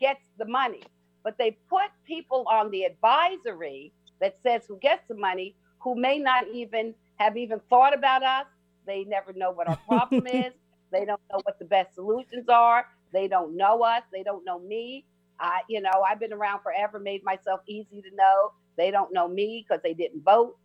gets 0.00 0.20
the 0.38 0.46
money. 0.46 0.82
But 1.22 1.38
they 1.38 1.58
put 1.68 1.90
people 2.06 2.44
on 2.50 2.70
the 2.70 2.84
advisory 2.84 3.92
that 4.20 4.36
says 4.42 4.62
who 4.68 4.78
gets 4.78 5.02
the 5.08 5.16
money 5.16 5.54
who 5.86 5.94
may 5.94 6.18
not 6.18 6.48
even 6.52 6.92
have 7.14 7.36
even 7.36 7.60
thought 7.70 7.94
about 7.94 8.24
us. 8.24 8.46
They 8.86 9.04
never 9.04 9.32
know 9.32 9.52
what 9.52 9.68
our 9.68 9.76
problem 9.88 10.26
is. 10.32 10.52
They 10.90 11.04
don't 11.04 11.20
know 11.30 11.38
what 11.44 11.60
the 11.60 11.64
best 11.64 11.94
solutions 11.94 12.48
are. 12.48 12.86
They 13.12 13.28
don't 13.28 13.56
know 13.56 13.84
us. 13.84 14.02
They 14.12 14.24
don't 14.24 14.44
know 14.44 14.58
me. 14.58 15.04
I, 15.38 15.60
you 15.68 15.80
know, 15.80 15.92
I've 16.08 16.18
been 16.18 16.32
around 16.32 16.62
forever, 16.64 16.98
made 16.98 17.22
myself 17.22 17.60
easy 17.68 18.02
to 18.02 18.10
know. 18.16 18.50
They 18.76 18.90
don't 18.90 19.12
know 19.12 19.28
me 19.28 19.64
because 19.64 19.80
they 19.84 19.94
didn't 19.94 20.24
vote. 20.24 20.56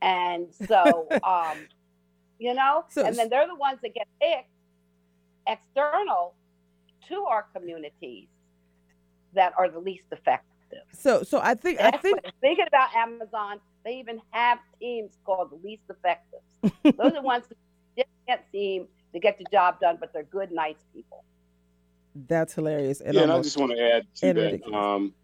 And 0.00 0.46
so, 0.66 1.06
um, 1.24 1.58
you 2.38 2.54
know, 2.54 2.86
So- 2.88 3.04
and 3.04 3.14
then 3.18 3.28
they're 3.28 3.46
the 3.48 3.54
ones 3.54 3.80
that 3.82 3.92
get 3.92 4.08
picked 4.18 4.48
external 5.46 6.32
to 7.08 7.24
our 7.24 7.44
communities 7.54 8.28
that 9.34 9.52
are 9.58 9.68
the 9.68 9.78
least 9.78 10.04
effective. 10.10 10.46
So, 10.92 11.22
so 11.22 11.38
I 11.38 11.54
think 11.54 11.80
I 11.80 11.90
think 11.98 12.20
thinking 12.40 12.66
about 12.66 12.94
Amazon, 12.94 13.60
they 13.84 13.94
even 13.98 14.20
have 14.30 14.58
teams 14.80 15.12
called 15.24 15.50
the 15.50 15.66
least 15.66 15.82
effective. 15.88 16.40
Those 16.82 16.94
are 16.98 17.10
the 17.10 17.22
ones 17.22 17.44
that 17.48 17.56
just 17.96 18.08
can't 18.26 18.42
seem 18.52 18.86
to 19.12 19.20
get 19.20 19.38
the 19.38 19.46
job 19.50 19.80
done, 19.80 19.96
but 19.98 20.12
they're 20.12 20.22
good, 20.22 20.52
nice 20.52 20.76
people. 20.94 21.24
that's 22.26 22.54
hilarious. 22.54 23.00
And 23.00 23.14
yeah, 23.14 23.22
and 23.22 23.32
I 23.32 23.40
just 23.40 23.56
want 23.56 23.72
to 23.72 23.80
add 23.80 24.06
to 24.16 24.32
that. 24.34 24.72
Um, 24.72 25.14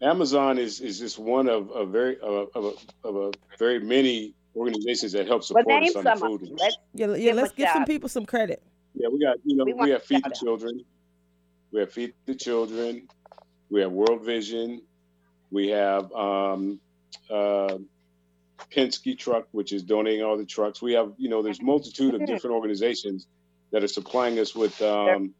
Amazon 0.00 0.58
is 0.58 0.80
is 0.80 0.98
just 0.98 1.18
one 1.18 1.48
of 1.48 1.70
a 1.70 1.86
very 1.86 2.18
of 2.20 2.32
a, 2.32 2.58
of 2.58 2.64
a, 2.64 3.08
of 3.08 3.16
a 3.16 3.32
very 3.58 3.78
many 3.78 4.34
organizations 4.56 5.12
that 5.12 5.26
help 5.26 5.44
support 5.44 5.66
name 5.66 5.84
us 5.84 5.96
on 5.96 6.04
the 6.04 6.16
some 6.16 6.32
of 6.32 6.40
food. 6.40 6.50
Let's, 6.58 6.76
yeah, 6.92 7.06
yeah. 7.06 7.16
give 7.16 7.36
Let's 7.36 7.52
a 7.52 7.56
give 7.56 7.68
some 7.70 7.84
people 7.84 8.08
some 8.08 8.26
credit. 8.26 8.62
Yeah, 8.94 9.08
we 9.08 9.20
got 9.20 9.36
you 9.44 9.56
know 9.56 9.64
We 9.64 9.74
we, 9.74 9.90
have 9.90 10.02
Feed 10.02 10.24
the 10.24 10.30
out. 10.30 10.34
Children, 10.34 10.84
we 11.70 11.80
have 11.80 11.92
Feed 11.92 12.14
the 12.26 12.34
Children, 12.34 13.08
we 13.70 13.80
have 13.80 13.92
World 13.92 14.24
Vision, 14.24 14.82
we 15.50 15.68
have 15.68 16.12
um, 16.12 16.80
uh, 17.30 17.78
Penske 18.74 19.18
Truck, 19.18 19.46
which 19.52 19.72
is 19.72 19.82
donating 19.82 20.22
all 20.22 20.36
the 20.36 20.46
trucks. 20.46 20.80
We 20.80 20.92
have 20.92 21.12
you 21.16 21.28
know 21.28 21.42
there's 21.42 21.60
multitude 21.60 22.14
of 22.14 22.26
different 22.26 22.54
organizations 22.56 23.26
that 23.70 23.82
are 23.82 23.88
supplying 23.88 24.38
us 24.38 24.54
with 24.54 24.80
um, 24.82 25.34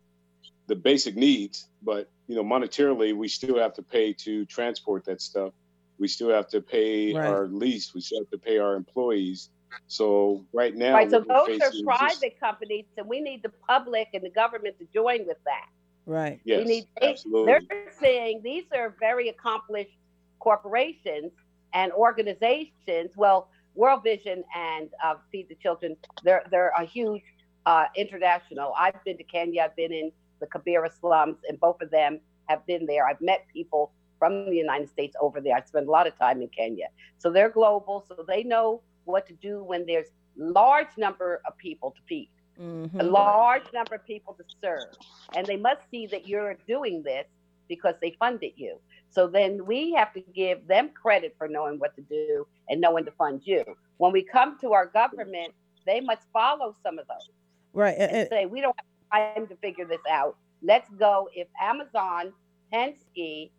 the 0.66 0.76
basic 0.76 1.16
needs, 1.16 1.68
but 1.82 2.10
you 2.26 2.34
know 2.36 2.44
monetarily 2.44 3.14
we 3.14 3.28
still 3.28 3.58
have 3.58 3.74
to 3.74 3.82
pay 3.82 4.12
to 4.24 4.44
transport 4.46 5.04
that 5.06 5.20
stuff. 5.20 5.52
We 5.98 6.08
still 6.08 6.30
have 6.30 6.48
to 6.48 6.60
pay 6.60 7.14
Right. 7.14 7.26
our 7.26 7.46
lease. 7.46 7.94
We 7.94 8.00
still 8.00 8.20
have 8.20 8.30
to 8.30 8.38
pay 8.38 8.58
our 8.58 8.74
employees. 8.74 9.50
So 9.86 10.44
right 10.52 10.74
now, 10.74 10.94
right, 10.94 11.10
so 11.10 11.20
those 11.20 11.48
are 11.48 11.50
is 11.50 11.58
just- 11.58 11.84
private 11.84 12.38
companies, 12.40 12.86
and 12.96 13.08
we 13.08 13.20
need 13.20 13.42
the 13.42 13.52
public 13.68 14.08
and 14.12 14.22
the 14.22 14.30
government 14.30 14.78
to 14.78 14.86
join 14.92 15.26
with 15.26 15.38
that. 15.44 15.66
Right. 16.04 16.40
Yes, 16.44 16.58
we 16.58 16.64
need 16.64 16.84
absolutely. 17.00 17.52
they're 17.68 17.92
saying 18.00 18.40
these 18.42 18.64
are 18.74 18.96
very 18.98 19.28
accomplished 19.28 19.96
corporations 20.40 21.30
and 21.74 21.92
organizations 21.92 23.12
well 23.16 23.48
world 23.74 24.02
vision 24.02 24.44
and 24.54 24.90
uh, 25.04 25.14
feed 25.30 25.48
the 25.48 25.54
children 25.56 25.96
they're 26.24 26.44
they're 26.50 26.72
a 26.78 26.84
huge 26.84 27.22
uh, 27.66 27.86
international 27.96 28.72
i've 28.78 29.02
been 29.04 29.16
to 29.16 29.24
kenya 29.24 29.62
i've 29.62 29.76
been 29.76 29.92
in 29.92 30.10
the 30.40 30.46
kibera 30.46 30.90
slums 31.00 31.38
and 31.48 31.58
both 31.60 31.80
of 31.80 31.90
them 31.90 32.18
have 32.48 32.64
been 32.66 32.86
there 32.86 33.06
i've 33.06 33.20
met 33.20 33.46
people 33.52 33.92
from 34.18 34.46
the 34.50 34.56
united 34.56 34.88
states 34.88 35.16
over 35.20 35.40
there 35.40 35.56
i 35.56 35.60
spent 35.62 35.86
a 35.86 35.90
lot 35.90 36.06
of 36.06 36.16
time 36.18 36.40
in 36.42 36.48
kenya 36.48 36.86
so 37.18 37.30
they're 37.30 37.50
global 37.50 38.04
so 38.08 38.24
they 38.26 38.42
know 38.42 38.80
what 39.04 39.26
to 39.26 39.34
do 39.34 39.62
when 39.64 39.84
there's 39.86 40.08
large 40.36 40.92
number 40.96 41.40
of 41.46 41.56
people 41.58 41.90
to 41.90 42.00
feed 42.08 42.28
Mhm. 42.58 43.00
a 43.00 43.04
large 43.04 43.72
number 43.72 43.94
of 43.94 44.04
people 44.04 44.34
to 44.34 44.44
serve. 44.60 44.94
And 45.34 45.46
they 45.46 45.56
must 45.56 45.88
see 45.90 46.06
that 46.08 46.28
you're 46.28 46.54
doing 46.66 47.02
this 47.02 47.26
because 47.66 47.94
they 48.02 48.10
funded 48.18 48.52
you. 48.56 48.78
So 49.12 49.26
then 49.26 49.66
we 49.66 49.92
have 49.92 50.12
to 50.14 50.20
give 50.34 50.66
them 50.66 50.90
credit 50.94 51.34
for 51.36 51.46
knowing 51.46 51.78
what 51.78 51.94
to 51.96 52.02
do 52.02 52.46
and 52.68 52.80
knowing 52.80 53.04
to 53.04 53.10
fund 53.12 53.42
you. 53.44 53.62
When 53.98 54.10
we 54.10 54.22
come 54.22 54.58
to 54.60 54.72
our 54.72 54.86
government, 54.86 55.52
they 55.86 56.00
must 56.00 56.22
follow 56.32 56.74
some 56.82 56.98
of 56.98 57.06
those. 57.06 57.28
Right. 57.74 57.94
And, 57.98 58.10
and 58.10 58.28
say, 58.30 58.46
we 58.46 58.62
don't 58.62 58.74
have 59.10 59.34
time 59.36 59.46
to 59.48 59.56
figure 59.56 59.84
this 59.84 60.00
out. 60.10 60.36
Let's 60.62 60.88
go. 60.98 61.28
If 61.34 61.46
Amazon, 61.60 62.32
Penske, 62.72 63.50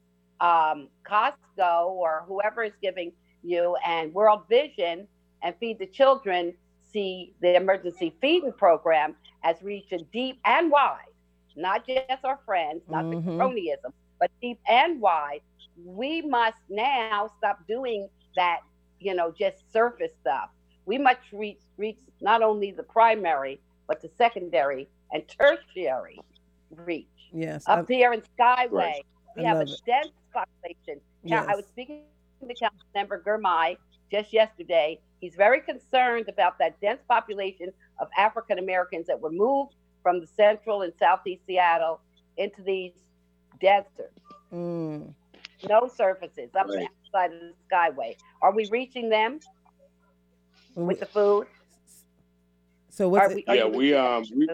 um, 0.41 0.87
Costco, 1.07 1.85
or 1.85 2.23
whoever 2.27 2.63
is 2.63 2.73
giving 2.81 3.11
you, 3.43 3.75
and 3.85 4.11
World 4.13 4.41
Vision 4.49 5.07
and 5.43 5.55
Feed 5.59 5.77
the 5.77 5.85
Children 5.85 6.53
see 6.91 7.33
the 7.41 7.55
emergency 7.55 8.15
feeding 8.21 8.53
program 8.53 9.15
as 9.43 9.61
reaching 9.61 10.07
deep 10.11 10.39
and 10.45 10.71
wide, 10.71 10.97
not 11.55 11.85
just 11.87 12.23
our 12.23 12.39
friends, 12.45 12.81
not 12.89 13.05
mm-hmm. 13.05 13.37
the 13.37 13.43
cronyism, 13.43 13.93
but 14.23 14.31
deep 14.41 14.57
and 14.69 15.01
wide, 15.01 15.41
we 15.83 16.21
must 16.21 16.55
now 16.69 17.29
stop 17.37 17.59
doing 17.67 18.07
that, 18.37 18.59
you 19.01 19.13
know, 19.13 19.33
just 19.37 19.69
surface 19.73 20.13
stuff. 20.21 20.47
We 20.85 20.97
must 20.97 21.19
reach 21.33 21.59
reach 21.75 21.99
not 22.21 22.41
only 22.41 22.71
the 22.71 22.83
primary, 22.83 23.59
but 23.85 24.01
the 24.01 24.09
secondary 24.17 24.87
and 25.11 25.23
tertiary 25.27 26.21
reach. 26.71 27.07
Yes. 27.33 27.65
Up 27.67 27.79
I'm, 27.79 27.85
here 27.85 28.13
in 28.13 28.21
Skyway, 28.21 28.71
right. 28.71 29.05
we 29.35 29.43
I 29.43 29.49
have 29.49 29.57
a 29.57 29.61
it. 29.63 29.81
dense 29.85 30.13
population. 30.33 31.01
Yes. 31.25 31.45
I 31.49 31.55
was 31.57 31.65
speaking 31.65 32.03
to 32.47 32.55
Councilmember 32.95 33.21
Girmay 33.23 33.75
just 34.09 34.31
yesterday. 34.31 35.01
He's 35.19 35.35
very 35.35 35.59
concerned 35.59 36.29
about 36.29 36.57
that 36.59 36.79
dense 36.79 37.01
population 37.09 37.73
of 37.99 38.07
African 38.17 38.57
Americans 38.57 39.05
that 39.07 39.19
were 39.19 39.31
moved 39.31 39.75
from 40.01 40.21
the 40.21 40.27
central 40.27 40.83
and 40.83 40.93
southeast 40.97 41.45
Seattle 41.45 41.99
into 42.37 42.61
these 42.61 42.93
deserts. 43.59 44.19
Mm. 44.53 45.13
No 45.67 45.87
surfaces 45.87 46.49
up 46.55 46.67
right. 46.67 46.87
the 46.87 47.11
side 47.11 47.33
of 47.33 47.39
the 47.39 47.53
skyway. 47.71 48.15
Are 48.41 48.53
we 48.53 48.67
reaching 48.69 49.09
them 49.09 49.39
with 50.75 50.99
the 50.99 51.05
food? 51.05 51.47
So 52.89 53.09
what's 53.09 53.33
we, 53.33 53.43
yeah, 53.47 53.65
we 53.65 53.93
um 53.95 54.23
we, 54.35 54.47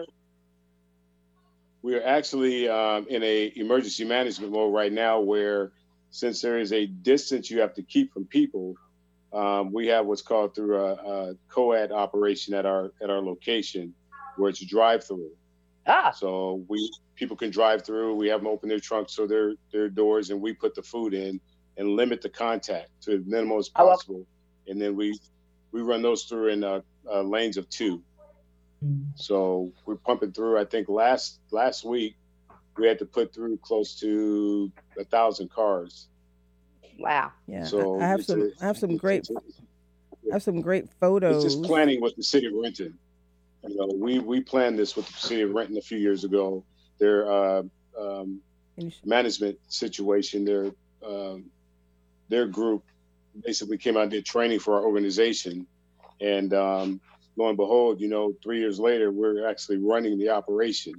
we 1.82 1.94
are 1.96 2.02
actually 2.02 2.68
um, 2.68 3.06
in 3.08 3.22
a 3.22 3.52
emergency 3.56 4.04
management 4.04 4.52
mode 4.52 4.72
right 4.72 4.92
now 4.92 5.20
where 5.20 5.72
since 6.10 6.40
there 6.40 6.58
is 6.58 6.72
a 6.72 6.86
distance 6.86 7.50
you 7.50 7.60
have 7.60 7.74
to 7.74 7.82
keep 7.82 8.12
from 8.12 8.24
people, 8.26 8.76
um, 9.32 9.72
we 9.72 9.86
have 9.88 10.06
what's 10.06 10.22
called 10.22 10.54
through 10.54 10.76
a, 10.76 10.92
a 10.94 11.34
co-ed 11.48 11.92
operation 11.92 12.54
at 12.54 12.66
our 12.66 12.92
at 13.02 13.10
our 13.10 13.20
location 13.20 13.94
where 14.36 14.50
it's 14.50 14.64
drive 14.64 15.04
through. 15.04 15.30
Ah. 15.90 16.12
So 16.12 16.64
we 16.68 16.90
people 17.16 17.36
can 17.36 17.50
drive 17.50 17.84
through. 17.84 18.14
We 18.14 18.28
have 18.28 18.40
them 18.40 18.46
open 18.46 18.68
their 18.68 18.78
trunks 18.78 19.14
so 19.14 19.26
their 19.26 19.54
their 19.72 19.88
doors, 19.88 20.30
and 20.30 20.40
we 20.40 20.52
put 20.52 20.74
the 20.74 20.82
food 20.82 21.14
in 21.14 21.40
and 21.76 21.88
limit 21.88 22.22
the 22.22 22.28
contact 22.28 22.88
to 23.02 23.16
as 23.16 23.26
minimal 23.26 23.58
as 23.58 23.68
possible. 23.68 24.24
And 24.68 24.80
then 24.80 24.94
we 24.94 25.18
we 25.72 25.82
run 25.82 26.02
those 26.02 26.24
through 26.24 26.48
in 26.48 26.62
uh, 26.62 26.80
uh, 27.10 27.22
lanes 27.22 27.56
of 27.56 27.68
two. 27.68 28.02
So 29.14 29.72
we're 29.84 29.96
pumping 29.96 30.32
through. 30.32 30.58
I 30.58 30.64
think 30.64 30.88
last 30.88 31.40
last 31.50 31.84
week 31.84 32.16
we 32.78 32.86
had 32.86 32.98
to 33.00 33.04
put 33.04 33.34
through 33.34 33.58
close 33.58 33.98
to 34.00 34.72
a 34.98 35.04
thousand 35.04 35.50
cars. 35.50 36.08
Wow. 36.98 37.32
Yeah. 37.46 37.64
So 37.64 38.00
I 38.00 38.06
have 38.06 38.24
some. 38.24 38.42
A, 38.42 38.62
I 38.62 38.66
have 38.66 38.78
some 38.78 38.96
great. 38.96 39.28
I 40.30 40.32
have 40.34 40.42
some 40.42 40.60
great 40.60 40.88
photos. 41.00 41.44
It's 41.44 41.54
just 41.54 41.64
planning 41.64 42.00
with 42.00 42.16
the 42.16 42.22
city 42.22 42.46
of 42.46 42.54
Renton. 42.54 42.98
You 43.68 43.76
know, 43.76 43.90
we 43.94 44.18
we 44.18 44.40
planned 44.40 44.78
this 44.78 44.96
with 44.96 45.06
the 45.06 45.18
city 45.18 45.42
of 45.42 45.50
Renton 45.50 45.76
a 45.76 45.82
few 45.82 45.98
years 45.98 46.24
ago. 46.24 46.64
Their 46.98 47.30
uh, 47.30 47.62
um, 47.98 48.40
management 49.04 49.58
situation, 49.68 50.44
their 50.44 50.70
um, 51.06 51.50
their 52.28 52.46
group 52.46 52.84
basically 53.44 53.78
came 53.78 53.96
out 53.96 54.04
and 54.04 54.10
did 54.10 54.24
training 54.24 54.60
for 54.60 54.74
our 54.74 54.84
organization, 54.84 55.66
and 56.20 56.54
um, 56.54 57.00
lo 57.36 57.48
and 57.48 57.56
behold, 57.56 58.00
you 58.00 58.08
know, 58.08 58.34
three 58.42 58.58
years 58.58 58.78
later, 58.80 59.10
we're 59.10 59.46
actually 59.46 59.78
running 59.78 60.18
the 60.18 60.30
operation. 60.30 60.94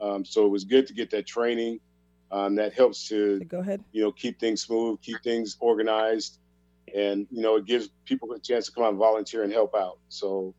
Um, 0.00 0.24
so 0.24 0.46
it 0.46 0.50
was 0.50 0.64
good 0.64 0.86
to 0.86 0.94
get 0.94 1.10
that 1.10 1.26
training. 1.26 1.80
Um, 2.30 2.56
that 2.56 2.74
helps 2.74 3.08
to 3.08 3.40
go 3.40 3.60
ahead. 3.60 3.82
You 3.92 4.02
know, 4.02 4.12
keep 4.12 4.38
things 4.38 4.62
smooth, 4.62 5.00
keep 5.00 5.22
things 5.22 5.56
organized, 5.60 6.38
and 6.94 7.26
you 7.30 7.40
know, 7.40 7.56
it 7.56 7.64
gives 7.64 7.88
people 8.04 8.30
a 8.32 8.38
chance 8.38 8.66
to 8.66 8.72
come 8.72 8.84
out 8.84 8.90
and 8.90 8.98
volunteer 8.98 9.44
and 9.44 9.52
help 9.52 9.74
out. 9.74 9.98
So 10.10 10.54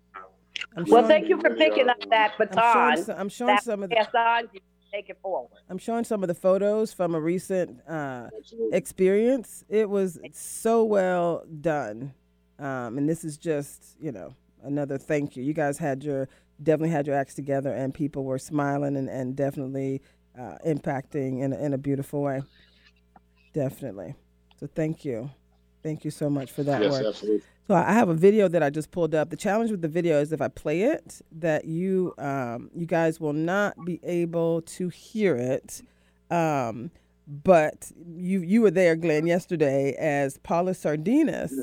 well, 0.88 1.08
thank 1.08 1.30
you 1.30 1.40
for 1.40 1.56
picking 1.56 1.90
up 1.90 1.98
that 2.10 2.38
baton. 2.38 2.60
I'm 2.60 2.96
showing, 2.96 3.06
some, 3.06 3.20
I'm 3.20 3.30
showing 3.30 3.58
some 3.60 3.84
of 3.84 3.90
the. 3.90 3.98
On, 4.18 4.50
take 4.92 5.10
it 5.10 5.18
forward. 5.22 5.50
I'm 5.70 5.78
showing 5.78 6.04
some 6.04 6.24
of 6.24 6.28
the 6.28 6.36
photos 6.36 6.94
from 6.94 7.16
a 7.16 7.20
recent 7.20 7.80
uh, 7.88 8.30
experience. 8.72 9.64
It 9.70 9.90
was 9.90 10.20
so 10.34 10.84
well 10.84 11.44
done, 11.62 12.14
um, 12.58 12.98
and 12.98 13.08
this 13.08 13.24
is 13.24 13.38
just 13.38 13.98
you 14.00 14.12
know 14.12 14.36
another 14.64 14.98
thank 14.98 15.36
you. 15.36 15.44
You 15.44 15.54
guys 15.54 15.78
had 15.78 16.04
your 16.04 16.28
definitely 16.62 16.90
had 16.90 17.08
your 17.08 17.16
acts 17.16 17.36
together, 17.36 17.74
and 17.74 17.94
people 17.94 18.24
were 18.24 18.40
smiling 18.40 18.96
and, 18.96 19.10
and 19.10 19.36
definitely 19.36 20.02
uh, 20.38 20.58
impacting 20.66 21.42
in 21.42 21.54
in 21.54 21.74
a 21.74 21.78
beautiful 21.78 22.22
way. 22.22 22.42
Definitely. 23.54 24.16
So 24.60 24.68
thank 24.68 25.06
you, 25.06 25.32
thank 25.84 26.06
you 26.06 26.12
so 26.12 26.30
much 26.30 26.52
for 26.52 26.64
that 26.64 26.82
yes, 26.82 26.92
work. 26.92 27.06
Absolutely. 27.06 27.42
So 27.68 27.76
I 27.76 27.92
have 27.92 28.10
a 28.10 28.16
video 28.16 28.48
that 28.48 28.64
I 28.64 28.70
just 28.70 28.90
pulled 28.90 29.14
up. 29.14 29.30
The 29.30 29.38
challenge 29.38 29.70
with 29.70 29.82
the 29.82 29.88
video 29.88 30.20
is 30.20 30.32
if 30.32 30.42
I 30.42 30.48
play 30.48 30.82
it, 30.84 31.22
that 31.32 31.66
you 31.66 32.14
um, 32.18 32.72
you 32.76 32.86
guys 32.86 33.20
will 33.20 33.34
not 33.34 33.76
be 33.86 34.00
able 34.04 34.62
to 34.64 34.90
hear 34.90 35.36
it. 35.36 35.82
Um, 36.32 36.90
but 37.28 37.92
you 38.08 38.42
you 38.42 38.62
were 38.62 38.72
there, 38.72 38.96
Glenn, 38.96 39.28
yesterday 39.28 39.96
as 40.00 40.38
Paula 40.40 40.72
Sardinas 40.72 41.54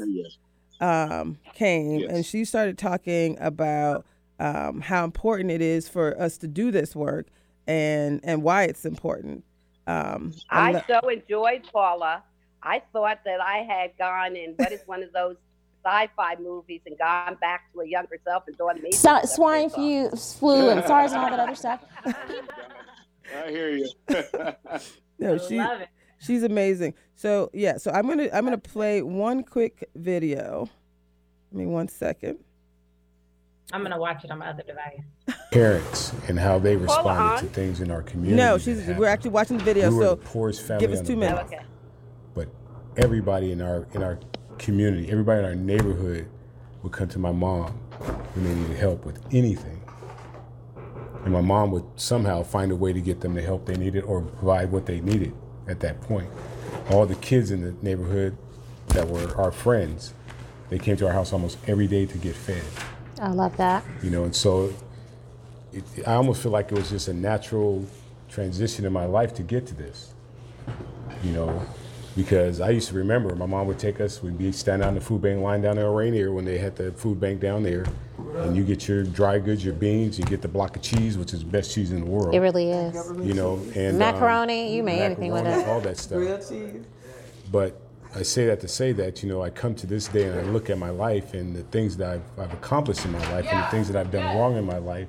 um, 0.80 1.38
came 1.54 2.00
yes. 2.00 2.10
and 2.10 2.24
she 2.24 2.44
started 2.44 2.78
talking 2.78 3.36
about 3.40 4.06
um, 4.38 4.80
how 4.80 5.04
important 5.04 5.50
it 5.50 5.62
is 5.62 5.88
for 5.88 6.20
us 6.20 6.36
to 6.38 6.46
do 6.46 6.70
this 6.70 6.94
work 6.94 7.26
and 7.66 8.20
and 8.22 8.42
why 8.42 8.64
it's 8.64 8.84
important. 8.84 9.44
Um, 9.86 10.34
I 10.50 10.84
so 10.86 11.00
enjoyed 11.08 11.64
Paula. 11.72 12.22
I 12.62 12.82
thought 12.92 13.20
that 13.24 13.40
I 13.40 13.58
had 13.58 13.96
gone 13.98 14.36
in 14.36 14.54
what 14.56 14.72
is 14.72 14.80
one 14.86 15.02
of 15.02 15.12
those 15.12 15.36
sci-fi 15.84 16.36
movies 16.40 16.80
and 16.86 16.98
gone 16.98 17.36
back 17.40 17.72
to 17.72 17.80
a 17.80 17.88
younger 17.88 18.18
self 18.24 18.44
and 18.48 18.56
doing 18.58 18.78
amazing 18.78 18.98
so, 18.98 19.20
swine 19.24 19.70
flu, 19.70 20.10
flu 20.10 20.70
and 20.70 20.84
SARS 20.86 21.12
and 21.12 21.20
all 21.20 21.30
that 21.30 21.38
other 21.38 21.54
stuff. 21.54 21.84
I 22.04 23.50
hear 23.50 23.70
you. 23.70 23.88
no, 25.18 25.38
she, 25.38 25.62
she's 26.18 26.42
amazing. 26.42 26.94
So 27.14 27.50
yeah, 27.52 27.76
so 27.78 27.90
I'm 27.92 28.08
gonna 28.08 28.28
I'm 28.32 28.44
gonna 28.44 28.58
play 28.58 29.02
one 29.02 29.42
quick 29.42 29.88
video. 29.94 30.68
Give 31.50 31.60
me 31.60 31.66
one 31.66 31.88
second. 31.88 32.38
I'm 33.72 33.82
gonna 33.82 33.98
watch 33.98 34.24
it 34.24 34.30
on 34.30 34.38
my 34.38 34.48
other 34.48 34.62
device. 34.62 35.00
Parents 35.52 36.12
and 36.28 36.38
how 36.38 36.58
they 36.58 36.76
responded 36.76 37.40
to 37.40 37.54
things 37.54 37.80
in 37.80 37.90
our 37.90 38.02
community. 38.02 38.36
No, 38.36 38.58
she's 38.58 38.86
we're 38.86 39.06
actually 39.06 39.30
watching 39.30 39.58
the 39.58 39.64
video. 39.64 39.90
We 39.90 40.02
so 40.02 40.10
the 40.10 40.16
poorest 40.16 40.62
family 40.62 40.86
give 40.86 40.92
us 40.92 41.06
two 41.06 41.16
minutes. 41.16 41.40
Oh, 41.42 41.46
okay. 41.46 41.64
Everybody 42.96 43.52
in 43.52 43.60
our 43.60 43.86
in 43.92 44.02
our 44.02 44.18
community, 44.58 45.10
everybody 45.10 45.40
in 45.40 45.44
our 45.44 45.54
neighborhood 45.54 46.28
would 46.82 46.92
come 46.92 47.08
to 47.08 47.18
my 47.18 47.32
mom 47.32 47.72
when 48.34 48.44
they 48.44 48.54
needed 48.54 48.76
help 48.76 49.04
with 49.04 49.20
anything. 49.32 49.82
And 51.24 51.32
my 51.32 51.40
mom 51.40 51.72
would 51.72 51.84
somehow 51.96 52.42
find 52.42 52.70
a 52.70 52.76
way 52.76 52.92
to 52.92 53.00
get 53.00 53.20
them 53.20 53.34
the 53.34 53.42
help 53.42 53.66
they 53.66 53.74
needed 53.76 54.04
or 54.04 54.22
provide 54.22 54.70
what 54.70 54.86
they 54.86 55.00
needed 55.00 55.34
at 55.66 55.80
that 55.80 56.00
point. 56.02 56.28
All 56.90 57.04
the 57.04 57.16
kids 57.16 57.50
in 57.50 57.62
the 57.62 57.74
neighborhood 57.82 58.36
that 58.88 59.08
were 59.08 59.36
our 59.36 59.50
friends, 59.50 60.14
they 60.70 60.78
came 60.78 60.96
to 60.98 61.06
our 61.06 61.12
house 61.12 61.32
almost 61.32 61.58
every 61.66 61.88
day 61.88 62.06
to 62.06 62.18
get 62.18 62.36
fed. 62.36 62.62
I 63.20 63.30
love 63.30 63.56
that. 63.56 63.84
You 64.02 64.10
know, 64.10 64.24
and 64.24 64.34
so 64.34 64.72
it, 65.72 65.84
I 66.06 66.14
almost 66.14 66.42
feel 66.42 66.52
like 66.52 66.70
it 66.70 66.78
was 66.78 66.90
just 66.90 67.08
a 67.08 67.14
natural 67.14 67.84
transition 68.28 68.84
in 68.84 68.92
my 68.92 69.06
life 69.06 69.34
to 69.34 69.42
get 69.42 69.66
to 69.66 69.74
this. 69.74 70.14
You 71.22 71.32
know, 71.32 71.66
because 72.16 72.62
I 72.62 72.70
used 72.70 72.88
to 72.88 72.94
remember 72.94 73.36
my 73.36 73.44
mom 73.46 73.66
would 73.66 73.78
take 73.78 74.00
us, 74.00 74.22
we'd 74.22 74.38
be 74.38 74.50
standing 74.50 74.88
on 74.88 74.94
the 74.94 75.00
food 75.00 75.20
bank 75.20 75.40
line 75.42 75.60
down 75.60 75.76
there 75.76 75.86
in 75.86 75.92
Rainier 75.92 76.32
when 76.32 76.46
they 76.46 76.56
had 76.56 76.74
the 76.74 76.90
food 76.92 77.20
bank 77.20 77.40
down 77.40 77.62
there. 77.62 77.84
And 78.36 78.56
you 78.56 78.64
get 78.64 78.88
your 78.88 79.04
dry 79.04 79.38
goods, 79.38 79.64
your 79.64 79.74
beans, 79.74 80.18
you 80.18 80.24
get 80.24 80.42
the 80.42 80.48
block 80.48 80.76
of 80.76 80.82
cheese, 80.82 81.16
which 81.18 81.32
is 81.34 81.40
the 81.40 81.50
best 81.50 81.74
cheese 81.74 81.92
in 81.92 82.00
the 82.00 82.06
world. 82.06 82.34
It 82.34 82.40
really 82.40 82.70
is. 82.70 82.94
You 83.22 83.34
know, 83.34 83.60
and 83.74 83.98
macaroni, 83.98 84.68
um, 84.68 84.74
you 84.74 84.82
make 84.82 85.00
anything 85.00 85.32
with 85.32 85.46
it. 85.46 85.66
All 85.68 85.80
that 85.80 85.98
stuff. 85.98 86.18
Real 86.18 86.38
cheese. 86.38 86.84
But 87.52 87.80
I 88.14 88.22
say 88.22 88.46
that 88.46 88.60
to 88.60 88.68
say 88.68 88.92
that, 88.92 89.22
you 89.22 89.28
know, 89.28 89.42
I 89.42 89.50
come 89.50 89.74
to 89.76 89.86
this 89.86 90.08
day 90.08 90.24
and 90.28 90.40
I 90.40 90.42
look 90.44 90.70
at 90.70 90.78
my 90.78 90.90
life 90.90 91.34
and 91.34 91.54
the 91.54 91.62
things 91.64 91.96
that 91.98 92.08
I've, 92.10 92.38
I've 92.38 92.52
accomplished 92.52 93.04
in 93.04 93.12
my 93.12 93.32
life 93.32 93.44
yeah. 93.44 93.56
and 93.56 93.66
the 93.66 93.70
things 93.70 93.88
that 93.88 93.96
I've 93.96 94.10
done 94.10 94.36
wrong 94.36 94.56
in 94.56 94.64
my 94.64 94.78
life. 94.78 95.08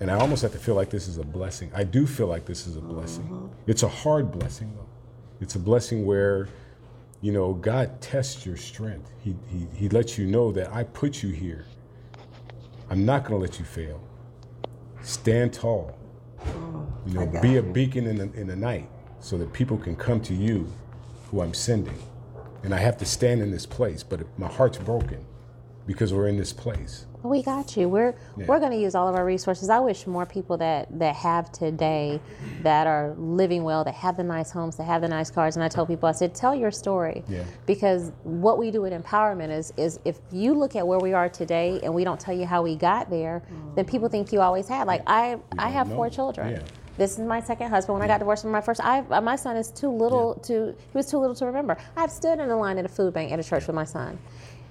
And 0.00 0.10
I 0.10 0.14
almost 0.14 0.40
have 0.40 0.52
to 0.52 0.58
feel 0.58 0.74
like 0.74 0.88
this 0.88 1.08
is 1.08 1.18
a 1.18 1.24
blessing. 1.24 1.70
I 1.74 1.84
do 1.84 2.06
feel 2.06 2.26
like 2.26 2.46
this 2.46 2.66
is 2.66 2.76
a 2.76 2.80
blessing. 2.80 3.24
Mm-hmm. 3.24 3.70
It's 3.70 3.82
a 3.82 3.88
hard 3.88 4.32
blessing, 4.32 4.72
though. 4.74 4.89
It's 5.40 5.54
a 5.54 5.58
blessing 5.58 6.06
where, 6.06 6.48
you 7.20 7.32
know, 7.32 7.54
God 7.54 8.00
tests 8.00 8.44
your 8.46 8.56
strength. 8.56 9.10
He, 9.22 9.34
he, 9.48 9.66
he 9.74 9.88
lets 9.88 10.18
you 10.18 10.26
know 10.26 10.52
that 10.52 10.72
I 10.72 10.84
put 10.84 11.22
you 11.22 11.30
here. 11.30 11.66
I'm 12.90 13.04
not 13.06 13.24
going 13.24 13.40
to 13.40 13.46
let 13.46 13.58
you 13.58 13.64
fail. 13.64 14.02
Stand 15.02 15.52
tall. 15.52 15.96
You 17.06 17.14
know, 17.14 17.26
be 17.40 17.56
a 17.56 17.62
beacon 17.62 18.06
in 18.06 18.16
the, 18.16 18.40
in 18.40 18.46
the 18.46 18.56
night. 18.56 18.88
so 19.20 19.38
that 19.38 19.52
people 19.52 19.76
can 19.76 19.96
come 19.96 20.20
to 20.22 20.34
you 20.34 20.70
who 21.30 21.40
I'm 21.40 21.54
sending. 21.54 21.98
And 22.62 22.74
I 22.74 22.78
have 22.78 22.96
to 22.98 23.06
stand 23.06 23.40
in 23.40 23.50
this 23.50 23.66
place, 23.66 24.02
but 24.02 24.20
my 24.38 24.48
heart's 24.48 24.78
broken 24.78 25.24
because 25.90 26.14
we're 26.14 26.28
in 26.28 26.36
this 26.36 26.52
place. 26.52 27.04
We 27.24 27.42
got 27.42 27.76
you. 27.76 27.88
We're 27.88 28.14
Yeah. 28.36 28.46
we're 28.46 28.60
going 28.60 28.70
to 28.70 28.78
use 28.78 28.94
all 28.94 29.08
of 29.08 29.16
our 29.16 29.24
resources. 29.24 29.68
I 29.68 29.80
wish 29.80 30.06
more 30.06 30.24
people 30.24 30.56
that 30.58 30.86
that 31.00 31.16
have 31.16 31.50
today, 31.50 32.20
that 32.62 32.86
are 32.86 33.12
living 33.18 33.64
well, 33.64 33.82
that 33.82 33.94
have 33.94 34.16
the 34.16 34.22
nice 34.22 34.52
homes, 34.52 34.76
that 34.76 34.84
have 34.84 35.02
the 35.02 35.08
nice 35.08 35.30
cars. 35.32 35.56
And 35.56 35.64
I 35.64 35.68
tell 35.68 35.84
people, 35.84 36.08
I 36.08 36.12
said, 36.12 36.32
tell 36.32 36.54
your 36.54 36.70
story, 36.70 37.24
Yeah. 37.28 37.42
because 37.66 38.12
what 38.22 38.56
we 38.56 38.70
do 38.70 38.84
in 38.84 39.02
empowerment 39.02 39.50
is 39.50 39.72
is 39.76 39.98
if 40.04 40.20
you 40.30 40.54
look 40.54 40.76
at 40.76 40.86
where 40.86 41.00
we 41.00 41.12
are 41.12 41.28
today 41.28 41.80
and 41.82 41.92
we 41.92 42.04
don't 42.04 42.20
tell 42.20 42.34
you 42.34 42.46
how 42.46 42.62
we 42.62 42.76
got 42.76 43.10
there, 43.10 43.42
then 43.74 43.84
people 43.84 44.08
think 44.08 44.32
you 44.32 44.40
always 44.40 44.68
had. 44.68 44.86
Like 44.86 45.02
I 45.08 45.38
I 45.58 45.70
have 45.70 45.88
know. 45.88 45.96
four 45.96 46.08
children. 46.08 46.52
Yeah. 46.52 46.62
This 46.96 47.12
is 47.18 47.24
my 47.26 47.40
second 47.40 47.70
husband. 47.70 47.98
When 47.98 48.02
I 48.02 48.06
got 48.12 48.18
divorced 48.18 48.42
from 48.42 48.52
my 48.52 48.60
first, 48.60 48.80
I 48.82 49.00
my 49.20 49.36
son 49.36 49.56
is 49.56 49.70
too 49.70 49.90
little 49.90 50.34
to 50.48 50.54
he 50.92 50.96
was 51.00 51.06
too 51.10 51.18
little 51.18 51.34
to 51.36 51.46
remember. 51.46 51.76
I've 51.96 52.10
stood 52.10 52.38
in 52.38 52.48
a 52.50 52.56
line 52.56 52.78
at 52.78 52.84
a 52.86 52.88
food 52.88 53.12
bank 53.12 53.30
at 53.32 53.38
a 53.38 53.44
church 53.44 53.66
with 53.66 53.76
my 53.76 53.84
son. 53.84 54.18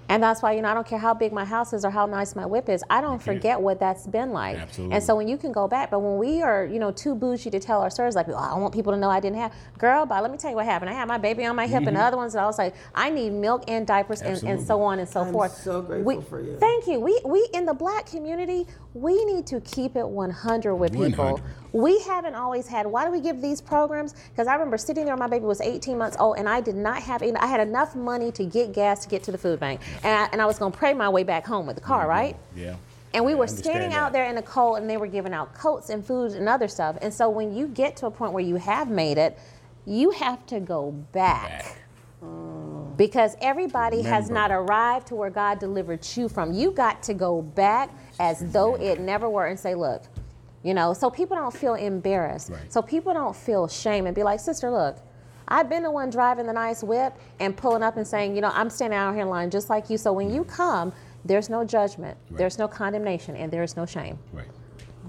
And 0.09 0.21
that's 0.23 0.41
why, 0.41 0.53
you 0.53 0.61
know, 0.63 0.69
I 0.69 0.73
don't 0.73 0.87
care 0.87 0.97
how 0.97 1.13
big 1.13 1.31
my 1.31 1.45
house 1.45 1.71
is 1.71 1.85
or 1.85 1.91
how 1.91 2.07
nice 2.07 2.35
my 2.35 2.45
whip 2.45 2.67
is. 2.67 2.83
I 2.89 2.99
don't 2.99 3.21
forget 3.21 3.61
what 3.61 3.79
that's 3.79 4.07
been 4.07 4.31
like. 4.31 4.57
Absolutely. 4.57 4.95
And 4.95 5.03
so 5.03 5.15
when 5.15 5.27
you 5.27 5.37
can 5.37 5.51
go 5.51 5.67
back, 5.67 5.91
but 5.91 5.99
when 5.99 6.17
we 6.17 6.41
are, 6.41 6.65
you 6.65 6.79
know, 6.79 6.91
too 6.91 7.13
bougie 7.13 7.51
to 7.51 7.59
tell 7.59 7.79
our 7.81 7.91
stories, 7.91 8.15
like, 8.15 8.27
oh, 8.27 8.33
I 8.33 8.57
want 8.57 8.73
people 8.73 8.91
to 8.91 8.97
know 8.99 9.09
I 9.09 9.19
didn't 9.19 9.37
have. 9.37 9.53
Girl, 9.77 10.07
but 10.07 10.21
let 10.23 10.31
me 10.31 10.37
tell 10.37 10.49
you 10.49 10.55
what 10.55 10.65
happened. 10.65 10.89
I 10.89 10.93
had 10.93 11.07
my 11.07 11.19
baby 11.19 11.45
on 11.45 11.55
my 11.55 11.67
hip, 11.67 11.85
and 11.85 11.95
the 11.95 12.01
other 12.01 12.17
ones, 12.17 12.33
and 12.33 12.41
I 12.41 12.47
was 12.47 12.57
like, 12.57 12.73
I 12.95 13.11
need 13.11 13.33
milk 13.33 13.65
and 13.67 13.85
diapers 13.85 14.21
and, 14.21 14.41
and 14.43 14.61
so 14.65 14.81
on 14.81 14.97
and 14.99 15.07
so 15.07 15.21
I'm 15.21 15.31
forth. 15.31 15.53
so 15.55 15.81
grateful 15.81 16.15
We- 16.15 16.21
for 16.23 16.41
you. 16.41 16.57
Thank 16.57 16.87
you. 16.87 16.99
We 16.99 17.21
we 17.23 17.47
in 17.53 17.65
the 17.65 17.73
black 17.75 18.07
community, 18.07 18.65
we 18.95 19.23
need 19.25 19.45
to 19.47 19.61
keep 19.61 19.95
it 19.95 20.07
100 20.07 20.75
with 20.75 20.91
people. 20.93 21.25
100. 21.33 21.43
We 21.71 21.99
haven't 21.99 22.33
always 22.33 22.65
had. 22.67 22.87
Why 22.87 23.05
do 23.05 23.11
we 23.11 23.21
give 23.21 23.43
these 23.43 23.61
programs? 23.61 24.15
Because 24.31 24.47
I 24.47 24.53
remember 24.53 24.75
sitting 24.79 25.05
there, 25.05 25.15
my 25.15 25.27
baby 25.27 25.45
was 25.45 25.61
18 25.61 25.99
months 25.99 26.17
old, 26.19 26.37
and 26.39 26.49
I 26.49 26.61
did 26.61 26.73
not 26.75 26.99
have. 27.03 27.21
I 27.21 27.45
had 27.45 27.59
enough 27.59 27.95
money 27.95 28.31
to 28.31 28.43
get 28.43 28.73
gas 28.73 29.03
to 29.03 29.09
get 29.09 29.21
to 29.23 29.31
the 29.31 29.37
food 29.37 29.59
bank, 29.59 29.79
and 30.03 30.17
I, 30.17 30.29
and 30.31 30.41
I 30.41 30.45
was 30.45 30.59
going 30.59 30.71
to 30.71 30.77
pray 30.77 30.93
my 30.93 31.09
way 31.09 31.23
back 31.23 31.45
home 31.45 31.65
with 31.65 31.75
the 31.75 31.81
car, 31.81 32.07
right? 32.07 32.35
Yeah. 32.55 32.75
And 33.13 33.25
we 33.25 33.33
were 33.33 33.47
standing 33.47 33.93
out 33.93 34.13
there 34.13 34.25
in 34.25 34.35
the 34.35 34.41
cold, 34.43 34.77
and 34.77 34.89
they 34.89 34.97
were 34.97 35.07
giving 35.07 35.33
out 35.33 35.53
coats 35.53 35.89
and 35.89 36.05
food 36.05 36.33
and 36.33 36.47
other 36.47 36.67
stuff. 36.67 36.97
And 37.01 37.13
so 37.13 37.29
when 37.29 37.55
you 37.55 37.67
get 37.67 37.95
to 37.97 38.05
a 38.05 38.11
point 38.11 38.33
where 38.33 38.43
you 38.43 38.57
have 38.57 38.89
made 38.89 39.17
it, 39.17 39.39
you 39.85 40.11
have 40.11 40.45
to 40.47 40.59
go 40.59 40.91
back. 40.91 41.77
Mm. 42.23 42.95
Because 42.97 43.35
everybody 43.41 44.01
has 44.01 44.29
not 44.29 44.51
arrived 44.51 45.07
to 45.07 45.15
where 45.15 45.29
God 45.29 45.57
delivered 45.57 46.05
you 46.15 46.27
from. 46.27 46.51
You 46.51 46.71
got 46.71 47.01
to 47.03 47.13
go 47.13 47.41
back 47.41 47.89
as 48.19 48.51
though 48.51 48.75
it 48.75 48.99
never 48.99 49.29
were 49.29 49.47
and 49.47 49.57
say, 49.57 49.73
look, 49.73 50.03
you 50.63 50.73
know, 50.73 50.93
so 50.93 51.09
people 51.09 51.37
don't 51.37 51.55
feel 51.55 51.75
embarrassed. 51.75 52.49
Right. 52.49 52.71
So 52.71 52.81
people 52.81 53.13
don't 53.13 53.35
feel 53.35 53.69
shame 53.69 54.05
and 54.05 54.13
be 54.13 54.23
like, 54.23 54.41
sister, 54.41 54.69
look, 54.69 54.97
I've 55.49 55.67
been 55.69 55.83
the 55.83 55.91
one 55.91 56.09
driving 56.09 56.45
the 56.45 56.53
nice 56.53 56.83
whip 56.83 57.17
and 57.39 57.57
pulling 57.57 57.83
up 57.83 57.97
and 57.97 58.07
saying, 58.07 58.35
you 58.35 58.41
know, 58.41 58.51
I'm 58.53 58.69
standing 58.69 58.97
out 58.97 59.13
here 59.13 59.23
in 59.23 59.29
line 59.29 59.49
just 59.49 59.69
like 59.69 59.89
you. 59.89 59.97
So 59.97 60.13
when 60.13 60.31
you 60.33 60.43
come, 60.43 60.93
there's 61.25 61.49
no 61.49 61.65
judgment, 61.65 62.17
there's 62.31 62.57
no 62.57 62.67
condemnation, 62.67 63.35
and 63.35 63.51
there's 63.51 63.75
no 63.75 63.85
shame. 63.85 64.17
Right. 64.31 64.45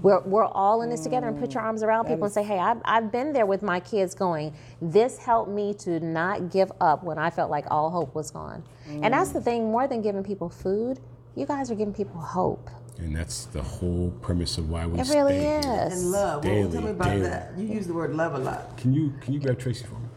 We're, 0.01 0.19
we're 0.21 0.45
all 0.45 0.81
in 0.81 0.89
this 0.89 1.01
together 1.01 1.27
and 1.27 1.39
put 1.39 1.53
your 1.53 1.61
arms 1.61 1.83
around 1.83 2.05
people 2.07 2.23
and 2.25 2.33
say, 2.33 2.43
hey, 2.43 2.57
I've, 2.57 2.81
I've 2.85 3.11
been 3.11 3.31
there 3.33 3.45
with 3.45 3.61
my 3.61 3.79
kids 3.79 4.15
going, 4.15 4.53
this 4.81 5.19
helped 5.19 5.51
me 5.51 5.75
to 5.75 5.99
not 5.99 6.49
give 6.51 6.71
up 6.81 7.03
when 7.03 7.19
I 7.19 7.29
felt 7.29 7.51
like 7.51 7.65
all 7.69 7.91
hope 7.91 8.15
was 8.15 8.31
gone. 8.31 8.63
And 8.89 9.13
that's 9.13 9.29
the 9.29 9.39
thing, 9.39 9.71
more 9.71 9.87
than 9.87 10.01
giving 10.01 10.23
people 10.23 10.49
food, 10.49 10.99
you 11.35 11.45
guys 11.45 11.69
are 11.69 11.75
giving 11.75 11.93
people 11.93 12.19
hope. 12.19 12.67
And 12.97 13.15
that's 13.15 13.45
the 13.45 13.61
whole 13.61 14.11
premise 14.21 14.57
of 14.57 14.69
why 14.69 14.85
we 14.87 14.99
It 14.99 15.05
stay 15.05 15.21
really 15.21 15.39
here. 15.39 15.59
is. 15.59 15.93
And 16.01 16.11
love. 16.11 16.43
Well, 16.45 16.69
tell 16.71 16.81
me 16.81 16.89
about 16.89 17.05
daily. 17.07 17.21
that. 17.21 17.51
You 17.57 17.67
use 17.67 17.87
the 17.87 17.93
word 17.93 18.13
love 18.15 18.33
a 18.33 18.39
lot. 18.39 18.77
Can 18.77 18.93
you 18.93 19.13
can 19.21 19.33
you 19.33 19.39
grab 19.39 19.57
Tracy 19.57 19.85
for 19.85 19.95
me? 19.95 20.07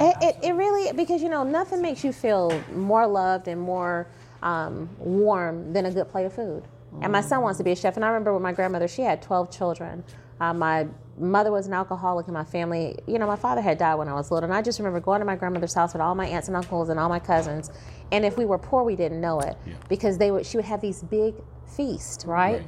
It, 0.00 0.16
it, 0.20 0.36
it 0.48 0.52
really, 0.54 0.92
because 0.92 1.22
you 1.22 1.28
know, 1.28 1.42
nothing 1.44 1.82
makes 1.82 2.02
you 2.04 2.12
feel 2.12 2.50
more 2.74 3.06
loved 3.06 3.48
and 3.48 3.60
more 3.60 4.06
um, 4.42 4.88
warm 4.98 5.72
than 5.72 5.86
a 5.86 5.90
good 5.90 6.08
plate 6.08 6.26
of 6.26 6.32
food. 6.32 6.62
And 7.02 7.12
my 7.12 7.20
son 7.20 7.42
wants 7.42 7.58
to 7.58 7.64
be 7.64 7.72
a 7.72 7.76
chef. 7.76 7.96
And 7.96 8.04
I 8.04 8.08
remember 8.08 8.32
with 8.32 8.42
my 8.42 8.52
grandmother, 8.52 8.88
she 8.88 9.02
had 9.02 9.20
12 9.20 9.50
children. 9.50 10.02
Uh, 10.40 10.54
my 10.54 10.86
mother 11.18 11.50
was 11.50 11.66
an 11.66 11.74
alcoholic 11.74 12.26
in 12.28 12.32
my 12.32 12.44
family. 12.44 12.96
You 13.06 13.18
know, 13.18 13.26
my 13.26 13.36
father 13.36 13.60
had 13.60 13.76
died 13.76 13.96
when 13.96 14.08
I 14.08 14.14
was 14.14 14.30
little. 14.30 14.48
And 14.48 14.54
I 14.56 14.62
just 14.62 14.78
remember 14.78 15.00
going 15.00 15.18
to 15.20 15.26
my 15.26 15.36
grandmother's 15.36 15.74
house 15.74 15.92
with 15.92 16.00
all 16.00 16.14
my 16.14 16.26
aunts 16.26 16.48
and 16.48 16.56
uncles 16.56 16.88
and 16.88 16.98
all 16.98 17.08
my 17.10 17.18
cousins. 17.18 17.70
And 18.12 18.24
if 18.24 18.38
we 18.38 18.46
were 18.46 18.56
poor, 18.58 18.82
we 18.82 18.96
didn't 18.96 19.20
know 19.20 19.40
it 19.40 19.56
Yeah. 19.66 19.74
because 19.90 20.16
they 20.16 20.30
would, 20.30 20.46
she 20.46 20.56
would 20.56 20.64
have 20.64 20.80
these 20.80 21.02
big 21.02 21.34
feasts, 21.66 22.24
right? 22.24 22.60
Right. 22.60 22.66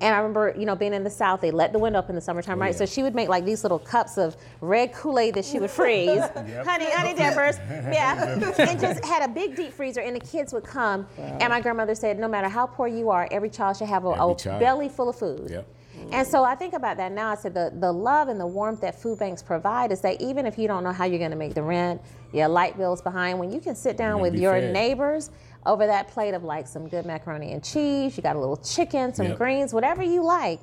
And 0.00 0.14
I 0.14 0.18
remember, 0.18 0.54
you 0.56 0.64
know, 0.64 0.76
being 0.76 0.94
in 0.94 1.04
the 1.04 1.10
South, 1.10 1.40
they 1.40 1.50
let 1.50 1.72
the 1.72 1.78
window 1.78 1.98
up 1.98 2.08
in 2.08 2.14
the 2.14 2.20
summertime, 2.20 2.60
right? 2.60 2.72
yeah. 2.72 2.78
So 2.78 2.86
she 2.86 3.02
would 3.02 3.14
make 3.14 3.28
like 3.28 3.44
these 3.44 3.62
little 3.62 3.78
cups 3.78 4.18
of 4.18 4.36
red 4.60 4.92
Kool-Aid 4.92 5.34
that 5.34 5.44
she 5.44 5.58
would 5.58 5.70
freeze. 5.70 6.20
Honey, 6.64 6.90
honey 6.90 7.14
dippers. 7.14 7.56
Yeah. 7.68 8.54
and 8.58 8.80
just 8.80 9.04
had 9.04 9.28
a 9.28 9.32
big 9.32 9.56
deep 9.56 9.72
freezer 9.72 10.00
and 10.00 10.14
the 10.14 10.20
kids 10.20 10.52
would 10.52 10.64
come. 10.64 11.06
And 11.16 11.48
my 11.50 11.60
grandmother 11.60 11.94
said, 11.94 12.18
no 12.18 12.28
matter 12.28 12.48
how 12.48 12.66
poor 12.66 12.86
you 12.86 13.10
are, 13.10 13.28
every 13.30 13.50
child 13.50 13.76
should 13.76 13.88
have 13.88 14.04
a, 14.04 14.10
a 14.10 14.34
belly 14.58 14.88
full 14.88 15.08
of 15.08 15.16
food. 15.16 15.50
Yep. 15.50 15.66
And 16.12 16.26
so 16.26 16.44
I 16.44 16.54
think 16.54 16.74
about 16.74 16.96
that 16.98 17.12
now. 17.12 17.30
I 17.30 17.34
said 17.34 17.54
the, 17.54 17.72
the 17.74 17.92
love 17.92 18.28
and 18.28 18.40
the 18.40 18.46
warmth 18.46 18.80
that 18.80 19.00
food 19.00 19.18
banks 19.18 19.42
provide 19.42 19.92
is 19.92 20.00
that 20.02 20.20
even 20.20 20.46
if 20.46 20.58
you 20.58 20.68
don't 20.68 20.84
know 20.84 20.92
how 20.92 21.04
you're 21.04 21.18
going 21.18 21.30
to 21.32 21.36
make 21.36 21.54
the 21.54 21.62
rent, 21.62 22.00
your 22.32 22.48
light 22.48 22.76
bills 22.76 23.02
behind, 23.02 23.38
when 23.38 23.50
you 23.50 23.60
can 23.60 23.74
sit 23.74 23.96
down 23.96 24.20
with 24.20 24.34
your 24.34 24.54
fed. 24.54 24.72
neighbors 24.72 25.30
over 25.68 25.86
that 25.86 26.08
plate 26.08 26.34
of 26.34 26.42
like 26.42 26.66
some 26.66 26.88
good 26.88 27.04
macaroni 27.06 27.52
and 27.52 27.62
cheese, 27.62 28.16
you 28.16 28.22
got 28.22 28.34
a 28.36 28.38
little 28.40 28.56
chicken, 28.56 29.14
some 29.14 29.26
Yep. 29.26 29.38
greens, 29.38 29.72
whatever 29.74 30.02
you 30.02 30.24
like, 30.24 30.60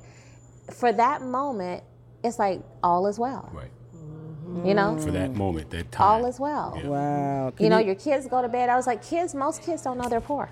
for 0.72 0.92
that 0.92 1.22
moment, 1.22 1.82
it's 2.24 2.38
like 2.38 2.60
all 2.82 3.06
is 3.06 3.18
well. 3.18 3.48
Right. 3.54 3.70
You 4.64 4.74
know, 4.74 4.96
For 4.98 5.10
that 5.12 5.34
moment, 5.34 5.70
that 5.70 5.92
time. 5.92 6.22
all 6.22 6.26
is 6.26 6.40
well. 6.40 6.74
Yeah. 6.76 6.88
Wow. 6.88 7.52
You 7.58 7.68
know, 7.68 7.78
your 7.78 7.94
kids 7.94 8.26
go 8.26 8.42
to 8.42 8.48
bed. 8.48 8.68
I 8.68 8.76
was 8.76 8.86
like, 8.86 9.04
kids, 9.04 9.34
most 9.34 9.62
kids 9.62 9.82
don't 9.82 9.98
know 9.98 10.08
they're 10.08 10.20
poor. 10.20 10.48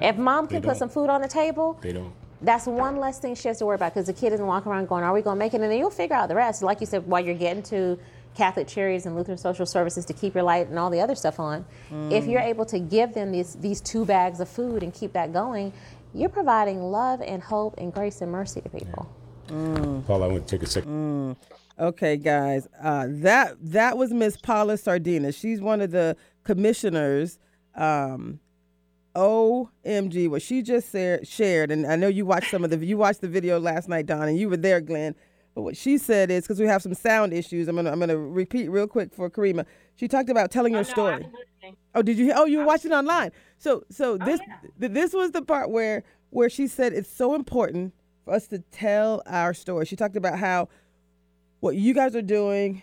If 0.00 0.16
mom 0.16 0.46
can 0.46 0.56
They 0.56 0.60
put 0.60 0.66
don't. 0.72 0.76
some 0.78 0.88
food 0.88 1.08
on 1.08 1.22
the 1.22 1.28
table, 1.28 1.78
They 1.80 1.92
don't. 1.92 2.12
that's 2.42 2.66
one 2.66 2.96
less 2.96 3.18
thing 3.18 3.34
she 3.34 3.48
has 3.48 3.58
to 3.58 3.66
worry 3.66 3.76
about 3.76 3.94
because 3.94 4.06
the 4.06 4.12
kid 4.12 4.32
isn't 4.34 4.46
walking 4.46 4.70
around 4.72 4.88
going, 4.88 5.04
Are 5.04 5.12
we 5.14 5.22
going 5.22 5.36
to 5.36 5.38
make 5.38 5.54
it? 5.54 5.60
And 5.60 5.70
then 5.70 5.78
you'll 5.78 5.90
figure 5.90 6.16
out 6.16 6.28
the 6.28 6.34
rest. 6.34 6.62
Like 6.62 6.80
you 6.80 6.86
said, 6.86 7.06
while 7.06 7.24
you're 7.24 7.34
getting 7.34 7.62
to 7.64 7.98
Catholic 8.34 8.66
Charities 8.66 9.06
and 9.06 9.14
Lutheran 9.14 9.38
Social 9.38 9.66
Services 9.66 10.04
to 10.06 10.12
keep 10.12 10.34
your 10.34 10.44
light 10.44 10.68
and 10.68 10.78
all 10.78 10.90
the 10.90 11.00
other 11.00 11.14
stuff 11.14 11.38
on, 11.38 11.64
if 12.10 12.26
you're 12.26 12.40
able 12.40 12.64
to 12.66 12.78
give 12.78 13.14
them 13.14 13.32
these, 13.32 13.54
these 13.56 13.80
two 13.80 14.04
bags 14.04 14.40
of 14.40 14.48
food 14.48 14.82
and 14.82 14.94
keep 14.94 15.12
that 15.12 15.32
going, 15.32 15.72
you're 16.14 16.28
providing 16.28 16.82
love 16.82 17.20
and 17.20 17.42
hope 17.42 17.74
and 17.78 17.92
grace 17.92 18.20
and 18.20 18.30
mercy 18.32 18.60
to 18.60 18.68
people. 18.68 19.08
Paul, 19.48 20.22
I 20.22 20.26
want 20.28 20.46
to 20.46 20.56
take 20.56 20.62
a 20.62 20.70
second. 20.70 21.36
Mm. 21.36 21.36
Okay, 21.78 22.16
guys, 22.16 22.68
uh, 22.82 23.06
that 23.08 23.56
that 23.60 23.96
was 23.96 24.12
Miss 24.12 24.36
Paula 24.36 24.76
Sardina. 24.76 25.32
She's 25.32 25.60
one 25.60 25.80
of 25.80 25.90
the 25.90 26.16
commissioners. 26.44 27.38
Um, 27.74 28.40
OMG, 29.14 30.28
what 30.30 30.40
she 30.40 30.62
just 30.62 30.90
said, 30.90 31.26
shared, 31.26 31.70
and 31.70 31.86
I 31.86 31.96
know 31.96 32.08
you 32.08 32.24
watched 32.24 32.50
some 32.50 32.64
of 32.64 32.70
the 32.70 32.78
you 32.84 32.96
watched 32.96 33.20
the 33.20 33.28
video 33.28 33.58
last 33.58 33.88
night, 33.88 34.06
Dawn, 34.06 34.28
and 34.28 34.38
you 34.38 34.48
were 34.48 34.56
there, 34.56 34.80
Glenn. 34.80 35.14
But 35.54 35.62
what 35.62 35.76
she 35.76 35.98
said 35.98 36.30
is 36.30 36.44
because 36.44 36.58
we 36.58 36.66
have 36.66 36.82
some 36.82 36.94
sound 36.94 37.32
issues. 37.32 37.68
I'm 37.68 37.76
gonna 37.76 37.90
I'm 37.90 38.00
gonna 38.00 38.16
repeat 38.16 38.68
real 38.68 38.86
quick 38.86 39.12
for 39.12 39.28
Karima. 39.28 39.66
She 39.96 40.08
talked 40.08 40.30
about 40.30 40.50
telling 40.50 40.72
your 40.72 40.84
story. 40.84 41.26
Oh, 41.94 42.02
did 42.02 42.16
you? 42.16 42.32
Oh, 42.34 42.46
you 42.46 42.58
watched 42.58 42.84
watching 42.84 42.92
online. 42.92 43.32
So, 43.58 43.84
so 43.90 44.16
this 44.16 44.40
th- 44.80 44.92
this 44.92 45.12
was 45.12 45.32
the 45.32 45.42
part 45.42 45.70
where 45.70 46.04
where 46.30 46.48
she 46.48 46.66
said 46.66 46.94
it's 46.94 47.10
so 47.10 47.34
important 47.34 47.92
for 48.24 48.32
us 48.34 48.46
to 48.48 48.60
tell 48.70 49.22
our 49.26 49.52
story. 49.52 49.84
She 49.84 49.96
talked 49.96 50.16
about 50.16 50.38
how 50.38 50.68
what 51.60 51.76
you 51.76 51.92
guys 51.92 52.16
are 52.16 52.22
doing 52.22 52.82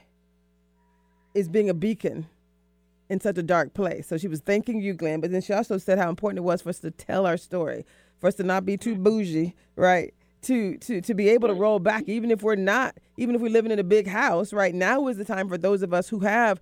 is 1.34 1.50
being 1.50 1.70
a 1.70 1.74
beacon 1.74 2.28
in 3.10 3.20
such 3.20 3.38
a 3.38 3.44
dark 3.44 3.74
place. 3.74 4.08
So 4.08 4.18
she 4.18 4.28
was 4.28 4.42
thanking 4.42 4.82
you, 4.82 4.94
Glenn, 4.94 5.22
but 5.22 5.32
then 5.32 5.42
she 5.42 5.54
also 5.54 5.78
said 5.78 5.98
how 5.98 6.10
important 6.10 6.38
it 6.40 6.44
was 6.44 6.62
for 6.62 6.70
us 6.70 6.80
to 6.80 6.92
tell 6.92 7.26
our 7.26 7.38
story, 7.38 7.86
for 8.20 8.28
us 8.28 8.36
to 8.36 8.44
not 8.44 8.66
be 8.66 8.78
too 8.78 8.96
bougie, 8.96 9.56
right? 9.76 10.14
To 10.44 10.78
to 10.78 11.02
to 11.02 11.14
be 11.14 11.30
able 11.30 11.50
to 11.50 11.54
roll 11.54 11.80
back, 11.80 12.06
even 12.08 12.32
if 12.32 12.42
we're 12.42 12.56
not, 12.56 12.98
even 13.18 13.36
if 13.36 13.42
we're 13.42 13.52
living 13.52 13.72
in 13.72 13.80
a 13.80 13.84
big 13.84 14.08
house. 14.08 14.54
Right? 14.54 14.74
Now 14.74 15.08
is 15.08 15.18
the 15.18 15.26
time 15.26 15.50
for 15.50 15.58
those 15.58 15.82
of 15.82 15.94
us 15.94 16.10
who 16.10 16.20
have 16.20 16.62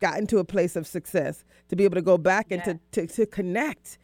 gotten 0.00 0.26
to 0.28 0.38
a 0.38 0.44
place 0.44 0.76
of 0.76 0.86
success 0.86 1.44
to 1.68 1.76
be 1.76 1.84
able 1.84 1.94
to 1.94 2.02
go 2.02 2.18
back 2.18 2.50
and 2.50 2.64
to, 2.64 2.80
to, 2.92 3.06
to 3.06 3.26
connect 3.26 3.98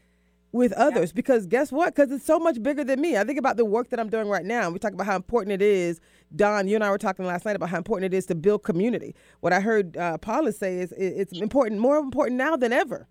with 0.52 0.72
others. 0.74 1.10
Because 1.12 1.46
guess 1.46 1.72
what? 1.72 1.94
Because 1.94 2.12
it's 2.12 2.24
so 2.24 2.38
much 2.38 2.62
bigger 2.62 2.84
than 2.84 3.00
me. 3.00 3.16
I 3.16 3.24
think 3.24 3.38
about 3.38 3.56
the 3.56 3.64
work 3.64 3.88
that 3.90 3.98
i'm 3.98 4.10
doing 4.10 4.28
right 4.28 4.44
now. 4.44 4.68
We 4.70 4.78
talk 4.78 4.92
about 4.92 5.06
how 5.06 5.16
important 5.16 5.52
it 5.52 5.62
is 5.62 6.00
Dawn 6.34 6.68
you 6.68 6.74
and 6.74 6.84
i 6.84 6.90
were 6.90 6.98
talking 6.98 7.24
last 7.24 7.44
night 7.44 7.56
about 7.56 7.70
how 7.70 7.78
important 7.78 8.12
it 8.12 8.16
is 8.16 8.26
to 8.26 8.34
build 8.34 8.62
community. 8.62 9.14
What 9.40 9.52
i 9.52 9.60
heard 9.60 9.96
uh, 9.96 10.18
paula 10.18 10.52
say 10.52 10.78
is 10.78 10.92
it's 10.92 11.32
important 11.32 11.80
more 11.80 11.98
important 11.98 12.36
now 12.36 12.56
than 12.56 12.72
ever 12.72 13.08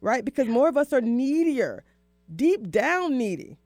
right? 0.00 0.24
Because 0.24 0.48
more 0.48 0.68
of 0.68 0.76
us 0.76 0.92
are 0.92 1.00
needier 1.00 1.84
deep 2.34 2.70
down 2.70 3.16
needy 3.16 3.56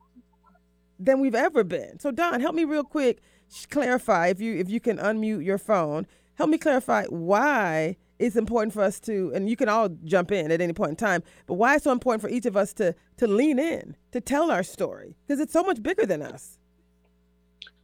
than 0.99 1.19
we've 1.19 1.35
ever 1.35 1.63
been. 1.63 1.99
So 1.99 2.11
Dawn 2.11 2.41
help 2.41 2.55
me 2.55 2.63
real 2.63 2.83
quick 2.83 3.21
clarify 3.69 4.27
if 4.27 4.41
you 4.41 4.55
if 4.55 4.69
you 4.69 4.79
can 4.79 4.97
unmute 4.97 5.45
your 5.45 5.59
phone 5.59 6.07
help 6.35 6.49
me 6.49 6.57
clarify 6.57 7.05
why 7.05 7.95
it's 8.17 8.35
important 8.35 8.73
for 8.73 8.81
us 8.81 8.99
to 8.99 9.31
and 9.35 9.47
you 9.47 9.55
can 9.55 9.69
all 9.69 9.89
jump 10.05 10.31
in 10.31 10.51
at 10.51 10.59
any 10.59 10.73
point 10.73 10.89
in 10.89 10.95
time 10.95 11.21
but 11.45 11.53
why 11.53 11.75
it's 11.75 11.83
so 11.83 11.91
important 11.91 12.19
for 12.19 12.29
each 12.29 12.47
of 12.47 12.57
us 12.57 12.73
to 12.73 12.95
to 13.15 13.27
lean 13.27 13.59
in 13.59 13.95
to 14.11 14.19
tell 14.19 14.49
our 14.49 14.63
story 14.63 15.15
because 15.27 15.39
it's 15.39 15.53
so 15.53 15.61
much 15.63 15.83
bigger 15.83 16.05
than 16.05 16.21
us. 16.21 16.57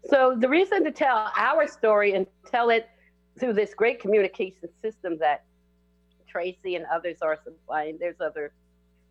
So 0.06 0.36
the 0.40 0.50
reason 0.50 0.84
to 0.86 0.92
tell 0.92 1.32
our 1.36 1.68
story 1.68 2.14
and 2.14 2.26
tell 2.50 2.70
it 2.70 2.90
through 3.40 3.54
this 3.54 3.74
great 3.74 4.00
communication 4.00 4.70
system 4.82 5.18
that 5.20 5.44
Tracy 6.28 6.76
and 6.76 6.86
others 6.94 7.18
are 7.22 7.38
supplying, 7.44 7.98
there's 8.00 8.22
other 8.22 8.54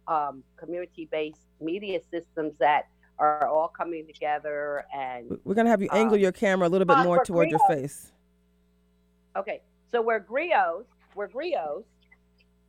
um, 0.07 0.43
community-based 0.57 1.41
media 1.61 2.01
systems 2.11 2.53
that 2.59 2.89
are 3.19 3.49
all 3.49 3.69
coming 3.69 4.07
together 4.07 4.85
and 4.95 5.39
We're 5.45 5.55
gonna 5.55 5.71
have 5.71 5.83
you 5.83 5.89
angle 5.93 6.15
Um, 6.15 6.21
your 6.21 6.33
camera 6.33 6.69
a 6.69 6.71
little 6.71 6.87
bit 6.87 6.99
more 6.99 7.19
for 7.19 7.25
toward 7.25 7.51
your 7.51 7.61
face. 7.69 8.13
Okay, 9.37 9.61
so 9.91 10.01
we're 10.03 10.21
griots, 10.21 10.85
we're 11.15 11.29
griots, 11.29 11.85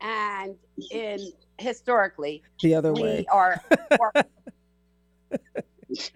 and 0.02 0.56
in 0.92 1.32
historically 1.58 2.42
The 2.62 2.76
other 2.76 2.94
we 2.94 3.02
way. 3.02 3.26
are 3.32 3.62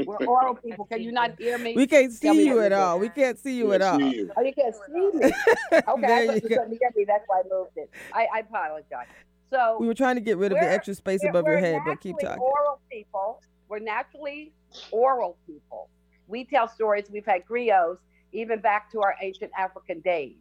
we're 0.06 0.18
oral 0.26 0.56
people. 0.56 0.86
Can 0.86 1.02
you 1.02 1.12
not 1.12 1.38
hear 1.40 1.58
me? 1.58 1.74
We 1.76 1.88
can't 1.88 2.12
see 2.12 2.30
me 2.32 2.44
you 2.46 2.60
at 2.62 2.72
all. 2.72 3.00
We 3.00 3.10
can't 3.10 3.38
see 3.40 3.56
you 3.58 3.74
at 3.74 3.82
all. 3.82 4.00
you. 4.00 4.32
Oh, 4.38 4.42
you 4.42 4.54
can't 4.54 4.76
see 4.76 5.18
me. 5.18 5.32
Okay, 5.88 6.14
I 6.14 6.22
you 6.24 6.34
you 6.34 6.42
couldn't 6.42 6.78
hear 6.80 6.92
me. 6.96 7.06
That's 7.06 7.24
why 7.28 7.40
I 7.40 7.44
moved 7.50 7.72
it. 7.78 7.90
I, 8.14 8.28
I 8.36 8.40
apologize. 8.40 9.08
So 9.50 9.78
We 9.80 9.88
were 9.88 9.94
trying 9.94 10.16
to 10.16 10.22
get 10.22 10.38
rid 10.38 10.52
of 10.52 10.60
the 10.60 10.70
extra 10.70 10.94
space 10.96 11.24
above 11.24 11.46
your 11.46 11.58
head, 11.58 11.82
but 11.86 12.00
keep 12.02 12.16
naturally 12.16 12.38
talking. 12.38 12.44
Oral 12.44 12.80
people. 12.92 13.42
We're 13.74 13.80
naturally 13.80 14.54
oral 14.92 15.36
people. 15.48 15.90
We 16.28 16.46
tell 16.46 16.68
stories. 16.68 17.06
We've 17.12 17.26
had 17.26 17.44
griots 17.44 17.98
even 18.32 18.60
back 18.60 18.92
to 18.92 19.02
our 19.02 19.16
ancient 19.20 19.52
African 19.58 20.00
days. 20.02 20.36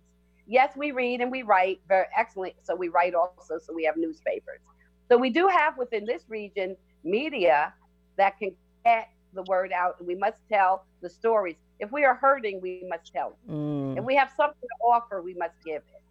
Yes, 0.46 0.76
we 0.76 0.92
read 0.92 1.22
and 1.22 1.32
we 1.32 1.42
write 1.42 1.80
very 1.88 2.04
excellent. 2.14 2.56
So 2.62 2.76
we 2.76 2.88
write 2.88 3.14
also. 3.14 3.58
So 3.58 3.72
we 3.72 3.84
have 3.84 3.96
newspapers. 3.96 4.60
So 5.08 5.16
we 5.16 5.30
do 5.30 5.48
have 5.48 5.78
within 5.78 6.04
this 6.04 6.24
region 6.28 6.76
media 7.04 7.72
that 8.18 8.38
can 8.38 8.52
get 8.84 9.08
the 9.32 9.44
word 9.44 9.72
out, 9.72 9.96
and 9.98 10.06
we 10.06 10.14
must 10.14 10.36
tell 10.50 10.84
the 11.00 11.08
stories. 11.08 11.56
If 11.80 11.90
we 11.90 12.04
are 12.04 12.14
hurting, 12.14 12.60
we 12.60 12.84
must 12.86 13.14
tell. 13.14 13.38
it. 13.48 13.50
Mm. 13.50 13.96
If 13.96 14.04
we 14.04 14.14
have 14.14 14.30
something 14.36 14.60
to 14.60 14.84
offer, 14.84 15.22
we 15.22 15.32
must 15.32 15.54
give 15.64 15.80
it. 15.94 16.02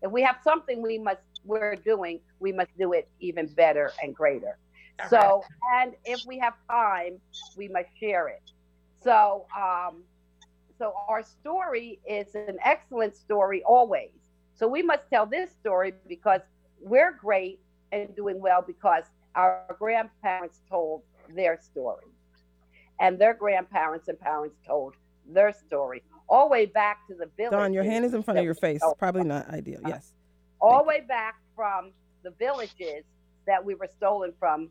If 0.00 0.10
we 0.10 0.22
have 0.22 0.36
something 0.42 0.80
we 0.80 0.96
must 0.96 1.20
we're 1.44 1.76
doing, 1.76 2.20
we 2.38 2.52
must 2.52 2.70
do 2.78 2.94
it 2.94 3.06
even 3.20 3.48
better 3.48 3.92
and 4.02 4.14
greater. 4.14 4.56
So, 5.08 5.42
and 5.76 5.94
if 6.04 6.24
we 6.26 6.38
have 6.38 6.54
time, 6.68 7.18
we 7.56 7.68
must 7.68 7.88
share 7.98 8.28
it. 8.28 8.42
So, 9.02 9.46
um, 9.56 10.02
so 10.78 10.92
our 11.08 11.22
story 11.22 11.98
is 12.08 12.34
an 12.34 12.58
excellent 12.64 13.16
story 13.16 13.62
always. 13.64 14.10
So 14.54 14.68
we 14.68 14.82
must 14.82 15.08
tell 15.10 15.26
this 15.26 15.50
story 15.60 15.94
because 16.08 16.40
we're 16.80 17.12
great 17.12 17.60
and 17.92 18.14
doing 18.14 18.40
well 18.40 18.62
because 18.66 19.04
our 19.34 19.76
grandparents 19.78 20.60
told 20.68 21.02
their 21.34 21.58
story, 21.60 22.04
and 22.98 23.18
their 23.18 23.34
grandparents 23.34 24.08
and 24.08 24.18
parents 24.18 24.56
told 24.66 24.94
their 25.26 25.52
story, 25.52 26.02
all 26.28 26.48
the 26.48 26.52
way 26.52 26.66
back 26.66 27.06
to 27.08 27.14
the 27.14 27.26
village. 27.36 27.52
Dawn, 27.52 27.72
your 27.72 27.84
hand 27.84 28.04
is 28.04 28.14
in 28.14 28.22
front 28.22 28.38
of 28.38 28.44
your 28.44 28.54
face. 28.54 28.82
Probably 28.98 29.24
not 29.24 29.48
ideal. 29.48 29.80
Yes. 29.86 30.12
all 30.60 30.82
the 30.82 30.88
way 30.88 31.00
back 31.06 31.36
from 31.56 31.92
the 32.22 32.30
villages 32.32 33.04
that 33.46 33.64
we 33.64 33.74
were 33.74 33.88
stolen 33.96 34.32
from 34.38 34.68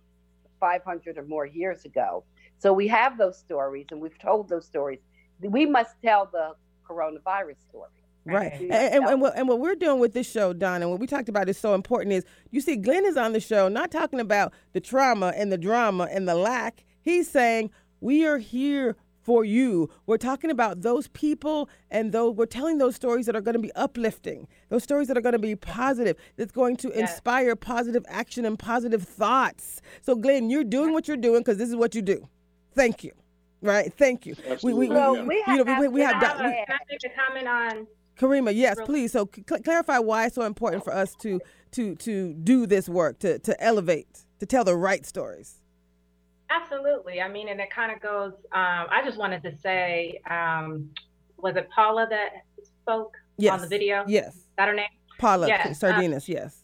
500 0.59 1.17
or 1.17 1.23
more 1.23 1.45
years 1.45 1.85
ago. 1.85 2.23
So 2.57 2.73
we 2.73 2.87
have 2.87 3.17
those 3.17 3.37
stories 3.37 3.87
and 3.91 4.01
we've 4.01 4.17
told 4.19 4.49
those 4.49 4.65
stories. 4.65 4.99
We 5.41 5.65
must 5.65 5.95
tell 6.01 6.29
the 6.31 6.53
coronavirus 6.87 7.61
story. 7.69 7.89
Right. 8.25 8.53
And, 8.53 8.71
and, 8.71 9.05
and, 9.05 9.21
what, 9.21 9.37
and 9.37 9.47
what 9.47 9.59
we're 9.59 9.75
doing 9.75 9.99
with 9.99 10.13
this 10.13 10.29
show, 10.29 10.53
Dawn, 10.53 10.81
and 10.81 10.91
what 10.91 10.99
we 10.99 11.07
talked 11.07 11.29
about 11.29 11.49
is 11.49 11.57
so 11.57 11.73
important 11.73 12.13
is 12.13 12.25
you 12.51 12.61
see, 12.61 12.75
Glenn 12.75 13.05
is 13.05 13.17
on 13.17 13.33
the 13.33 13.39
show 13.39 13.69
not 13.69 13.91
talking 13.91 14.19
about 14.19 14.53
the 14.73 14.81
trauma 14.81 15.33
and 15.35 15.51
the 15.51 15.57
drama 15.57 16.07
and 16.11 16.27
the 16.27 16.35
lack. 16.35 16.83
He's 17.01 17.29
saying, 17.29 17.71
we 18.01 18.25
are 18.25 18.37
here 18.37 18.97
for 19.21 19.43
you. 19.45 19.89
We're 20.05 20.17
talking 20.17 20.49
about 20.49 20.81
those 20.81 21.07
people 21.09 21.69
and 21.91 22.11
those 22.11 22.35
we're 22.35 22.45
telling 22.45 22.77
those 22.77 22.95
stories 22.95 23.25
that 23.27 23.35
are 23.35 23.41
going 23.41 23.53
to 23.53 23.59
be 23.61 23.71
uplifting, 23.73 24.47
those 24.69 24.83
stories 24.83 25.07
that 25.07 25.17
are 25.17 25.21
going 25.21 25.33
to 25.33 25.39
be 25.39 25.55
positive, 25.55 26.15
that's 26.37 26.51
going 26.51 26.77
to 26.77 26.89
Yes. 26.89 27.11
inspire 27.11 27.55
positive 27.55 28.05
action 28.07 28.45
and 28.45 28.57
positive 28.57 29.03
thoughts. 29.03 29.81
So, 30.01 30.15
Glenn, 30.15 30.49
you're 30.49 30.63
doing 30.63 30.93
what 30.93 31.07
you're 31.07 31.17
doing 31.17 31.41
because 31.41 31.57
this 31.57 31.69
is 31.69 31.75
what 31.75 31.93
you 31.95 32.01
do. 32.01 32.27
Thank 32.73 33.03
you. 33.03 33.11
Right? 33.61 33.91
Thank 33.93 34.25
you. 34.25 34.35
We, 34.63 34.73
we, 34.73 34.87
Absolutely. 34.87 34.87
we, 34.87 34.95
So 34.95 35.15
Yeah. 35.15 35.23
we 35.23 35.35
you 35.35 35.43
have, 35.57 35.67
know, 35.67 35.79
we, 35.81 35.87
we 35.89 36.01
have 36.01 36.13
Can 36.21 36.23
I, 36.23 36.33
Dawn- 36.33 36.45
we- 36.45 36.51
can 36.65 36.65
I 36.69 36.77
make 36.89 36.99
a 37.03 37.09
comment 37.09 37.47
on 37.47 37.87
Karima, 38.17 38.53
yes, 38.55 38.77
Real- 38.77 38.85
please. 38.85 39.11
So 39.11 39.29
cl- 39.47 39.61
clarify 39.61 39.97
why 39.99 40.25
it's 40.25 40.35
so 40.35 40.41
important 40.43 40.83
for 40.83 40.93
us 40.93 41.13
to 41.21 41.39
to 41.71 41.95
to 41.97 42.33
do 42.33 42.65
this 42.65 42.89
work, 42.89 43.19
to 43.19 43.39
to 43.39 43.61
elevate, 43.63 44.25
to 44.39 44.45
tell 44.45 44.63
the 44.63 44.75
right 44.75 45.05
stories. 45.05 45.58
Absolutely. 46.49 47.21
I 47.21 47.27
mean, 47.29 47.47
and 47.49 47.59
it 47.59 47.69
kind 47.69 47.91
of 47.91 48.01
goes. 48.01 48.33
Um, 48.51 48.87
I 48.89 49.01
just 49.05 49.17
wanted 49.17 49.43
to 49.43 49.55
say, 49.57 50.19
um, 50.29 50.89
was 51.37 51.55
it 51.55 51.69
Paula 51.69 52.07
that 52.09 52.29
spoke 52.63 53.13
Yes. 53.37 53.53
on 53.53 53.61
the 53.61 53.67
video? 53.67 54.03
Is 54.03 54.11
Yes. 54.11 54.45
that 54.57 54.67
her 54.67 54.73
name? 54.73 54.89
Paula 55.19 55.47
Yes, 55.47 55.83
uh, 55.83 55.87
Sardinas, 55.87 56.27
yes. 56.27 56.63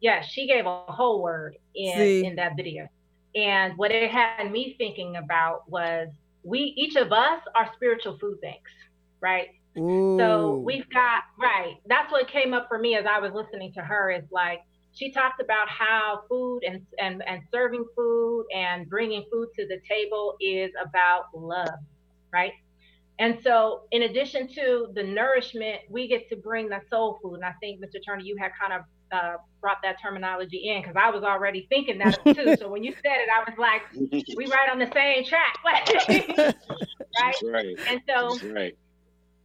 Yeah, 0.00 0.22
she 0.22 0.46
gave 0.46 0.66
a 0.66 0.84
whole 0.86 1.22
word 1.22 1.56
in 1.74 1.96
See? 1.96 2.24
in 2.24 2.34
that 2.36 2.56
video. 2.56 2.88
And 3.34 3.76
what 3.76 3.90
it 3.92 4.10
had 4.10 4.50
me 4.50 4.74
thinking 4.78 5.16
about 5.16 5.68
was 5.70 6.08
we 6.42 6.60
each 6.76 6.96
of 6.96 7.12
us 7.12 7.42
are 7.54 7.70
spiritual 7.74 8.18
food 8.18 8.40
banks, 8.40 8.70
right? 9.20 9.50
Ooh. 9.78 10.16
So 10.18 10.56
we've 10.64 10.88
got 10.90 11.24
right. 11.38 11.76
That's 11.86 12.10
what 12.10 12.26
came 12.28 12.52
up 12.54 12.66
for 12.68 12.78
me 12.78 12.96
as 12.96 13.04
I 13.06 13.20
was 13.20 13.32
listening 13.32 13.72
to 13.74 13.82
her. 13.82 14.10
Is 14.10 14.24
like 14.32 14.62
she 14.92 15.12
talked 15.12 15.40
about 15.40 15.68
how 15.68 16.22
food 16.28 16.60
and 16.66 16.84
and 16.98 17.22
and 17.26 17.42
serving 17.52 17.84
food 17.96 18.46
and 18.54 18.88
bringing 18.88 19.24
food 19.32 19.48
to 19.58 19.66
the 19.66 19.78
table 19.88 20.36
is 20.40 20.70
about 20.82 21.26
love, 21.34 21.78
right? 22.32 22.52
And 23.18 23.38
so, 23.44 23.82
in 23.92 24.02
addition 24.02 24.48
to 24.54 24.88
the 24.94 25.02
nourishment, 25.02 25.80
we 25.90 26.08
get 26.08 26.28
to 26.30 26.36
bring 26.36 26.70
the 26.70 26.80
soul 26.88 27.18
food. 27.22 27.34
And 27.34 27.44
I 27.44 27.52
think, 27.60 27.78
Mr. 27.78 28.00
Turner, 28.04 28.22
you 28.22 28.34
had 28.40 28.50
kind 28.58 28.72
of 28.72 28.82
uh, 29.12 29.36
brought 29.60 29.76
that 29.82 29.96
terminology 30.02 30.70
in 30.70 30.80
because 30.80 30.96
I 30.98 31.10
was 31.10 31.22
already 31.22 31.66
thinking 31.68 31.98
that 31.98 32.18
too. 32.24 32.56
so 32.58 32.68
when 32.70 32.82
you 32.82 32.92
said 32.92 33.18
it, 33.20 33.28
I 33.28 33.48
was 33.48 33.58
like, 33.58 33.82
we 34.36 34.46
right 34.46 34.70
on 34.72 34.78
the 34.78 34.90
same 34.94 35.24
track, 35.24 35.58
right? 35.66 36.54
That's 37.18 37.42
right. 37.42 37.76
And 37.90 38.00
so, 38.08 38.30
That's 38.32 38.42
right. 38.44 38.78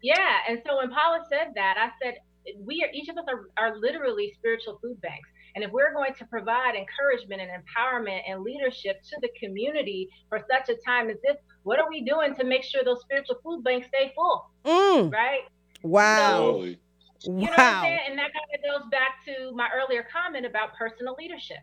yeah, 0.02 0.38
and 0.48 0.62
so 0.66 0.78
when 0.78 0.90
Paula 0.90 1.26
said 1.30 1.52
that, 1.56 1.76
I 1.78 1.90
said 2.02 2.16
we 2.64 2.84
are 2.84 2.90
each 2.94 3.10
of 3.10 3.18
us 3.18 3.26
are, 3.28 3.50
are 3.58 3.78
literally 3.78 4.34
spiritual 4.38 4.80
food 4.82 5.00
banks. 5.02 5.30
And 5.56 5.64
if 5.64 5.72
we're 5.72 5.94
going 5.94 6.14
to 6.16 6.26
provide 6.26 6.76
encouragement 6.76 7.42
and 7.42 7.50
empowerment 7.64 8.22
and 8.28 8.44
leadership 8.44 9.02
to 9.04 9.18
the 9.22 9.30
community 9.40 10.10
for 10.30 10.40
such 10.52 10.70
a 10.70 10.76
time 10.86 11.10
as 11.10 11.18
this, 11.24 11.38
what 11.64 11.80
are 11.80 11.90
we 11.90 12.04
doing 12.04 12.36
to 12.36 12.44
make 12.44 12.64
sure 12.64 12.84
those 12.84 13.02
spiritual 13.02 13.38
food 13.44 13.64
banks 13.64 13.88
stay 13.88 14.12
full, 14.16 14.50
Mm. 14.66 15.12
right? 15.14 15.42
Wow. 15.84 16.46
Totally. 16.48 16.80
You 17.24 17.32
know 17.32 17.42
what 17.42 17.60
I'm 17.60 17.74
Wow. 17.74 17.82
saying? 17.84 18.00
And 18.10 18.20
that 18.20 18.32
kind 18.34 18.46
of 18.54 18.82
goes 18.82 18.90
back 18.92 19.24
to 19.26 19.52
my 19.54 19.70
earlier 19.74 20.06
comment 20.12 20.46
about 20.46 20.74
personal 20.76 21.16
leadership. 21.18 21.58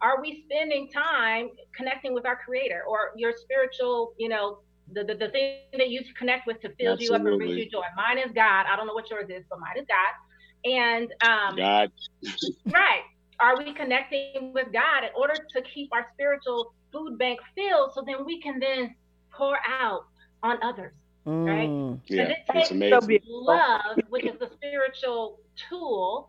Are 0.00 0.20
we 0.20 0.44
spending 0.46 0.88
time 0.90 1.50
connecting 1.76 2.14
with 2.14 2.26
our 2.26 2.36
creator 2.36 2.82
or 2.88 3.12
your 3.16 3.32
spiritual, 3.36 4.14
you 4.18 4.28
know, 4.28 4.58
the, 4.92 5.04
the, 5.04 5.14
the 5.14 5.28
thing 5.30 5.58
that 5.72 5.88
you 5.88 6.02
connect 6.18 6.46
with 6.46 6.60
to 6.62 6.70
fill 6.76 6.98
you 6.98 7.14
up 7.14 7.24
and 7.24 7.38
bring 7.38 7.50
you 7.50 7.68
joy? 7.70 7.82
Mine 7.96 8.18
is 8.18 8.32
God. 8.34 8.66
I 8.70 8.76
don't 8.76 8.86
know 8.86 8.94
what 8.94 9.10
yours 9.10 9.28
is, 9.28 9.44
but 9.48 9.58
mine 9.58 9.78
is 9.78 9.86
God. 9.86 10.70
And 10.70 11.12
um, 11.24 11.56
God. 11.56 11.90
right. 12.66 13.02
Are 13.40 13.58
we 13.58 13.72
connecting 13.72 14.52
with 14.52 14.72
God 14.72 15.04
in 15.04 15.10
order 15.16 15.34
to 15.34 15.62
keep 15.62 15.92
our 15.92 16.06
spiritual 16.14 16.74
food 16.92 17.18
bank 17.18 17.40
filled 17.54 17.92
so 17.94 18.02
then 18.06 18.24
we 18.24 18.40
can 18.40 18.60
then 18.60 18.94
pour 19.32 19.58
out 19.66 20.04
on 20.42 20.58
others? 20.62 20.92
right? 21.24 21.68
Mm. 21.68 22.00
Yeah. 22.06 22.22
it 22.22 22.38
takes 22.52 22.70
amazing. 22.70 23.20
love, 23.26 23.98
which 24.08 24.24
is 24.24 24.38
the 24.38 24.50
spiritual 24.54 25.40
tool, 25.68 26.28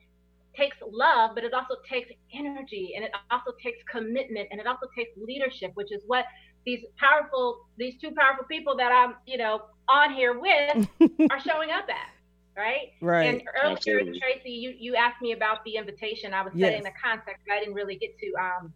takes 0.56 0.78
love, 0.88 1.32
but 1.36 1.44
it 1.44 1.54
also 1.54 1.76
takes 1.90 2.12
energy 2.34 2.94
and 2.96 3.04
it 3.04 3.12
also 3.32 3.52
takes 3.62 3.80
commitment 3.90 4.48
and 4.52 4.60
it 4.60 4.68
also 4.68 4.88
takes 4.96 5.12
leadership, 5.18 5.72
which 5.74 5.92
is 5.92 6.02
what 6.06 6.26
these 6.66 6.84
powerful, 6.98 7.66
these 7.78 7.96
two 8.00 8.12
powerful 8.12 8.46
people 8.46 8.76
that 8.78 8.92
I'm, 8.92 9.16
you 9.26 9.38
know, 9.38 9.62
on 9.90 10.14
here 10.14 10.40
with 10.40 10.88
are 11.32 11.40
showing 11.40 11.72
up 11.72 11.86
at. 11.90 12.10
Right. 12.56 12.92
right. 13.02 13.24
And 13.26 13.42
earlier, 13.62 13.76
Absolutely. 13.78 14.20
Tracy, 14.20 14.52
you, 14.52 14.74
you 14.78 14.96
asked 14.96 15.22
me 15.22 15.32
about 15.32 15.64
the 15.66 15.76
invitation. 15.76 16.34
I 16.34 16.44
was 16.44 16.54
Yes. 16.56 16.70
setting 16.70 16.84
the 16.84 16.92
context. 17.04 17.44
I 17.52 17.60
didn't 17.60 17.74
really 17.74 17.96
get 17.96 18.18
to 18.20 18.34
um, 18.40 18.74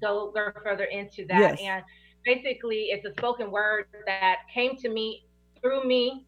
go, 0.00 0.32
go 0.34 0.50
further 0.64 0.84
into 0.84 1.26
that. 1.26 1.38
Yes. 1.38 1.60
And 1.62 1.84
basically, 2.24 2.86
it's 2.90 3.04
a 3.04 3.12
spoken 3.12 3.50
word 3.50 3.86
that 4.06 4.36
came 4.52 4.76
to 4.78 4.88
me 4.88 5.26
through 5.60 5.84
me, 5.84 6.26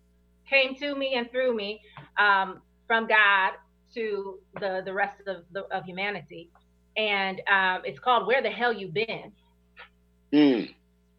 came 0.49 0.75
to 0.77 0.95
me 0.95 1.15
and 1.15 1.31
through 1.31 1.55
me 1.57 1.81
um, 2.19 2.61
from 2.87 3.07
God 3.07 3.53
to 3.95 4.39
the, 4.61 4.83
the 4.85 4.93
rest 4.93 5.21
of, 5.27 5.45
the, 5.53 5.65
of 5.75 5.85
humanity. 5.85 6.51
And 6.97 7.41
um, 7.51 7.83
it's 7.85 7.99
called 7.99 8.27
Where 8.27 8.43
the 8.43 8.51
Hell 8.51 8.73
You 8.73 8.89
Been? 8.89 9.33
Mm. 10.33 10.75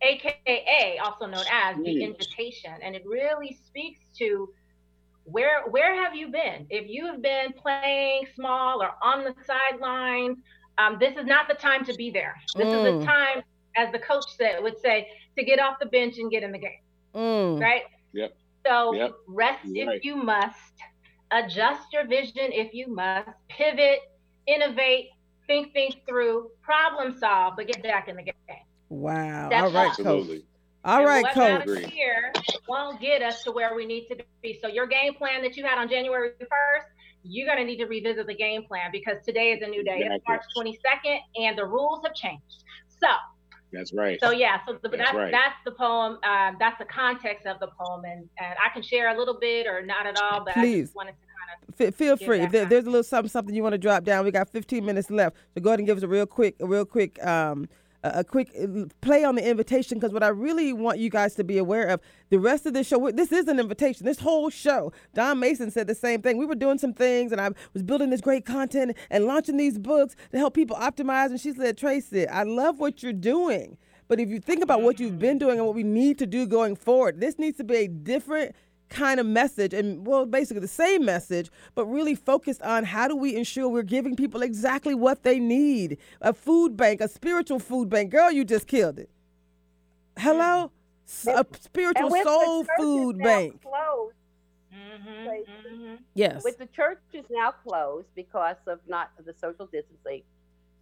AKA, 0.05 0.99
also 1.03 1.25
known 1.27 1.45
as 1.51 1.77
the 1.83 1.93
Mm. 1.93 2.03
invitation. 2.03 2.73
And 2.83 2.95
it 2.95 3.03
really 3.05 3.53
speaks 3.67 4.01
to 4.19 4.49
where 5.25 5.67
where 5.69 5.95
have 6.03 6.15
you 6.15 6.29
been? 6.31 6.67
If 6.69 6.87
you 6.89 7.07
have 7.07 7.21
been 7.21 7.53
playing 7.61 8.27
small 8.35 8.81
or 8.83 8.91
on 9.03 9.25
the 9.25 9.35
sidelines, 9.43 10.37
um, 10.77 10.97
this 10.99 11.15
is 11.15 11.25
not 11.25 11.47
the 11.47 11.55
time 11.55 11.83
to 11.85 11.93
be 11.93 12.11
there. 12.11 12.35
This 12.55 12.71
is 12.73 12.81
Mm. 12.81 12.95
the 12.95 13.05
time, 13.05 13.43
as 13.75 13.91
the 13.91 13.99
coach 13.99 14.29
said, 14.37 14.61
would 14.63 14.77
say, 14.79 15.07
to 15.37 15.45
get 15.45 15.59
off 15.59 15.77
the 15.79 15.87
bench 15.87 16.15
and 16.17 16.31
get 16.31 16.43
in 16.43 16.51
the 16.51 16.59
game, 16.59 16.81
Mm. 17.15 17.69
right? 17.69 17.83
Yep. 18.13 18.37
So 18.65 18.99
Yep. 18.99 19.13
rest 19.27 19.63
You're 19.63 19.85
if 19.85 19.89
right. 19.89 20.03
you 20.03 20.15
must, 20.17 20.73
adjust 21.31 21.93
your 21.93 22.07
vision 22.07 22.51
if 22.51 22.73
you 22.73 22.87
must, 22.93 23.25
pivot, 23.43 23.99
innovate, 24.47 25.07
think 25.47 25.73
things 25.73 25.95
through, 26.07 26.49
problem 26.63 27.13
solve, 27.17 27.53
but 27.57 27.67
get 27.67 27.83
back 27.83 28.07
in 28.07 28.15
the 28.17 28.23
game. 28.23 28.64
Wow. 28.89 29.49
That's 29.49 29.63
All 29.63 29.71
right, 29.71 29.89
Absolutely. 29.89 30.38
coach. 30.38 30.45
All 30.86 30.97
And 30.99 31.07
right, 31.07 31.33
coach. 31.33 31.86
here 31.91 32.31
won't 32.67 33.01
get 33.01 33.21
us 33.23 33.43
to 33.43 33.51
where 33.51 33.75
we 33.75 33.86
need 33.86 34.07
to 34.07 34.17
be. 34.41 34.59
So 34.61 34.67
your 34.67 34.86
game 34.86 35.15
plan 35.15 35.41
that 35.41 35.57
you 35.57 35.63
had 35.65 35.79
on 35.79 35.89
January 35.89 36.29
1st, 36.39 36.83
you're 37.23 37.47
going 37.47 37.57
to 37.57 37.65
need 37.65 37.77
to 37.77 37.86
revisit 37.86 38.27
the 38.27 38.36
game 38.36 38.63
plan 38.63 38.89
because 38.91 39.17
today 39.25 39.51
is 39.51 39.63
a 39.63 39.67
new 39.67 39.83
day. 39.83 39.97
It's 40.01 40.23
March 40.27 40.43
22nd, 40.55 41.19
and 41.38 41.57
the 41.57 41.65
rules 41.65 42.01
have 42.05 42.13
changed. 42.13 42.63
So, 43.01 43.07
That's 43.73 43.93
right. 43.93 44.19
so 44.21 44.29
yeah, 44.29 44.59
so 44.67 44.73
the, 44.73 44.89
That's 44.89 44.97
that's 45.05 45.15
right. 45.15 45.31
that's 45.31 45.55
the 45.65 45.71
poem. 45.71 46.19
Um, 46.23 46.57
that's 46.59 46.77
the 46.77 46.86
context 46.86 47.47
of 47.47 47.59
the 47.59 47.67
poem, 47.79 48.05
and, 48.05 48.29
and 48.39 48.55
I 48.63 48.71
can 48.71 48.83
share 48.83 49.13
a 49.13 49.17
little 49.17 49.39
bit 49.39 49.65
or 49.65 49.81
not 49.83 50.05
at 50.05 50.17
all, 50.21 50.45
but 50.45 50.55
I 50.55 50.61
Please. 50.61 50.83
just 50.86 50.95
wanted 50.95 51.13
to 51.13 51.17
kind 51.17 51.79
of. 51.81 51.88
F- 51.88 51.95
feel 51.95 52.15
free. 52.15 52.41
If 52.41 52.51
there, 52.51 52.65
there's 52.65 52.86
a 52.86 52.89
little 52.89 53.03
something, 53.03 53.29
something 53.29 53.55
you 53.55 53.63
want 53.63 53.73
to 53.73 53.79
drop 53.79 54.03
down, 54.03 54.23
we 54.23 54.29
got 54.31 54.49
15 54.49 54.86
minutes 54.86 55.09
left. 55.09 55.36
So 55.55 55.61
go 55.61 55.71
ahead 55.71 55.79
and 55.79 55.88
give 55.88 55.97
us 55.97 56.03
a 56.03 56.07
real 56.07 56.27
quick, 56.27 56.55
a 56.59 56.65
real 56.67 56.86
quick, 56.86 57.23
um, 57.25 57.67
a, 58.15 58.23
quick 58.23 58.51
uh, 58.61 58.85
play 59.01 59.23
on 59.23 59.35
the 59.35 59.47
invitation. 59.47 59.97
Because 59.97 60.13
what 60.13 60.23
I 60.23 60.29
really 60.29 60.73
want 60.73 60.99
you 60.99 61.09
guys 61.09 61.35
to 61.35 61.43
be 61.43 61.57
aware 61.57 61.87
of, 61.87 62.01
the 62.29 62.39
rest 62.39 62.65
of 62.65 62.73
this 62.73 62.87
show, 62.87 63.11
this 63.11 63.31
is 63.31 63.47
an 63.47 63.59
invitation. 63.59 64.05
This 64.05 64.19
whole 64.19 64.49
show, 64.49 64.91
Dawn 65.13 65.39
Mason 65.39 65.71
said 65.71 65.87
the 65.87 65.95
same 65.95 66.21
thing. 66.21 66.37
We 66.37 66.45
were 66.45 66.55
doing 66.55 66.77
some 66.77 66.93
things, 66.93 67.31
and 67.31 67.41
I 67.41 67.49
was 67.73 67.83
building 67.83 68.09
this 68.09 68.21
great 68.21 68.45
content 68.45 68.95
and 69.09 69.25
launching 69.25 69.57
these 69.57 69.77
books 69.77 70.15
to 70.31 70.37
help 70.37 70.53
people 70.53 70.75
optimize. 70.77 71.27
And 71.27 71.39
she 71.39 71.53
said, 71.53 71.77
Tracy, 71.77 72.27
I 72.27 72.43
love 72.43 72.79
what 72.79 73.03
you're 73.03 73.13
doing. 73.13 73.77
But 74.07 74.19
if 74.19 74.29
you 74.29 74.39
think 74.39 74.63
about 74.63 74.81
what 74.81 74.99
you've 74.99 75.19
been 75.19 75.39
doing 75.39 75.57
and 75.57 75.65
what 75.65 75.75
we 75.75 75.83
need 75.83 76.19
to 76.19 76.27
do 76.27 76.45
going 76.45 76.75
forward, 76.75 77.19
this 77.19 77.39
needs 77.39 77.57
to 77.57 77.63
be 77.63 77.75
a 77.75 77.87
different 77.87 78.55
kind 78.95 79.19
of 79.19 79.25
message 79.25 79.73
and 79.73 80.07
well 80.07 80.25
basically 80.25 80.61
the 80.61 80.67
same 80.67 81.03
message 81.03 81.51
but 81.75 81.85
really 81.85 82.15
focused 82.15 82.61
on 82.61 82.85
how 82.85 83.07
do 83.07 83.15
we 83.15 83.35
ensure 83.35 83.67
we're 83.67 83.83
giving 83.83 84.15
people 84.15 84.41
exactly 84.41 84.95
what 84.95 85.23
they 85.23 85.37
need 85.39 85.97
a 86.21 86.33
food 86.33 86.77
bank 86.77 87.01
a 87.01 87.07
spiritual 87.07 87.59
food 87.59 87.89
bank 87.89 88.09
girl 88.09 88.31
you 88.31 88.45
just 88.45 88.67
killed 88.67 88.97
it 88.97 89.09
hello 90.17 90.71
a 91.27 91.45
spiritual 91.59 92.05
And 92.05 92.11
with 92.11 92.23
soul 92.23 92.63
churches 92.63 92.75
food 92.79 93.17
now 93.17 93.23
bank 93.25 93.61
Closed, 93.61 94.15
Mhm, 94.73 95.25
Right. 95.27 95.45
mhm. 95.47 95.97
yes 96.13 96.43
with 96.43 96.57
the 96.57 96.67
churches 96.67 97.25
now 97.29 97.51
closed 97.51 98.07
because 98.15 98.57
of 98.67 98.79
not 98.87 99.11
the 99.25 99.33
social 99.33 99.67
distancing. 99.67 100.23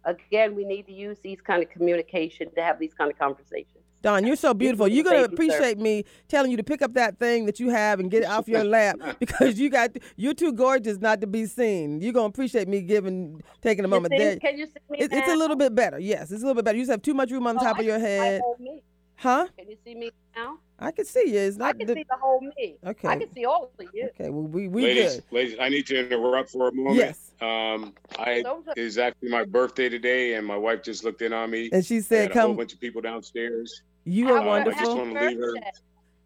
Again, 0.04 0.54
we 0.54 0.64
need 0.64 0.86
to 0.86 0.92
use 0.92 1.18
these 1.20 1.40
kind 1.40 1.62
of 1.62 1.70
communication 1.70 2.50
to 2.54 2.62
have 2.62 2.78
these 2.78 2.92
kind 2.94 3.10
of 3.10 3.18
conversations. 3.18 3.83
Dawn, 4.04 4.26
you're 4.26 4.36
so 4.36 4.52
beautiful. 4.52 4.86
You're 4.86 5.02
gonna 5.02 5.22
appreciate 5.24 5.78
me 5.78 6.04
telling 6.28 6.50
you 6.50 6.58
to 6.58 6.62
pick 6.62 6.82
up 6.82 6.92
that 6.92 7.18
thing 7.18 7.46
that 7.46 7.58
you 7.58 7.70
have 7.70 8.00
and 8.00 8.10
get 8.10 8.22
it 8.22 8.26
off 8.28 8.46
your 8.46 8.62
lap 8.76 8.98
because 9.18 9.58
you 9.58 9.70
got 9.70 9.96
you're 10.16 10.34
too 10.34 10.52
gorgeous 10.52 10.98
not 10.98 11.22
to 11.22 11.26
be 11.26 11.46
seen. 11.46 12.02
You're 12.02 12.12
gonna 12.12 12.26
appreciate 12.26 12.68
me 12.68 12.82
giving 12.82 13.42
taking 13.62 13.82
a 13.82 13.88
You 13.88 13.90
moment 13.90 14.12
see- 14.12 14.18
there. 14.18 14.36
Can 14.38 14.58
you 14.58 14.66
see 14.66 14.72
me 14.90 14.98
It, 14.98 15.10
it's 15.10 15.28
a 15.32 15.34
little 15.36 15.56
bit 15.56 15.74
better. 15.74 15.98
Yes, 15.98 16.30
it's 16.30 16.42
a 16.42 16.46
little 16.46 16.54
bit 16.54 16.66
better. 16.66 16.76
You 16.76 16.82
just 16.82 16.90
have 16.90 17.00
too 17.00 17.14
much 17.14 17.30
room 17.30 17.46
on 17.46 17.54
the 17.56 17.62
Oh, 17.62 17.64
top 17.64 17.76
I 17.78 17.80
of 17.80 17.86
your 17.86 17.96
can 17.98 18.04
see 18.06 18.18
my 18.18 18.24
head. 18.26 18.40
whole 18.42 18.56
me. 18.60 18.82
Huh? 19.16 19.46
Can 19.56 19.70
you 19.70 19.76
see 19.86 19.94
me 19.94 20.10
now? 20.36 20.58
I 20.78 20.90
can 20.90 21.06
see 21.06 21.28
you. 21.32 21.38
It's 21.38 21.58
I 21.58 21.72
can 21.72 21.86
the, 21.86 21.94
see 21.94 22.04
the 22.06 22.16
whole 22.20 22.40
me. 22.42 22.76
Okay. 22.84 23.08
I 23.08 23.16
can 23.16 23.32
see 23.32 23.46
all 23.46 23.70
of 23.78 23.86
you. 23.94 24.10
okay. 24.20 24.28
Well, 24.28 24.42
we 24.42 24.68
we 24.68 24.82
ladies, 24.82 25.14
good. 25.14 25.24
ladies, 25.30 25.56
I 25.58 25.70
need 25.70 25.86
to 25.86 25.98
interrupt 25.98 26.50
for 26.50 26.68
a 26.68 26.72
moment. 26.74 26.96
Yes. 26.96 27.32
Um, 27.40 27.94
I 28.18 28.42
Those 28.42 28.64
it 28.76 28.80
is 28.80 28.98
actually 28.98 29.30
my 29.30 29.44
birthday 29.46 29.88
today, 29.88 30.34
and 30.34 30.46
my 30.46 30.58
wife 30.58 30.82
just 30.82 31.04
looked 31.04 31.22
in 31.22 31.32
on 31.32 31.50
me. 31.50 31.70
And 31.72 31.86
she 31.86 31.96
I 31.96 32.00
said, 32.00 32.32
"Come." 32.32 32.42
a 32.42 32.46
whole 32.48 32.54
bunch 32.56 32.74
of 32.74 32.80
people 32.80 33.00
downstairs. 33.00 33.82
You 34.04 34.30
are 34.32 34.38
I 34.38 34.64
just 34.64 34.76
wonderful. 34.76 34.96
wanna 34.96 35.26
leave 35.28 35.38
her- 35.38 35.54
birthday. 35.54 35.70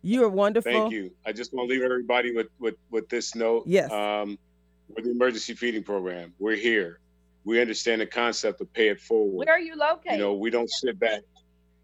You 0.02 0.24
are 0.24 0.28
wonderful. 0.28 0.72
Thank 0.72 0.92
you. 0.92 1.10
I 1.26 1.32
just 1.32 1.52
want 1.52 1.68
to 1.68 1.74
leave 1.74 1.84
everybody 1.84 2.32
with 2.32 2.48
with 2.58 2.76
with 2.90 3.08
this 3.08 3.34
note. 3.34 3.64
Yes. 3.66 3.90
Um, 3.90 4.38
with 4.94 5.04
the 5.04 5.10
emergency 5.10 5.54
feeding 5.54 5.82
program, 5.82 6.32
we're 6.38 6.56
here. 6.56 7.00
We 7.44 7.60
understand 7.60 8.00
the 8.00 8.06
concept 8.06 8.60
of 8.60 8.72
pay 8.72 8.88
it 8.88 9.00
forward. 9.00 9.46
Where 9.46 9.56
are 9.56 9.60
you 9.60 9.74
located? 9.74 10.12
You 10.12 10.18
know, 10.18 10.34
we 10.34 10.50
don't 10.50 10.70
sit 10.70 10.98
back. 10.98 11.22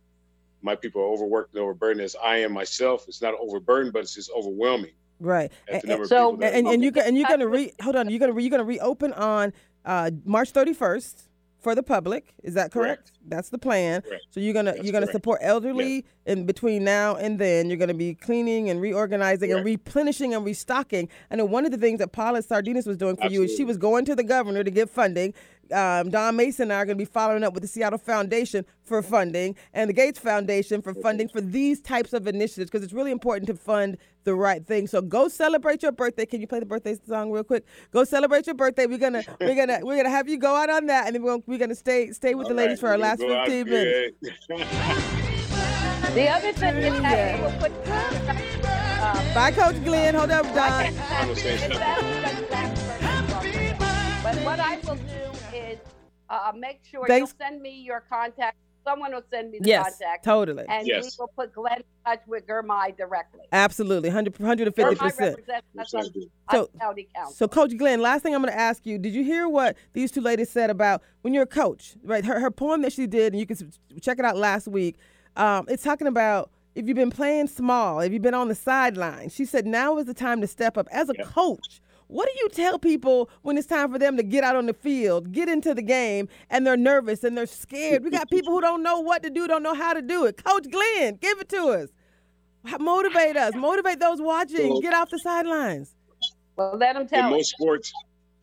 My 0.62 0.74
people 0.74 1.02
are 1.02 1.06
overworked 1.06 1.54
and 1.54 1.62
overburdened, 1.62 2.00
as 2.00 2.16
I 2.22 2.38
am 2.38 2.52
myself. 2.52 3.06
It's 3.08 3.22
not 3.22 3.34
overburdened, 3.40 3.92
but 3.92 4.00
it's 4.00 4.14
just 4.14 4.30
overwhelming 4.30 4.92
Right. 5.20 5.52
And, 5.68 6.06
so-. 6.06 6.34
And, 6.40 6.66
and 6.66 6.82
you 6.82 6.92
and 7.02 7.16
you're 7.16 7.28
gonna 7.28 7.48
re 7.48 7.72
hold 7.82 7.96
on. 7.96 8.08
You're 8.08 8.20
gonna 8.20 8.32
re, 8.32 8.42
you're 8.42 8.50
gonna 8.50 8.64
reopen 8.64 9.12
on 9.14 9.52
uh, 9.84 10.10
March 10.24 10.52
31st 10.52 11.24
for 11.60 11.74
the 11.74 11.82
public. 11.82 12.34
Is 12.44 12.54
that 12.54 12.70
correct? 12.70 13.08
Correct. 13.08 13.12
That's 13.26 13.48
the 13.48 13.58
plan. 13.58 14.02
Correct. 14.02 14.22
So 14.30 14.40
you're 14.40 14.54
gonna 14.54 14.72
That's 14.72 14.84
you're 14.84 14.92
gonna 14.92 15.06
correct. 15.06 15.16
support 15.16 15.40
elderly, 15.42 16.04
and 16.26 16.46
between 16.46 16.84
now 16.84 17.16
and 17.16 17.38
then, 17.38 17.68
you're 17.68 17.78
gonna 17.78 17.94
be 17.94 18.14
cleaning 18.14 18.70
and 18.70 18.80
reorganizing 18.80 19.52
and 19.52 19.64
replenishing 19.64 20.34
and 20.34 20.44
restocking. 20.44 21.08
I 21.30 21.36
know 21.36 21.44
one 21.44 21.64
of 21.64 21.72
the 21.72 21.78
things 21.78 21.98
that 21.98 22.12
Paula 22.12 22.42
Sardinas 22.42 22.86
was 22.86 22.96
doing 22.96 23.16
for 23.16 23.28
you 23.28 23.42
is 23.42 23.56
she 23.56 23.64
was 23.64 23.76
going 23.76 24.04
to 24.04 24.14
the 24.14 24.24
governor 24.24 24.62
to 24.62 24.70
get 24.70 24.88
funding. 24.88 25.34
Um, 25.72 26.10
Dawn 26.10 26.36
Mason 26.36 26.64
and 26.64 26.72
I 26.72 26.76
are 26.76 26.84
going 26.86 26.96
to 26.96 27.02
be 27.02 27.10
following 27.10 27.44
up 27.44 27.54
with 27.54 27.62
the 27.62 27.68
Seattle 27.68 27.98
Foundation 27.98 28.64
for 28.84 29.02
funding 29.02 29.56
and 29.74 29.88
the 29.88 29.94
Gates 29.94 30.18
Foundation 30.18 30.82
for 30.82 30.94
funding 30.94 31.28
for 31.28 31.40
these 31.40 31.80
types 31.80 32.12
of 32.12 32.26
initiatives 32.26 32.70
because 32.70 32.82
it's 32.84 32.92
really 32.92 33.10
important 33.10 33.46
to 33.48 33.54
fund 33.54 33.98
the 34.24 34.34
right 34.34 34.66
thing. 34.66 34.86
So 34.86 35.00
go 35.00 35.28
celebrate 35.28 35.82
your 35.82 35.92
birthday. 35.92 36.26
Can 36.26 36.40
you 36.40 36.46
play 36.46 36.60
the 36.60 36.66
birthday 36.66 36.96
song 37.06 37.30
real 37.30 37.44
quick? 37.44 37.64
Go 37.92 38.04
celebrate 38.04 38.46
your 38.46 38.54
birthday. 38.54 38.86
We're 38.86 38.98
gonna 38.98 39.22
we're 39.40 39.54
gonna 39.54 39.80
we're 39.82 39.96
gonna 39.96 40.10
have 40.10 40.28
you 40.28 40.38
go 40.38 40.54
out 40.54 40.70
on 40.70 40.86
that, 40.86 41.06
and 41.06 41.14
then 41.14 41.22
we're 41.22 41.32
gonna, 41.32 41.42
we're 41.46 41.58
gonna 41.58 41.74
stay 41.74 42.12
stay 42.12 42.34
with 42.34 42.48
the 42.48 42.54
ladies 42.54 42.82
right, 42.82 42.88
for 42.88 42.88
our 42.88 42.98
last 42.98 43.20
gonna 43.20 43.34
go 43.34 43.38
out 43.40 43.48
15 43.48 43.72
minutes. 43.72 45.18
The 46.14 46.26
other 46.28 46.52
thing 46.52 46.76
is 46.76 47.00
that 47.02 47.38
we 47.38 47.42
will 47.44 47.52
put. 47.60 47.72
Uh, 47.86 49.34
Bye, 49.34 49.52
Coach 49.52 49.84
Glenn. 49.84 50.14
Hold 50.14 50.30
up, 50.30 50.44
Dawn. 50.54 50.86
I'm 51.10 51.28
gonna 51.28 51.36
say 51.36 51.56
something. 51.58 51.78
But 54.22 54.36
what 54.44 54.58
I 54.58 54.78
will 54.84 54.96
do 54.96 55.04
is 55.04 55.07
uh, 56.30 56.52
make 56.56 56.80
sure 56.90 57.06
Thanks. 57.06 57.32
you'll 57.38 57.46
send 57.48 57.60
me 57.62 57.70
your 57.82 58.00
contact. 58.08 58.56
Someone 58.84 59.12
will 59.12 59.22
send 59.30 59.50
me 59.50 59.58
the 59.60 59.68
Yes, 59.68 59.98
contact. 59.98 60.24
totally, 60.24 60.64
And 60.68 60.86
Yes. 60.86 61.04
we 61.04 61.10
will 61.22 61.30
put 61.36 61.52
Glenn 61.52 61.78
in 61.78 61.84
touch 62.06 62.20
with 62.26 62.46
Germai 62.46 62.96
directly. 62.96 63.40
absolutely, 63.52 64.08
100 64.08 64.38
150 64.38 64.94
Germai 64.94 64.98
percent. 64.98 65.36
represents 65.36 65.66
us 65.78 65.90
Sounds 65.90 66.06
on, 66.06 66.12
good. 66.14 66.30
on 66.86 67.26
So- 67.26 67.32
So, 67.34 67.48
Coach 67.48 67.76
Glenn, 67.76 68.00
last 68.00 68.22
thing 68.22 68.34
I'm 68.34 68.40
going 68.40 68.52
to 68.52 68.58
ask 68.58 68.86
you: 68.86 68.96
Did 68.98 69.12
you 69.14 69.24
hear 69.24 69.46
what 69.48 69.76
these 69.92 70.10
two 70.10 70.22
ladies 70.22 70.48
said 70.48 70.70
about 70.70 71.02
when 71.20 71.34
you're 71.34 71.42
a 71.42 71.46
coach? 71.46 71.96
Right, 72.02 72.24
her 72.24 72.40
her 72.40 72.50
poem 72.50 72.80
that 72.82 72.92
she 72.94 73.06
did, 73.06 73.34
and 73.34 73.40
you 73.40 73.46
can 73.46 73.56
check 74.00 74.18
it 74.18 74.24
out 74.24 74.36
last 74.38 74.68
week. 74.68 74.96
Um, 75.36 75.66
it's 75.68 75.82
talking 75.82 76.06
about 76.06 76.50
if 76.74 76.86
you've 76.86 76.96
been 76.96 77.10
playing 77.10 77.48
small, 77.48 78.00
if 78.00 78.10
you've 78.12 78.22
been 78.22 78.32
on 78.34 78.48
the 78.48 78.54
sideline. 78.54 79.28
She 79.28 79.44
said 79.44 79.66
now 79.66 79.98
is 79.98 80.06
the 80.06 80.14
time 80.14 80.40
to 80.40 80.46
step 80.46 80.78
up 80.78 80.88
as 80.90 81.10
a 81.10 81.14
Yep. 81.18 81.26
coach. 81.26 81.80
What 82.08 82.26
do 82.26 82.32
you 82.40 82.48
tell 82.48 82.78
people 82.78 83.28
when 83.42 83.58
it's 83.58 83.66
time 83.66 83.92
for 83.92 83.98
them 83.98 84.16
to 84.16 84.22
get 84.22 84.42
out 84.42 84.56
on 84.56 84.66
the 84.66 84.72
field, 84.72 85.30
get 85.32 85.48
into 85.48 85.74
the 85.74 85.82
game, 85.82 86.28
and 86.48 86.66
they're 86.66 86.76
nervous 86.76 87.22
and 87.22 87.36
they're 87.36 87.46
scared? 87.46 88.02
We 88.02 88.10
got 88.10 88.30
people 88.30 88.52
who 88.54 88.62
don't 88.62 88.82
know 88.82 89.00
what 89.00 89.22
to 89.22 89.30
do, 89.30 89.46
don't 89.46 89.62
know 89.62 89.74
how 89.74 89.92
to 89.92 90.00
do 90.00 90.24
it. 90.24 90.42
Coach 90.42 90.66
Glenn, 90.70 91.16
give 91.16 91.38
it 91.38 91.48
to 91.50 91.68
us. 91.68 91.90
Motivate 92.80 93.36
us, 93.36 93.54
motivate 93.54 94.00
those 94.00 94.20
watching. 94.20 94.80
Get 94.80 94.94
off 94.94 95.10
the 95.10 95.18
sidelines. 95.18 95.94
well, 96.56 96.76
let 96.76 96.94
them 96.94 97.06
tell 97.06 97.26
us. 97.26 97.30
most 97.30 97.50
sports, 97.50 97.92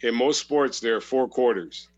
in 0.01 0.15
most 0.15 0.39
sports, 0.39 0.79
there 0.79 0.95
are 0.95 1.01
four 1.01 1.27
quarters. 1.27 1.89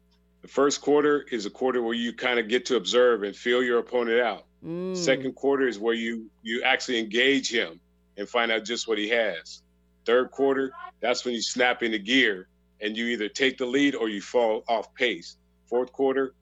The 0.41 0.47
first 0.47 0.81
quarter 0.81 1.25
is 1.31 1.45
a 1.45 1.49
quarter 1.49 1.81
where 1.81 1.93
you 1.93 2.13
kind 2.13 2.39
of 2.39 2.47
get 2.47 2.65
to 2.67 2.77
observe 2.77 3.23
and 3.23 3.35
feel 3.35 3.61
your 3.61 3.79
opponent 3.79 4.21
out. 4.21 4.45
Mm. 4.65 4.95
Second 4.95 5.35
quarter 5.35 5.67
is 5.67 5.79
where 5.79 5.93
you 5.93 6.29
you 6.43 6.63
actually 6.63 6.99
engage 6.99 7.51
him 7.51 7.79
and 8.17 8.27
find 8.27 8.51
out 8.51 8.63
just 8.63 8.87
what 8.87 8.97
he 8.97 9.09
has. 9.09 9.61
Third 10.07 10.31
quarter, 10.31 10.71
that's 11.01 11.25
when 11.25 11.33
you 11.33 11.41
snap 11.41 11.83
into 11.83 11.99
gear 11.99 12.47
and 12.79 12.95
you 12.95 13.07
either 13.07 13.27
take 13.27 13.57
the 13.57 13.65
lead 13.65 13.93
or 13.93 14.07
you 14.07 14.21
fall 14.21 14.63
off 14.69 14.93
pace. 14.95 15.35
Fourth 15.65 15.91
quarter, 15.91 16.33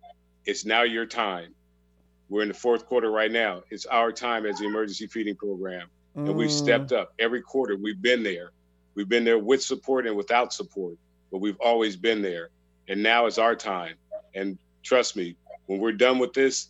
it's 0.45 0.66
now 0.66 0.84
your 0.84 1.07
time. 1.07 1.51
We're 2.30 2.43
in 2.43 2.47
the 2.49 2.53
fourth 2.53 2.86
quarter 2.86 3.09
right 3.09 3.32
now. 3.32 3.63
It's 3.72 3.88
our 3.88 4.11
time 4.11 4.45
as 4.45 4.59
the 4.59 4.66
emergency 4.66 5.07
feeding 5.07 5.36
program 5.36 5.88
and 6.16 6.34
we've 6.36 6.47
Mm. 6.49 6.63
stepped 6.63 6.91
up 6.93 7.13
every 7.20 7.41
quarter. 7.41 7.76
We've 7.76 8.01
been 8.01 8.22
there. 8.24 8.51
We've 8.93 9.09
been 9.09 9.24
there 9.26 9.39
with 9.39 9.61
support 9.63 10.05
and 10.07 10.16
without 10.16 10.53
support, 10.53 10.95
but 11.32 11.39
we've 11.39 11.59
always 11.59 11.97
been 11.97 12.22
there. 12.22 12.51
and 12.88 13.01
now 13.01 13.26
is 13.26 13.39
our 13.39 13.55
time. 13.55 13.95
And 14.36 14.59
trust 14.84 15.16
me, 15.16 15.36
when 15.66 15.80
we're 15.80 15.91
done 15.91 16.20
with 16.20 16.34
this, 16.34 16.68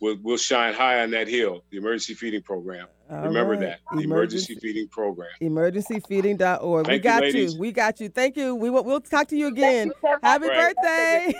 we'll, 0.00 0.16
we'll 0.22 0.36
shine 0.36 0.74
high 0.74 1.02
on 1.02 1.10
that 1.12 1.28
hill, 1.28 1.64
the 1.70 1.78
emergency 1.78 2.14
feeding 2.14 2.42
program. 2.42 2.86
All 3.08 3.22
Remember 3.22 3.52
right. 3.52 3.60
that, 3.60 3.80
the 3.94 4.00
emergency 4.02 4.56
feeding 4.56 4.88
program. 4.88 5.28
Emergencyfeeding.org. 5.40 6.86
we 6.86 6.90
Thank 6.90 7.04
you, 7.04 7.10
got 7.10 7.22
you, 7.22 7.32
ladies. 7.32 7.56
We 7.56 7.70
got 7.72 8.00
you. 8.00 8.08
Thank 8.08 8.36
you. 8.36 8.54
We 8.56 8.68
will, 8.68 8.82
we'll 8.82 9.00
talk 9.00 9.28
to 9.28 9.36
you 9.36 9.46
again. 9.46 9.92
you 10.02 10.18
Happy 10.24 10.48
Right. 10.48 10.74
birthday. 10.74 11.34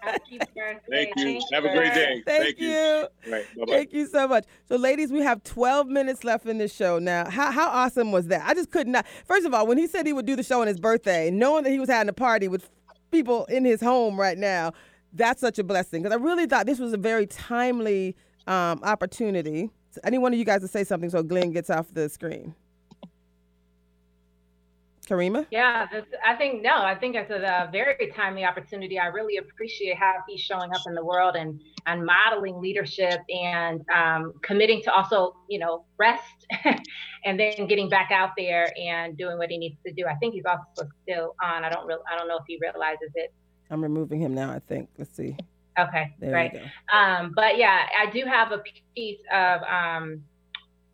Happy 0.00 0.38
birthday. 0.38 0.78
Thank 0.90 1.10
you. 1.16 1.24
Thank 1.24 1.42
Have 1.52 1.64
a 1.66 1.74
great 1.76 1.92
day. 1.92 2.22
Thank, 2.24 2.44
Thank 2.44 2.60
you. 2.60 2.68
you. 2.70 3.06
Right. 3.30 3.44
Thank 3.68 3.92
you 3.92 4.06
so 4.06 4.26
much. 4.26 4.46
So, 4.68 4.76
ladies, 4.76 5.12
we 5.12 5.20
have 5.20 5.42
12 5.44 5.86
minutes 5.88 6.24
left 6.24 6.46
in 6.46 6.56
this 6.56 6.74
show. 6.74 6.98
Now, 6.98 7.28
how, 7.28 7.50
how 7.52 7.68
awesome 7.68 8.10
was 8.10 8.28
that? 8.28 8.42
I 8.46 8.54
just 8.54 8.70
could 8.70 8.88
not. 8.88 9.06
First 9.26 9.44
of 9.44 9.52
all, 9.52 9.66
when 9.66 9.76
he 9.76 9.86
said 9.86 10.06
he 10.06 10.14
would 10.14 10.26
do 10.26 10.34
the 10.34 10.42
show 10.42 10.62
on 10.62 10.66
his 10.66 10.80
birthday, 10.80 11.30
knowing 11.30 11.64
that 11.64 11.70
he 11.70 11.78
was 11.78 11.90
having 11.90 12.08
a 12.08 12.14
party 12.14 12.48
with 12.48 12.70
people 13.10 13.44
in 13.46 13.66
his 13.66 13.82
home 13.82 14.18
right 14.18 14.38
now, 14.38 14.72
that's 15.12 15.40
such 15.40 15.58
a 15.58 15.64
blessing. 15.64 16.02
Because 16.02 16.16
I 16.16 16.22
really 16.22 16.46
thought 16.46 16.66
this 16.66 16.78
was 16.78 16.92
a 16.92 16.98
very 16.98 17.26
timely 17.26 18.16
um, 18.46 18.80
opportunity. 18.82 19.70
So 19.90 20.00
I 20.04 20.10
need 20.10 20.18
one 20.18 20.32
of 20.32 20.38
you 20.38 20.44
guys 20.44 20.62
to 20.62 20.68
say 20.68 20.84
something 20.84 21.10
so 21.10 21.22
Glenn 21.22 21.52
gets 21.52 21.70
off 21.70 21.92
the 21.92 22.08
screen. 22.08 22.54
Karima? 25.08 25.46
Yeah, 25.50 25.86
this, 25.92 26.04
I 26.24 26.36
think 26.36 26.62
no, 26.62 26.76
I 26.76 26.94
think 26.94 27.16
it's 27.16 27.30
a, 27.30 27.68
very 27.72 28.12
timely 28.14 28.44
opportunity. 28.44 28.98
I 28.98 29.06
really 29.06 29.36
appreciate 29.36 29.98
how 29.98 30.14
he's 30.28 30.40
showing 30.40 30.72
up 30.72 30.82
in 30.86 30.94
the 30.94 31.04
world 31.04 31.34
and 31.36 31.60
and 31.86 32.06
modeling 32.06 32.60
leadership 32.60 33.20
and 33.28 33.82
um, 33.90 34.32
committing 34.42 34.80
to 34.84 34.92
also, 34.92 35.34
you 35.48 35.58
know, 35.58 35.84
rest 35.98 36.46
and 37.24 37.38
then 37.38 37.66
getting 37.66 37.88
back 37.88 38.10
out 38.12 38.30
there 38.36 38.72
and 38.80 39.18
doing 39.18 39.38
what 39.38 39.50
he 39.50 39.58
needs 39.58 39.76
to 39.84 39.92
do. 39.92 40.04
I 40.06 40.14
think 40.14 40.34
he's 40.34 40.44
also 40.46 40.88
still 41.02 41.34
on. 41.42 41.64
I 41.64 41.68
don't 41.68 41.86
real, 41.86 41.98
I 42.10 42.16
don't 42.16 42.28
know 42.28 42.36
if 42.36 42.44
he 42.46 42.58
realizes 42.62 43.10
it. 43.16 43.34
I'm 43.72 43.82
removing 43.82 44.20
him 44.20 44.34
now, 44.34 44.52
I 44.52 44.58
think. 44.58 44.90
Let's 44.98 45.16
see. 45.16 45.36
Okay, 45.78 46.14
There 46.20 46.30
great. 46.30 46.52
Um, 46.92 47.32
but 47.34 47.56
yeah, 47.56 47.86
I 47.98 48.10
do 48.10 48.24
have 48.26 48.52
a 48.52 48.62
piece 48.94 49.20
of 49.32 49.62
um, 49.62 50.22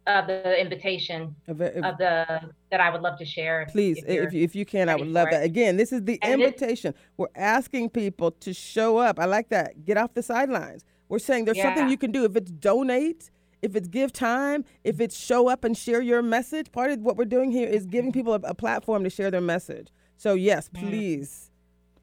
of 0.07 0.29
the 0.29 0.59
invitation 0.59 1.35
of 1.49 1.59
the 1.59 2.41
that 2.71 2.81
I 2.81 2.89
would 2.89 3.03
love 3.03 3.19
to 3.19 3.25
share. 3.25 3.67
Please, 3.73 3.99
if 4.07 4.29
if 4.29 4.33
you, 4.33 4.43
if 4.45 4.55
you 4.55 4.65
can, 4.65 4.89
I 4.89 4.95
would 4.95 5.09
love 5.09 5.29
that. 5.33 5.43
Again, 5.43 5.77
this 5.77 5.93
is 5.93 6.05
the 6.05 6.19
And 6.23 6.41
this- 6.41 6.47
invitation. 6.53 6.95
We're 7.17 7.27
asking 7.35 7.91
people 7.91 8.31
to 8.31 8.55
show 8.55 8.99
up. 8.99 9.19
I 9.19 9.25
like 9.25 9.49
that. 9.49 9.85
Get 9.85 9.97
off 9.97 10.15
the 10.15 10.23
sidelines. 10.23 10.85
We're 11.09 11.19
saying 11.19 11.47
there's 11.47 11.61
something 11.61 11.89
you 11.89 11.99
can 11.99 12.13
do. 12.13 12.25
If 12.25 12.37
it's 12.37 12.51
donate, 12.53 13.31
if 13.61 13.75
it's 13.75 13.89
give 13.89 14.13
time, 14.13 14.65
if 14.85 15.01
it's 15.01 15.19
show 15.19 15.49
up 15.49 15.65
and 15.65 15.77
share 15.77 16.01
your 16.01 16.23
message. 16.23 16.71
Part 16.71 16.93
of 16.93 17.01
what 17.01 17.17
we're 17.17 17.25
doing 17.25 17.51
here 17.51 17.69
is 17.69 17.85
giving 17.85 18.13
people 18.13 18.35
a, 18.35 18.41
a 18.45 18.55
platform 18.55 19.03
to 19.03 19.11
share 19.11 19.33
their 19.33 19.41
message. 19.41 19.89
So 20.17 20.35
yes, 20.35 20.69
please, 20.73 21.48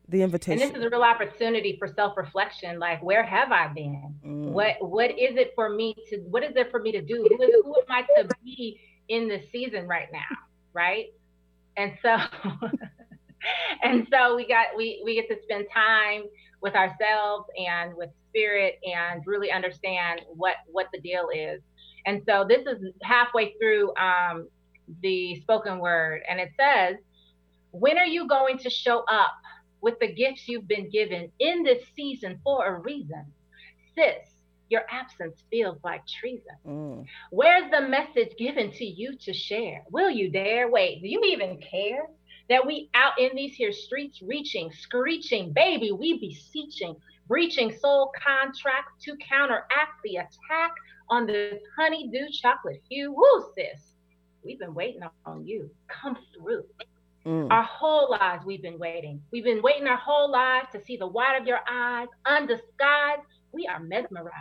the 0.10 0.22
invitation 0.22 0.62
and 0.62 0.72
this 0.72 0.80
is 0.80 0.86
a 0.86 0.90
real 0.90 1.04
opportunity 1.04 1.78
for 1.78 1.88
self-reflection. 1.88 2.80
Like, 2.80 3.02
where 3.02 3.24
have 3.24 3.52
I 3.52 3.68
been? 3.68 4.16
Mm. 4.26 4.52
What 4.52 4.76
What 4.80 5.12
is 5.12 5.36
it 5.36 5.54
for 5.56 5.70
me 5.70 5.96
to? 6.10 6.18
What 6.18 6.44
is 6.44 6.56
it 6.56 6.70
for 6.70 6.80
me 6.80 6.92
to 6.92 7.02
do? 7.02 7.28
Who, 7.30 7.64
who 7.64 7.76
am 7.76 7.86
I 7.90 8.02
to 8.22 8.30
be 8.44 8.80
in 9.10 9.28
this 9.28 9.50
season 9.52 9.88
right 9.88 10.08
now? 10.12 10.20
Right? 10.74 11.08
And 11.78 11.94
so, 12.02 12.18
and 13.84 14.08
so 14.12 14.36
we 14.36 14.48
got 14.48 14.68
we 14.78 15.02
we 15.04 15.16
get 15.16 15.28
to 15.30 15.42
spend 15.44 15.66
time 15.74 16.24
with 16.62 16.76
ourselves 16.76 17.46
and 17.58 17.96
with 17.96 18.10
spirit 18.30 18.80
and 18.84 19.24
really 19.26 19.52
understand 19.52 20.22
what 20.30 20.56
what 20.72 20.88
the 20.94 21.00
deal 21.00 21.30
is. 21.34 21.62
And 22.06 22.22
so 22.28 22.46
this 22.48 22.66
is 22.68 22.94
halfway 23.02 23.56
through 23.60 23.96
um, 23.96 24.48
the 25.02 25.42
spoken 25.42 25.80
word, 25.80 26.22
and 26.30 26.40
it 26.40 26.52
says, 26.60 26.98
"When 27.72 27.98
are 27.98 28.06
you 28.06 28.28
going 28.28 28.60
to 28.60 28.70
show 28.70 29.04
up 29.10 29.32
with 29.82 30.00
the 30.00 30.12
gifts 30.12 30.48
you've 30.48 30.68
been 30.68 30.90
given 30.90 31.32
in 31.40 31.64
this 31.64 31.84
season 31.96 32.40
for 32.44 32.66
a 32.66 32.80
reason, 32.80 33.26
sis?" 33.96 34.32
Your 34.70 34.84
absence 34.90 35.44
feels 35.52 35.78
like 35.84 36.08
treason. 36.08 36.56
Mm. 36.66 37.06
Where's 37.30 37.70
the 37.70 37.82
message 37.82 38.36
given 38.38 38.72
to 38.72 38.86
you 38.86 39.16
to 39.18 39.32
share? 39.32 39.84
Will 39.92 40.10
you 40.10 40.30
dare? 40.30 40.70
Wait, 40.70 41.02
do 41.04 41.08
you 41.08 41.22
even 41.24 41.60
care 41.60 42.08
that 42.50 42.66
we 42.66 42.90
out 42.94 43.20
in 43.20 43.36
these 43.36 43.56
here 43.56 43.72
streets 43.72 44.22
reaching, 44.22 44.72
screeching, 44.72 45.54
baby, 45.54 45.92
we 45.92 46.20
beseeching, 46.20 46.96
breaching 47.28 47.76
soul 47.78 48.12
contracts 48.24 49.04
to 49.04 49.16
counteract 49.18 50.02
the 50.04 50.18
attack 50.18 50.72
on 51.10 51.26
this 51.26 51.62
honeydew 51.78 52.30
chocolate 52.32 52.82
hue? 52.90 53.12
Woo, 53.12 53.46
sis, 53.56 53.94
we've 54.44 54.60
been 54.60 54.74
waiting 54.74 55.02
on 55.26 55.46
you. 55.46 55.70
Come 55.88 56.18
through. 56.36 56.66
Mm. 57.26 57.50
Our 57.52 57.64
whole 57.64 58.10
lives 58.12 58.46
we've 58.46 58.62
been 58.62 58.80
waiting. 58.80 59.22
We've 59.32 59.44
been 59.44 59.62
waiting 59.62 59.88
our 59.88 59.98
whole 59.98 60.32
lives 60.32 60.70
to 60.72 60.82
see 60.82 60.98
the 60.98 61.08
white 61.08 61.40
of 61.40 61.48
your 61.48 61.60
eyes, 61.70 62.08
undisguised. 62.26 63.22
We 63.54 63.68
are 63.68 63.80
mesmerized. 63.80 64.34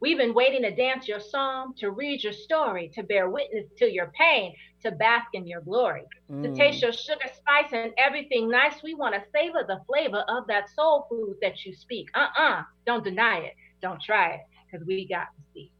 We've 0.00 0.18
been 0.18 0.34
waiting 0.34 0.62
to 0.62 0.74
dance 0.74 1.08
your 1.08 1.20
song, 1.20 1.74
to 1.78 1.90
read 1.90 2.22
your 2.24 2.32
story, 2.32 2.90
to 2.94 3.02
bear 3.04 3.28
witness 3.30 3.66
to 3.78 3.92
your 3.92 4.10
pain, 4.18 4.54
to 4.82 4.92
bask 4.92 5.28
in 5.34 5.46
your 5.46 5.62
glory, 5.62 6.04
to 6.42 6.50
Mm. 6.50 6.54
taste 6.54 6.82
your 6.82 6.92
sugar, 6.92 7.28
spice, 7.32 7.72
and 7.72 7.86
everything 7.98 8.48
nice. 8.50 8.82
We 8.82 8.94
want 8.94 9.14
to 9.14 9.22
savor 9.34 9.64
the 9.66 9.80
flavor 9.86 10.24
of 10.28 10.46
that 10.48 10.68
soul 10.70 11.06
food 11.08 11.36
that 11.42 11.64
you 11.64 11.72
speak. 11.74 12.06
Uh 12.14 12.28
uh-uh, 12.36 12.42
uh, 12.42 12.62
do 12.86 12.92
not 12.94 13.04
deny 13.04 13.38
it. 13.38 13.54
Don't 13.82 14.00
try 14.02 14.34
it, 14.34 14.40
because 14.70 14.86
we 14.86 15.06
got 15.08 15.26
to 15.36 15.42
see. 15.54 15.72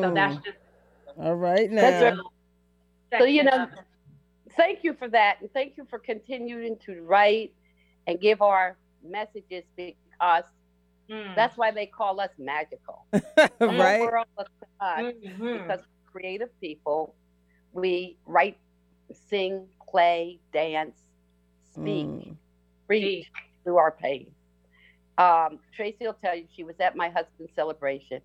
So 0.00 0.10
that's 0.12 0.36
Mm. 0.36 0.42
just 0.44 0.58
All 1.18 1.34
right 1.36 1.70
That's 1.80 2.00
now. 2.00 2.00
right. 2.00 2.14
So, 3.18 3.24
you 3.24 3.42
know, 3.44 3.62
of 3.62 3.72
it. 3.72 3.84
Thank 4.56 4.84
you 4.84 4.94
for 4.94 5.08
that. 5.08 5.40
And 5.40 5.50
thank 5.52 5.76
you 5.76 5.84
for 5.88 5.98
continuing 5.98 6.78
to 6.86 7.02
write 7.02 7.52
and 8.06 8.20
give 8.20 8.42
our 8.42 8.76
messages 9.02 9.64
because 9.76 10.44
Mm. 11.10 11.34
that's 11.36 11.56
why 11.58 11.70
they 11.70 11.84
call 11.86 12.18
us 12.20 12.30
magical. 12.38 13.04
Right? 13.60 14.00
world 14.00 14.26
looks 14.38 14.50
to 14.60 14.66
us 14.86 15.14
Mhm. 15.22 15.52
because 15.62 15.80
we're 15.80 16.10
creative 16.10 16.60
people. 16.60 17.14
We 17.72 18.16
write, 18.24 18.58
sing, 19.12 19.68
play, 19.86 20.40
dance, 20.52 20.98
speak, 21.72 22.06
Mm. 22.06 22.36
preach 22.86 23.30
through 23.64 23.76
our 23.76 23.92
pain. 23.92 24.34
Um, 25.18 25.58
Tracy 25.72 26.06
will 26.06 26.14
tell 26.14 26.34
you 26.34 26.46
she 26.54 26.64
was 26.64 26.80
at 26.80 26.96
my 26.96 27.10
husband's 27.10 27.52
celebration. 27.54 28.22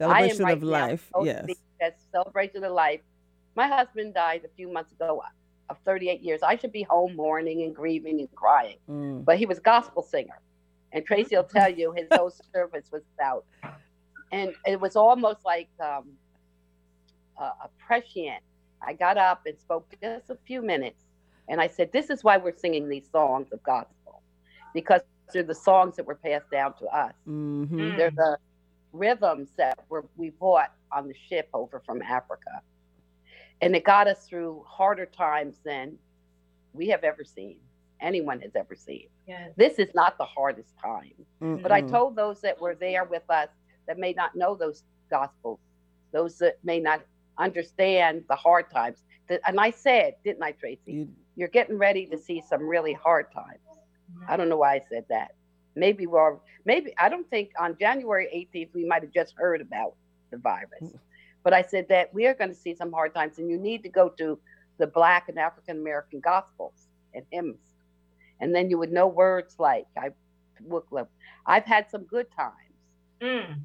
I 0.00 0.04
am 0.04 0.36
Celebration 0.38 0.44
right 0.44 0.56
of 0.56 0.62
now 0.62 0.68
life. 0.68 1.06
supposed 1.08 1.26
Yes. 1.26 1.40
to 1.42 1.46
be 1.46 1.56
at 1.82 2.00
celebration 2.12 2.64
of 2.64 2.72
life. 2.72 3.02
My 3.54 3.66
husband 3.68 4.14
died 4.14 4.44
a 4.44 4.48
few 4.48 4.72
months 4.72 4.90
ago 4.92 5.22
of 5.72 5.78
38 5.84 6.20
years. 6.22 6.42
I 6.42 6.56
should 6.56 6.72
be 6.72 6.82
home 6.82 7.16
mourning 7.16 7.62
and 7.62 7.74
grieving 7.74 8.20
and 8.20 8.32
crying, 8.34 8.76
Mm. 8.88 9.24
but 9.24 9.38
he 9.38 9.46
was 9.46 9.58
a 9.58 9.62
gospel 9.62 10.02
singer. 10.02 10.38
And 10.92 11.04
Tracy 11.06 11.34
will 11.36 11.44
tell 11.44 11.70
you 11.70 11.92
his 11.92 12.06
whole 12.12 12.30
service 12.54 12.86
was 12.92 13.02
about, 13.18 13.44
and 14.30 14.54
it 14.66 14.78
was 14.80 14.94
almost 14.94 15.44
like 15.44 15.68
um, 15.80 16.12
a, 17.38 17.44
a 17.44 17.70
prescient. 17.78 18.42
I 18.86 18.92
got 18.92 19.16
up 19.16 19.42
and 19.46 19.58
spoke 19.58 19.86
just 20.02 20.30
a 20.30 20.36
few 20.46 20.60
minutes, 20.62 21.02
and 21.48 21.60
I 21.60 21.66
said, 21.68 21.90
"This 21.92 22.10
is 22.10 22.22
why 22.22 22.36
we're 22.36 22.56
singing 22.56 22.88
these 22.88 23.08
songs 23.10 23.48
of 23.52 23.62
gospel, 23.62 24.22
because 24.74 25.00
they're 25.32 25.42
the 25.42 25.54
songs 25.54 25.96
that 25.96 26.06
were 26.06 26.16
passed 26.16 26.50
down 26.50 26.74
to 26.74 26.86
us. 26.86 27.14
Mm-hmm. 27.26 27.80
Mm. 27.80 27.96
They're 27.96 28.10
the 28.10 28.36
rhythms 28.92 29.48
that 29.56 29.78
were 29.88 30.04
we 30.16 30.28
bought 30.30 30.72
on 30.92 31.08
the 31.08 31.14
ship 31.28 31.48
over 31.54 31.80
from 31.86 32.02
Africa, 32.02 32.60
and 33.62 33.74
it 33.76 33.84
got 33.84 34.08
us 34.08 34.26
through 34.26 34.64
harder 34.66 35.06
times 35.06 35.60
than 35.64 35.96
we 36.72 36.88
have 36.88 37.04
ever 37.04 37.24
seen. 37.24 37.58
Anyone 38.00 38.40
has 38.40 38.56
ever 38.56 38.74
seen. 38.74 39.06
Yes. 39.26 39.52
This 39.56 39.78
is 39.78 39.94
not 39.94 40.18
the 40.18 40.24
hardest 40.24 40.76
time. 40.78 41.12
But 41.62 41.70
I 41.72 41.80
told 41.90 42.16
those 42.16 42.40
that 42.40 42.60
were 42.60 42.74
there 42.74 43.04
with 43.04 43.22
us 43.30 43.48
that 43.86 43.98
may 43.98 44.12
not 44.12 44.34
know 44.34 44.54
those 44.56 44.82
gospels, 45.10 45.60
those 46.12 46.38
that 46.38 46.58
may 46.64 46.80
not 46.80 47.02
understand 47.38 48.24
the 48.28 48.36
hard 48.36 48.70
times. 48.70 48.98
That, 49.28 49.40
and 49.46 49.58
I 49.60 49.70
said, 49.70 50.14
didn't 50.24 50.42
I, 50.42 50.52
Tracy? 50.52 50.80
You- 50.92 51.08
You're 51.36 51.48
getting 51.48 51.78
ready 51.78 52.06
to 52.06 52.18
see 52.18 52.42
some 52.46 52.62
really 52.68 52.92
hard 52.92 53.26
times. 53.32 53.60
I 54.28 54.36
don't 54.36 54.48
know 54.50 54.58
why 54.58 54.74
I 54.74 54.82
said 54.90 55.04
that. 55.08 55.34
Maybe 55.74 56.06
we're 56.06 56.36
maybe 56.66 56.92
I 56.98 57.08
don't 57.08 57.28
think 57.30 57.52
on 57.58 57.76
January 57.78 58.26
18th 58.54 58.74
we 58.74 58.84
might 58.84 59.02
have 59.02 59.12
just 59.12 59.32
heard 59.36 59.60
about 59.62 59.94
the 60.30 60.36
virus. 60.36 60.92
But 61.42 61.52
I 61.52 61.62
said 61.62 61.88
that 61.88 62.12
we 62.14 62.26
are 62.26 62.34
going 62.34 62.50
to 62.50 62.56
see 62.56 62.74
some 62.74 62.92
hard 62.92 63.14
times 63.14 63.38
and 63.38 63.50
you 63.50 63.58
need 63.58 63.82
to 63.82 63.88
go 63.88 64.08
to 64.10 64.38
the 64.78 64.86
black 64.86 65.28
and 65.28 65.38
African 65.38 65.78
American 65.78 66.20
gospels 66.20 66.88
and 67.14 67.24
hymns. 67.30 67.58
And 68.40 68.54
then 68.54 68.70
you 68.70 68.78
would 68.78 68.92
know 68.92 69.06
words 69.06 69.56
like 69.58 69.86
I 69.96 70.10
look 70.66 70.86
look 70.90 71.08
I've 71.46 71.64
had 71.64 71.90
some 71.90 72.04
good 72.04 72.26
times. 72.36 72.54
Mm. 73.20 73.60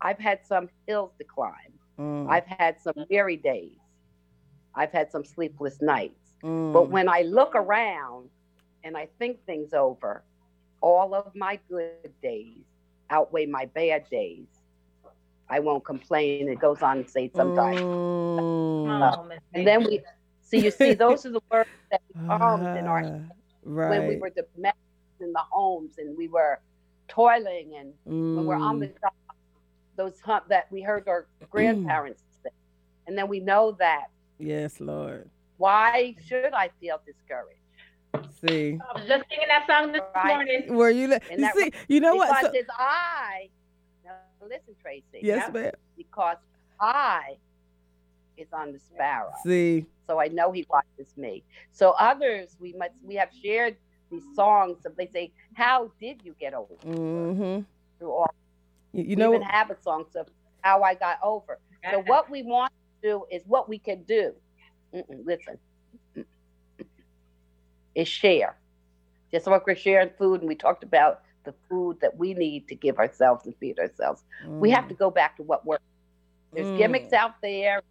I've 0.00 0.18
had 0.18 0.44
some 0.44 0.68
hills 0.86 1.12
to 1.18 1.24
climb. 1.24 1.72
Mm. 1.98 2.28
I've 2.28 2.46
had 2.46 2.80
some 2.80 3.06
weary 3.08 3.36
days. 3.36 3.78
I've 4.74 4.90
had 4.90 5.10
some 5.10 5.24
sleepless 5.24 5.80
nights. 5.80 6.34
Mm. 6.42 6.72
But 6.72 6.90
when 6.90 7.08
I 7.08 7.22
look 7.22 7.54
around 7.54 8.28
and 8.84 8.96
I 8.96 9.08
think 9.18 9.44
things 9.46 9.72
over, 9.72 10.24
all 10.80 11.14
of 11.14 11.34
my 11.34 11.58
good 11.68 12.12
days 12.22 12.64
outweigh 13.10 13.46
my 13.46 13.66
bad 13.66 14.08
days. 14.10 14.46
I 15.52 15.58
won't 15.60 15.84
complain. 15.84 16.48
It 16.48 16.58
goes 16.58 16.80
on 16.82 16.98
and 16.98 17.08
say 17.08 17.30
sometimes. 17.36 17.78
Mm. 17.80 19.28
Miss 19.28 19.38
And 19.52 19.66
then 19.66 19.84
we 19.84 20.00
see, 20.40 20.60
you 20.64 20.70
see, 20.70 20.94
those 20.94 21.26
are 21.26 21.30
the 21.30 21.42
words 21.50 21.68
that 21.90 22.00
we 22.14 22.20
Ah, 22.28 22.38
found 22.38 22.78
in 22.78 22.86
our 22.86 23.02
when 23.02 23.28
we 23.64 24.14
right. 24.14 24.20
were 24.20 24.30
domestic 24.30 24.80
in 25.20 25.32
the 25.32 25.44
homes 25.50 25.98
and 25.98 26.16
we 26.16 26.26
were 26.28 26.58
toiling 27.06 27.74
and 27.78 27.92
when 28.04 28.46
we're 28.46 28.56
on 28.70 28.78
the 28.80 28.86
Mm. 28.88 29.00
job, 29.02 29.12
those 29.96 30.18
hump 30.20 30.48
that 30.48 30.64
we 30.72 30.80
heard 30.80 31.06
our 31.06 31.26
grandparents 31.50 32.22
say. 32.42 32.48
And 33.06 33.16
then 33.18 33.28
we 33.28 33.38
know 33.40 33.72
that. 33.78 34.06
Yes, 34.38 34.80
Lord. 34.80 35.28
Why 35.58 36.16
should 36.26 36.52
I 36.54 36.70
feel 36.80 36.98
discouraged? 37.06 37.58
See, 38.40 38.78
I 38.88 38.98
was 38.98 39.06
just 39.06 39.24
singing 39.30 39.48
that 39.48 39.66
song 39.66 39.92
this 39.92 40.02
Right. 40.14 40.34
morning. 40.34 40.74
were 40.76 40.90
you? 40.90 41.08
li- 41.08 41.18
You 41.30 41.36
that 41.44 41.54
see, 41.56 41.72
you 41.88 42.00
know 42.00 42.14
what? 42.16 42.28
because 42.28 42.46
So- 42.46 42.52
his 42.60 42.66
eye. 42.78 43.50
Now 44.42 44.48
listen, 44.48 44.74
Tracy. 44.80 45.04
yes, 45.22 45.44
Yeah. 45.46 45.52
ma'am. 45.52 45.72
Because 45.96 46.36
eye 46.80 47.36
is 48.36 48.48
on 48.52 48.72
the 48.72 48.78
sparrow. 48.78 49.30
See, 49.44 49.86
so 50.06 50.20
I 50.20 50.28
know 50.28 50.50
he 50.52 50.66
watches 50.68 51.16
me. 51.16 51.44
So 51.70 51.90
others, 51.98 52.56
we 52.58 52.72
must 52.72 52.92
we 53.04 53.14
have 53.16 53.30
shared 53.44 53.76
these 54.10 54.24
songs. 54.34 54.84
Of, 54.84 54.96
they 54.96 55.06
say, 55.06 55.32
"How 55.54 55.92
did 56.00 56.24
you 56.24 56.34
get 56.40 56.54
over 56.54 56.74
hmm 56.82 57.60
through 57.98 58.10
all?" 58.10 58.34
you, 58.92 59.04
you 59.04 59.16
we 59.16 59.22
know 59.22 59.34
even 59.34 59.42
have 59.42 59.70
a 59.70 59.76
song 59.82 60.06
of 60.16 60.28
how 60.62 60.82
I 60.82 60.94
got 60.94 61.18
over. 61.22 61.58
So 61.90 62.00
what 62.06 62.30
we 62.30 62.42
want 62.42 62.72
to 63.02 63.08
do 63.10 63.24
is 63.30 63.42
what 63.46 63.68
we 63.68 63.78
can 63.78 64.02
do. 64.04 64.32
Mm-mm, 64.94 65.24
listen, 65.24 65.58
is 67.94 68.08
share. 68.08 68.56
Just 69.30 69.46
like 69.46 69.66
we're 69.66 69.76
sharing 69.76 70.10
food, 70.18 70.40
and 70.40 70.48
we 70.48 70.54
talked 70.54 70.84
about 70.84 71.20
the 71.44 71.54
food 71.68 71.98
that 72.00 72.16
we 72.16 72.34
need 72.34 72.68
to 72.68 72.74
give 72.74 72.98
ourselves 72.98 73.46
and 73.46 73.54
feed 73.56 73.78
ourselves. 73.78 74.24
We 74.60 74.70
have 74.70 74.88
to 74.88 74.94
go 74.94 75.10
back 75.10 75.36
to 75.36 75.42
what 75.42 75.64
works. 75.66 75.82
There's 76.52 76.72
Mm. 76.72 76.76
gimmicks 76.76 77.12
out 77.12 77.40
there, 77.42 77.82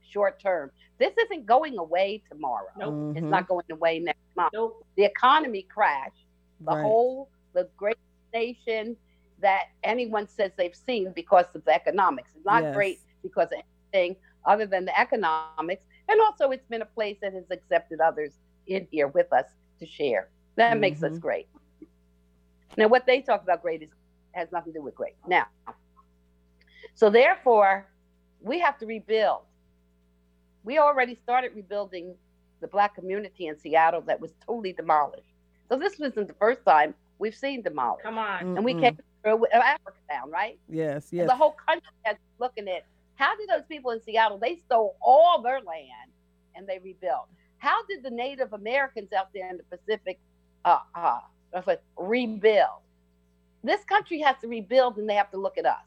short 0.00 0.40
term. 0.40 0.70
This 0.98 1.16
isn't 1.16 1.46
going 1.46 1.78
away 1.78 2.22
tomorrow. 2.30 2.68
Nope. 2.76 2.96
It's 3.14 3.26
Mhm. 3.26 3.30
not 3.30 3.48
going 3.48 3.64
away 3.70 3.98
next 4.00 4.20
month. 4.36 4.52
Nope. 4.52 4.84
The 4.96 5.04
economy 5.04 5.62
crashed. 5.62 6.26
The 6.60 6.72
Right. 6.72 6.82
whole, 6.82 7.30
the 7.52 7.68
great 7.76 7.98
nation 8.32 8.96
that 9.40 9.64
anyone 9.82 10.26
says 10.26 10.52
they've 10.56 10.74
seen 10.74 11.12
because 11.12 11.46
of 11.54 11.64
the 11.64 11.74
economics. 11.74 12.34
It's 12.34 12.44
not 12.44 12.62
Yes. 12.62 12.74
great 12.74 12.98
because 13.22 13.48
of 13.52 13.60
anything 13.92 14.16
other 14.44 14.66
than 14.66 14.84
the 14.84 14.98
economics. 14.98 15.84
And 16.08 16.20
also, 16.20 16.50
it's 16.50 16.66
been 16.66 16.82
a 16.82 16.86
place 16.86 17.18
that 17.20 17.32
has 17.34 17.50
accepted 17.50 18.00
others 18.00 18.38
in 18.66 18.86
here 18.90 19.08
with 19.08 19.32
us 19.32 19.46
to 19.78 19.86
share. 19.86 20.30
That 20.56 20.78
makes 20.78 21.02
us 21.02 21.18
Mhm. 21.18 21.20
great. 21.20 21.48
Now, 22.76 22.88
what 22.88 23.06
they 23.06 23.22
talk 23.22 23.42
about 23.42 23.62
great 23.62 23.82
is 23.82 23.90
has 24.32 24.52
nothing 24.52 24.72
to 24.72 24.78
do 24.80 24.82
with 24.84 24.94
great. 24.94 25.14
Now, 25.26 25.46
so 26.94 27.10
therefore, 27.10 27.86
we 28.40 28.58
have 28.60 28.78
to 28.78 28.86
rebuild. 28.86 29.42
We 30.64 30.78
already 30.78 31.14
started 31.14 31.52
rebuilding 31.54 32.14
the 32.60 32.68
black 32.68 32.94
community 32.94 33.46
in 33.46 33.58
Seattle 33.58 34.02
that 34.02 34.20
was 34.20 34.32
totally 34.46 34.72
demolished. 34.72 35.28
So 35.68 35.78
this 35.78 35.98
wasn't 35.98 36.28
the 36.28 36.34
first 36.34 36.60
time 36.66 36.94
we've 37.18 37.34
seen 37.34 37.62
demolished. 37.62 38.04
Come 38.04 38.18
on. 38.18 38.40
And 38.56 38.64
we 38.64 38.74
Mm-mm. 38.74 38.80
came 38.80 38.98
through 39.22 39.36
with 39.38 39.54
Africa 39.54 39.98
Town, 40.10 40.30
right? 40.30 40.58
Yes, 40.68 41.12
And 41.18 41.18
yes. 41.18 41.28
The 41.28 41.36
whole 41.36 41.56
country 41.66 41.90
has 42.04 42.16
looking 42.38 42.68
at 42.68 42.84
how 43.14 43.36
did 43.36 43.48
those 43.48 43.64
people 43.68 43.90
in 43.92 44.02
Seattle 44.02 44.38
they 44.38 44.56
stole 44.56 44.96
all 45.00 45.42
their 45.42 45.60
land 45.60 46.10
and 46.54 46.66
they 46.66 46.78
rebuilt. 46.78 47.28
How 47.58 47.84
did 47.88 48.02
the 48.02 48.10
Native 48.10 48.52
Americans 48.52 49.12
out 49.12 49.28
there 49.34 49.48
in 49.50 49.58
the 49.58 49.76
Pacific 49.76 50.18
uh, 50.64 50.78
uh, 50.94 51.20
that's 51.52 51.66
like, 51.66 51.80
rebuild? 51.96 52.82
This 53.62 53.84
country 53.84 54.20
has 54.20 54.36
to 54.40 54.48
rebuild, 54.48 54.96
and 54.98 55.08
they 55.08 55.14
have 55.14 55.30
to 55.30 55.38
look 55.38 55.58
at 55.58 55.66
us 55.66 55.84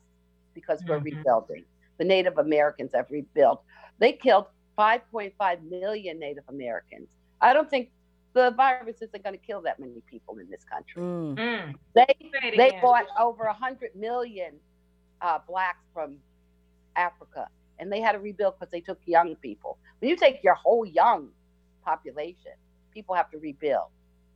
because 0.53 0.83
we're 0.87 0.99
Mhm. 0.99 1.05
rebuilding. 1.05 1.65
The 1.97 2.05
Native 2.05 2.37
Americans 2.37 2.91
have 2.93 3.09
rebuilt. 3.11 3.63
They 3.99 4.13
killed 4.13 4.47
5.5 4.75 5.63
million 5.63 6.19
Native 6.19 6.43
Americans. 6.49 7.09
I 7.41 7.53
don't 7.53 7.69
think 7.69 7.91
the 8.33 8.51
virus 8.51 9.01
isn't 9.01 9.23
going 9.23 9.33
to 9.37 9.45
kill 9.45 9.61
that 9.63 9.79
many 9.79 10.01
people 10.01 10.37
in 10.39 10.49
this 10.49 10.63
country. 10.63 11.01
Mm. 11.01 11.35
Mm. 11.37 11.75
They 11.93 12.05
they 12.55 12.69
again. 12.69 12.81
bought 12.81 13.05
over 13.17 13.45
100 13.47 13.95
million 13.95 14.59
uh, 15.21 15.39
blacks 15.47 15.85
from 15.93 16.19
Africa, 16.95 17.47
and 17.79 17.91
they 17.91 18.01
had 18.01 18.13
to 18.13 18.19
rebuild 18.19 18.55
because 18.59 18.71
they 18.71 18.81
took 18.81 18.99
young 19.05 19.35
people. 19.35 19.77
When 19.99 20.09
you 20.09 20.15
take 20.15 20.43
your 20.43 20.55
whole 20.55 20.85
young 20.85 21.31
population, 21.83 22.53
people 22.93 23.15
have 23.15 23.29
to 23.31 23.37
rebuild. 23.39 23.89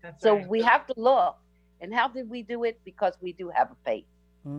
That's 0.04 0.22
So 0.22 0.36
right. 0.36 0.47
we 0.47 0.62
have 0.62 0.86
to 0.88 0.93
look. 0.97 1.38
And 1.82 1.93
how 1.93 2.08
did 2.10 2.30
we 2.30 2.43
do 2.43 2.64
it? 2.66 2.80
Because 2.86 3.14
we 3.22 3.34
do 3.34 3.49
have 3.49 3.72
a 3.72 3.76
faith. 3.86 4.06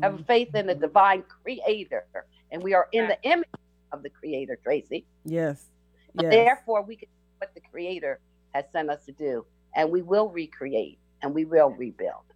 Have 0.02 0.14
a 0.14 0.18
Mhm. 0.18 0.26
faith 0.26 0.54
in 0.54 0.66
the 0.66 0.74
divine 0.74 1.22
creator. 1.24 2.06
And 2.50 2.62
we 2.62 2.74
are 2.74 2.88
in 2.92 3.08
the 3.08 3.18
image 3.22 3.48
of 3.92 4.02
the 4.02 4.10
creator, 4.10 4.56
Tracy. 4.62 5.06
Yes. 5.24 5.70
Yes. 6.14 6.30
Therefore, 6.30 6.82
we 6.82 6.96
can 6.96 7.08
do 7.08 7.46
what 7.46 7.54
the 7.54 7.60
creator 7.60 8.20
has 8.54 8.64
sent 8.72 8.90
us 8.90 9.04
to 9.06 9.12
do. 9.12 9.46
And 9.74 9.90
we 9.90 10.02
will 10.02 10.30
recreate 10.30 10.98
and 11.22 11.34
we 11.34 11.44
will 11.44 11.70
rebuild. 11.70 12.33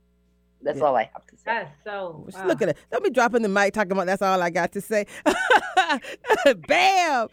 That's 0.63 0.79
Yeah. 0.79 0.85
all 0.85 0.97
I 0.97 1.11
have 1.13 1.27
to 1.27 1.37
say. 1.37 1.43
That's 1.47 1.71
so. 1.85 2.25
Just 2.27 2.39
wow. 2.39 2.47
Look 2.47 2.63
at 2.63 2.71
it. 2.71 2.79
Don't 2.91 3.05
be 3.05 3.11
dropping 3.11 3.43
the 3.43 3.49
mic 3.49 3.75
talking 3.75 3.93
about 3.93 4.07
that's 4.07 4.23
all 4.23 4.43
I 4.43 4.51
got 4.51 4.73
to 4.73 4.81
say. 4.81 5.07
Bam. 6.67 7.29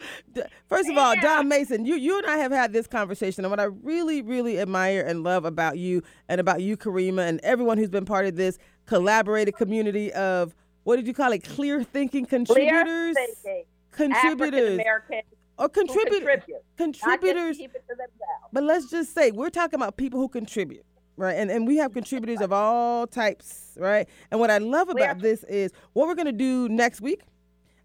First 0.67 0.89
of 0.89 0.97
all, 0.97 1.15
Dawn 1.21 1.47
Mason, 1.47 1.86
you 1.86 1.95
you 1.95 2.17
and 2.17 2.28
I 2.28 2.38
have 2.38 2.51
had 2.51 2.73
this 2.73 2.88
conversation, 2.88 3.43
and 3.45 3.51
what 3.51 3.59
I 3.59 3.65
really, 3.65 4.21
really 4.21 4.59
admire 4.59 5.01
and 5.01 5.23
love 5.23 5.45
about 5.45 5.78
you 5.78 6.03
and 6.30 6.39
about 6.39 6.61
you, 6.61 6.78
Karima, 6.78 7.28
and 7.28 7.39
everyone 7.43 7.78
who's 7.78 7.89
been 7.89 8.05
part 8.05 8.26
of 8.26 8.36
this 8.36 8.57
collaborated 8.86 9.55
community 9.55 10.13
of 10.13 10.55
what 10.84 10.97
did 10.97 11.07
you 11.07 11.13
call 11.13 11.32
it? 11.32 11.43
Clear 11.43 11.84
thinking 11.84 12.26
contributors, 12.26 13.15
Clear 13.15 13.34
thinking. 13.43 13.63
contributors, 13.91 14.80
African-American 14.80 15.21
or 15.57 15.63
who 15.63 15.69
contributors, 15.69 16.43
contribute, 16.78 17.01
not 17.05 17.21
contributors. 17.21 17.57
keep 17.57 17.71
it 17.73 17.84
to 17.89 17.95
themselves. 17.95 18.49
But 18.53 18.63
let's 18.63 18.89
just 18.91 19.13
say 19.15 19.32
we're 19.32 19.49
talking 19.49 19.76
about 19.80 19.97
people 19.97 20.19
who 20.19 20.28
contribute, 20.30 20.86
right? 21.18 21.34
And 21.34 21.49
and 21.51 21.68
we 21.68 21.78
have 21.78 21.93
contributors 21.93 22.41
of 22.41 22.51
all 22.51 23.07
types, 23.07 23.74
right? 23.78 24.07
And 24.32 24.39
what 24.39 24.51
I 24.51 24.57
love 24.57 24.89
about 24.89 25.20
this 25.20 25.43
is 25.45 25.72
what 25.93 26.07
we're 26.07 26.16
gonna 26.16 26.32
do 26.32 26.70
next 26.70 27.01
week. 27.01 27.22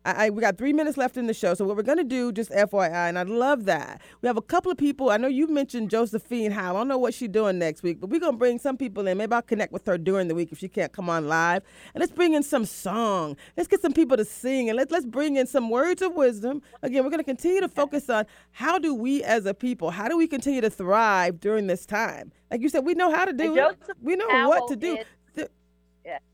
I, 0.05 0.27
I 0.27 0.31
we 0.31 0.41
got 0.41 0.57
three 0.59 0.73
minutes 0.73 0.97
left 0.97 1.17
in 1.17 1.27
the 1.27 1.35
show, 1.35 1.55
so 1.55 1.65
what 1.65 1.77
we're 1.77 1.83
gonna 1.83 2.05
do, 2.05 2.33
just 2.33 2.51
FYI, 2.51 3.09
and 3.09 3.19
I 3.19 3.23
love 3.25 3.65
that 3.67 4.01
we 4.23 4.27
have 4.27 4.37
a 4.37 4.43
couple 4.43 4.73
of 4.73 4.79
people. 4.79 5.11
I 5.11 5.17
know 5.17 5.29
you 5.29 5.47
mentioned 5.47 5.91
Josephine 5.91 6.51
Howe. 6.51 6.75
I 6.75 6.79
don't 6.79 6.89
know 6.89 6.99
what 6.99 7.15
she's 7.15 7.29
doing 7.29 7.59
next 7.59 7.83
week, 7.83 8.01
but 8.01 8.11
we're 8.11 8.21
gonna 8.21 8.37
bring 8.37 8.59
some 8.59 8.77
people 8.77 9.07
in. 9.07 9.19
Maybe 9.19 9.33
I'll 9.33 9.43
connect 9.43 9.73
with 9.73 9.87
her 9.87 9.99
during 9.99 10.29
the 10.29 10.35
week 10.35 10.53
if 10.53 10.59
she 10.59 10.69
can't 10.69 10.93
come 10.93 11.11
on 11.11 11.29
live. 11.29 11.63
And 11.95 12.01
let's 12.01 12.13
bring 12.13 12.35
in 12.35 12.43
some 12.43 12.65
song. 12.65 13.37
Let's 13.57 13.69
get 13.69 13.83
some 13.83 13.93
people 13.93 14.17
to 14.17 14.25
sing, 14.25 14.69
and 14.69 14.77
let's 14.77 14.91
let's 14.91 15.07
bring 15.07 15.37
in 15.37 15.47
some 15.47 15.69
words 15.71 16.03
of 16.03 16.15
wisdom. 16.15 16.63
Again, 16.83 17.05
we're 17.05 17.11
gonna 17.11 17.25
continue 17.25 17.61
to 17.61 17.69
focus 17.69 18.09
on 18.11 18.27
how 18.53 18.79
do 18.79 18.95
we 18.95 19.23
as 19.23 19.47
a 19.47 19.55
people, 19.55 19.91
how 19.91 20.09
do 20.09 20.17
we 20.17 20.27
continue 20.27 20.61
to 20.63 20.71
thrive 20.71 21.41
during 21.41 21.67
this 21.67 21.87
time? 21.87 22.33
Like 22.51 22.63
you 22.63 22.69
said, 22.69 22.85
we 22.85 22.95
know 22.95 23.11
how 23.15 23.25
to 23.27 23.33
do 23.33 23.55
it. 23.71 23.79
We 24.03 24.17
know 24.17 24.29
Howell 24.31 24.49
what 24.49 24.69
to 24.69 24.77
do. 24.77 24.97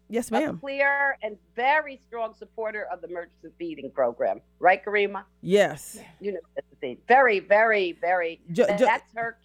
Yes, 0.08 0.28
a 0.30 0.32
ma'am. 0.34 0.58
clear 0.58 1.18
and 1.22 1.36
very 1.56 1.98
strong 2.06 2.32
supporter 2.34 2.86
of 2.92 3.00
the 3.00 3.08
emergency 3.08 3.48
feeding 3.58 3.90
program. 3.90 4.40
Right, 4.60 4.84
Karima? 4.84 5.24
Yes. 5.42 5.98
You 6.20 6.32
know 6.32 6.40
that's 6.54 6.66
the 6.70 6.76
thing. 6.76 6.98
Very, 7.08 7.40
very, 7.40 7.92
very. 8.00 8.40
Jo- 8.52 8.66
Jo- 8.68 8.76
that's 8.86 9.12
her 9.16 9.36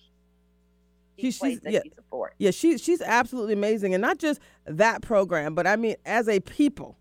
key 1.18 1.32
She's- 1.32 1.60
yeah. 1.64 1.80
she. 1.84 1.92
Yeah, 2.38 2.52
she, 2.52 2.78
she's 2.78 3.02
absolutely 3.02 3.54
amazing. 3.54 3.94
And 3.94 4.02
not 4.02 4.18
just 4.18 4.40
that 4.66 5.02
program, 5.02 5.56
but 5.56 5.66
I 5.66 5.76
mean, 5.78 5.96
as 6.06 6.28
a 6.28 6.40
people, 6.42 6.98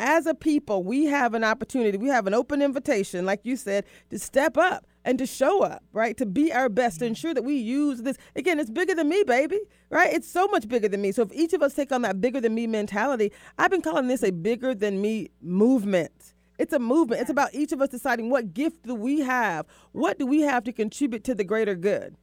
as 0.00 0.26
a 0.26 0.34
people, 0.34 0.82
we 0.82 1.04
have 1.04 1.34
an 1.34 1.44
opportunity, 1.44 1.98
we 1.98 2.08
have 2.08 2.26
an 2.26 2.34
open 2.34 2.62
invitation, 2.62 3.26
like 3.26 3.40
you 3.44 3.54
said, 3.54 3.84
to 4.08 4.18
step 4.18 4.56
up 4.56 4.86
and 5.04 5.18
to 5.18 5.26
show 5.26 5.62
up, 5.62 5.84
right? 5.92 6.16
To 6.16 6.26
be 6.26 6.52
our 6.52 6.68
best, 6.68 7.00
to 7.00 7.06
ensure 7.06 7.34
that 7.34 7.44
we 7.44 7.56
use 7.56 8.02
this. 8.02 8.16
Again, 8.34 8.58
it's 8.58 8.70
bigger 8.70 8.94
than 8.94 9.08
me, 9.08 9.22
baby, 9.24 9.60
right? 9.90 10.12
It's 10.12 10.30
so 10.30 10.48
much 10.48 10.68
bigger 10.68 10.88
than 10.88 11.02
me. 11.02 11.12
So 11.12 11.22
if 11.22 11.32
each 11.32 11.52
of 11.52 11.62
us 11.62 11.74
take 11.74 11.92
on 11.92 12.02
that 12.02 12.20
bigger 12.20 12.40
than 12.40 12.54
me 12.54 12.66
mentality, 12.66 13.30
I've 13.58 13.70
been 13.70 13.82
calling 13.82 14.08
this 14.08 14.22
a 14.22 14.30
bigger 14.30 14.74
than 14.74 15.00
me 15.00 15.30
movement. 15.42 16.34
It's 16.58 16.72
a 16.72 16.78
movement. 16.78 17.20
It's 17.20 17.30
about 17.30 17.54
each 17.54 17.72
of 17.72 17.80
us 17.80 17.90
deciding 17.90 18.30
what 18.30 18.52
gift 18.52 18.82
do 18.82 18.94
we 18.94 19.20
have? 19.20 19.66
What 19.92 20.18
do 20.18 20.26
we 20.26 20.40
have 20.42 20.64
to 20.64 20.72
contribute 20.72 21.24
to 21.24 21.34
the 21.34 21.44
greater 21.44 21.74
good? 21.74 22.16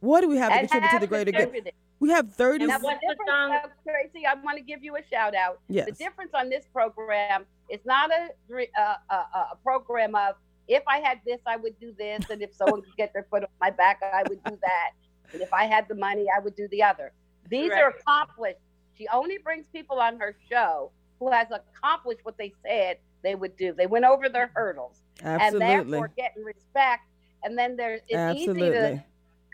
What 0.00 0.20
do 0.22 0.28
we 0.28 0.36
have 0.36 0.50
to 0.50 0.58
And 0.58 0.70
contribute 0.70 0.90
to 0.92 0.98
the 0.98 1.06
greater 1.06 1.32
good? 1.32 1.72
We 2.00 2.10
have 2.10 2.32
30 2.32 2.64
And 2.64 2.70
That's 2.70 2.82
the 2.82 2.96
the 3.00 3.16
song- 3.26 3.52
uh, 3.52 3.68
Tracy, 3.84 4.24
I 4.26 4.34
want 4.34 4.56
to 4.56 4.62
give 4.62 4.84
you 4.84 4.96
a 4.96 5.02
shout 5.10 5.34
out. 5.34 5.60
Yes. 5.68 5.86
The 5.86 5.92
difference 5.92 6.30
on 6.34 6.48
this 6.48 6.64
program 6.72 7.44
is 7.68 7.80
not 7.84 8.10
a, 8.10 8.28
uh, 8.54 8.94
a, 9.10 9.14
a, 9.14 9.48
a 9.52 9.56
program 9.62 10.14
of 10.14 10.36
if 10.68 10.82
I 10.86 10.98
had 10.98 11.20
this, 11.26 11.40
I 11.46 11.56
would 11.56 11.78
do 11.80 11.94
this, 11.98 12.28
and 12.30 12.42
if 12.42 12.54
someone 12.54 12.82
could 12.82 12.96
get 12.96 13.12
their 13.12 13.26
foot 13.30 13.42
on 13.42 13.48
my 13.60 13.70
back, 13.70 14.00
I 14.02 14.22
would 14.28 14.42
do 14.44 14.58
that, 14.60 14.90
and 15.32 15.42
if 15.42 15.52
I 15.52 15.64
had 15.64 15.88
the 15.88 15.94
money, 15.94 16.26
I 16.34 16.40
would 16.40 16.54
do 16.56 16.68
the 16.68 16.82
other. 16.82 17.12
These 17.48 17.72
are 17.72 17.88
accomplished. 17.88 18.58
She 18.96 19.08
only 19.08 19.38
brings 19.38 19.66
people 19.72 19.98
on 19.98 20.18
her 20.18 20.36
show 20.50 20.90
who 21.18 21.30
has 21.30 21.48
accomplished 21.50 22.20
what 22.24 22.36
they 22.36 22.52
said 22.66 22.98
they 23.22 23.34
would 23.34 23.56
do. 23.56 23.72
They 23.72 23.86
went 23.86 24.04
over 24.04 24.28
their 24.28 24.50
hurdles, 24.54 25.00
and 25.22 25.40
Absolutely. 25.40 25.90
therefore 25.90 26.10
getting 26.16 26.44
respect. 26.44 27.04
And 27.42 27.56
then 27.56 27.76
there's 27.76 28.02
it's 28.08 28.38
easy 28.38 28.52
to 28.52 29.02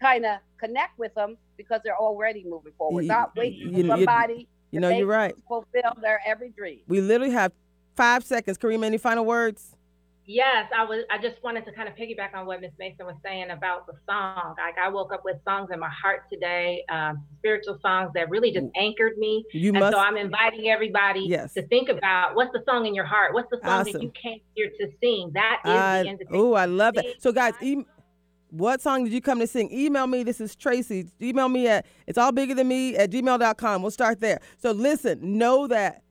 kind 0.00 0.24
of 0.26 0.38
connect 0.58 0.98
with 0.98 1.14
them 1.14 1.36
because 1.56 1.80
they're 1.84 1.96
already 1.96 2.44
moving 2.46 2.72
forward, 2.78 3.02
Y- 3.02 3.08
not 3.08 3.34
waiting 3.36 3.74
you 3.74 3.82
for 3.82 3.88
know, 3.88 3.94
you- 3.96 4.04
somebody 4.04 4.48
You 4.70 4.80
to 4.80 4.80
know, 4.80 4.88
make 4.90 4.98
you're 4.98 5.06
right. 5.08 5.34
fulfill 5.48 5.92
their 6.00 6.20
every 6.26 6.50
dream. 6.50 6.80
We 6.88 7.00
literally 7.00 7.32
have 7.32 7.52
five 7.96 8.24
seconds. 8.24 8.58
Karima, 8.58 8.84
any 8.86 8.98
final 8.98 9.24
words? 9.24 9.76
Yes, 10.26 10.70
I 10.74 10.84
was. 10.84 11.04
I 11.10 11.18
just 11.18 11.36
wanted 11.44 11.66
to 11.66 11.72
kind 11.72 11.86
of 11.86 11.94
piggyback 11.96 12.34
on 12.34 12.46
what 12.46 12.62
Miss 12.62 12.72
Mason 12.78 13.04
was 13.04 13.14
saying 13.22 13.50
about 13.50 13.86
the 13.86 13.92
song. 14.08 14.54
Like 14.56 14.78
I 14.78 14.88
woke 14.88 15.12
up 15.12 15.22
with 15.22 15.36
songs 15.46 15.68
in 15.70 15.78
my 15.78 15.90
heart 15.90 16.22
today, 16.32 16.82
um, 16.90 17.22
spiritual 17.40 17.78
songs 17.82 18.10
that 18.14 18.30
really 18.30 18.50
just 18.50 18.64
anchored 18.74 19.18
me. 19.18 19.44
You 19.52 19.72
and 19.72 19.80
must. 19.80 19.92
so 19.92 19.98
I'm 20.00 20.16
inviting 20.16 20.70
everybody 20.70 21.26
Yes. 21.28 21.52
to 21.52 21.66
think 21.68 21.90
about 21.90 22.34
what's 22.36 22.52
the 22.54 22.62
song 22.66 22.86
in 22.86 22.94
your 22.94 23.04
heart. 23.04 23.34
What's 23.34 23.50
the 23.50 23.58
song 23.62 23.80
Awesome. 23.80 23.92
that 23.92 24.02
you 24.02 24.10
came 24.12 24.40
here 24.54 24.70
to 24.80 24.88
sing? 25.02 25.30
That 25.34 25.60
is 25.62 26.04
the 26.06 26.10
invitation. 26.12 26.34
Oh, 26.40 26.54
I 26.54 26.64
love 26.64 26.94
that. 26.94 27.04
So, 27.20 27.30
guys, 27.30 27.52
God. 27.60 27.84
What 28.54 28.80
song 28.80 29.02
did 29.04 29.12
you 29.12 29.20
come 29.20 29.40
to 29.40 29.46
sing? 29.46 29.68
Email 29.72 30.06
me. 30.06 30.22
This 30.22 30.40
is 30.40 30.54
Tracy. 30.54 31.08
Email 31.20 31.48
me 31.48 31.66
at 31.66 31.86
it's 32.06 32.16
all 32.16 32.30
bigger 32.30 32.54
than 32.54 32.68
me 32.68 32.96
at 32.96 33.10
gmail.com. 33.10 33.82
We'll 33.82 33.90
start 33.90 34.20
there. 34.20 34.40
So, 34.58 34.70
listen, 34.70 35.38
know 35.38 35.66
that 35.66 36.02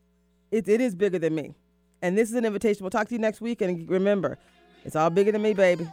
it, 0.51 0.67
it 0.67 0.81
is 0.81 0.93
bigger 0.93 1.19
than 1.19 1.35
me. 1.35 1.55
And 2.01 2.17
this 2.17 2.29
is 2.29 2.35
an 2.35 2.43
invitation. 2.43 2.83
We'll 2.83 2.91
talk 2.91 3.07
to 3.07 3.13
you 3.13 3.19
next 3.19 3.39
week. 3.39 3.61
And 3.61 3.89
remember, 3.89 4.37
it's 4.83 4.95
all 4.95 5.09
bigger 5.09 5.31
than 5.31 5.41
me, 5.41 5.53
baby. 5.53 5.87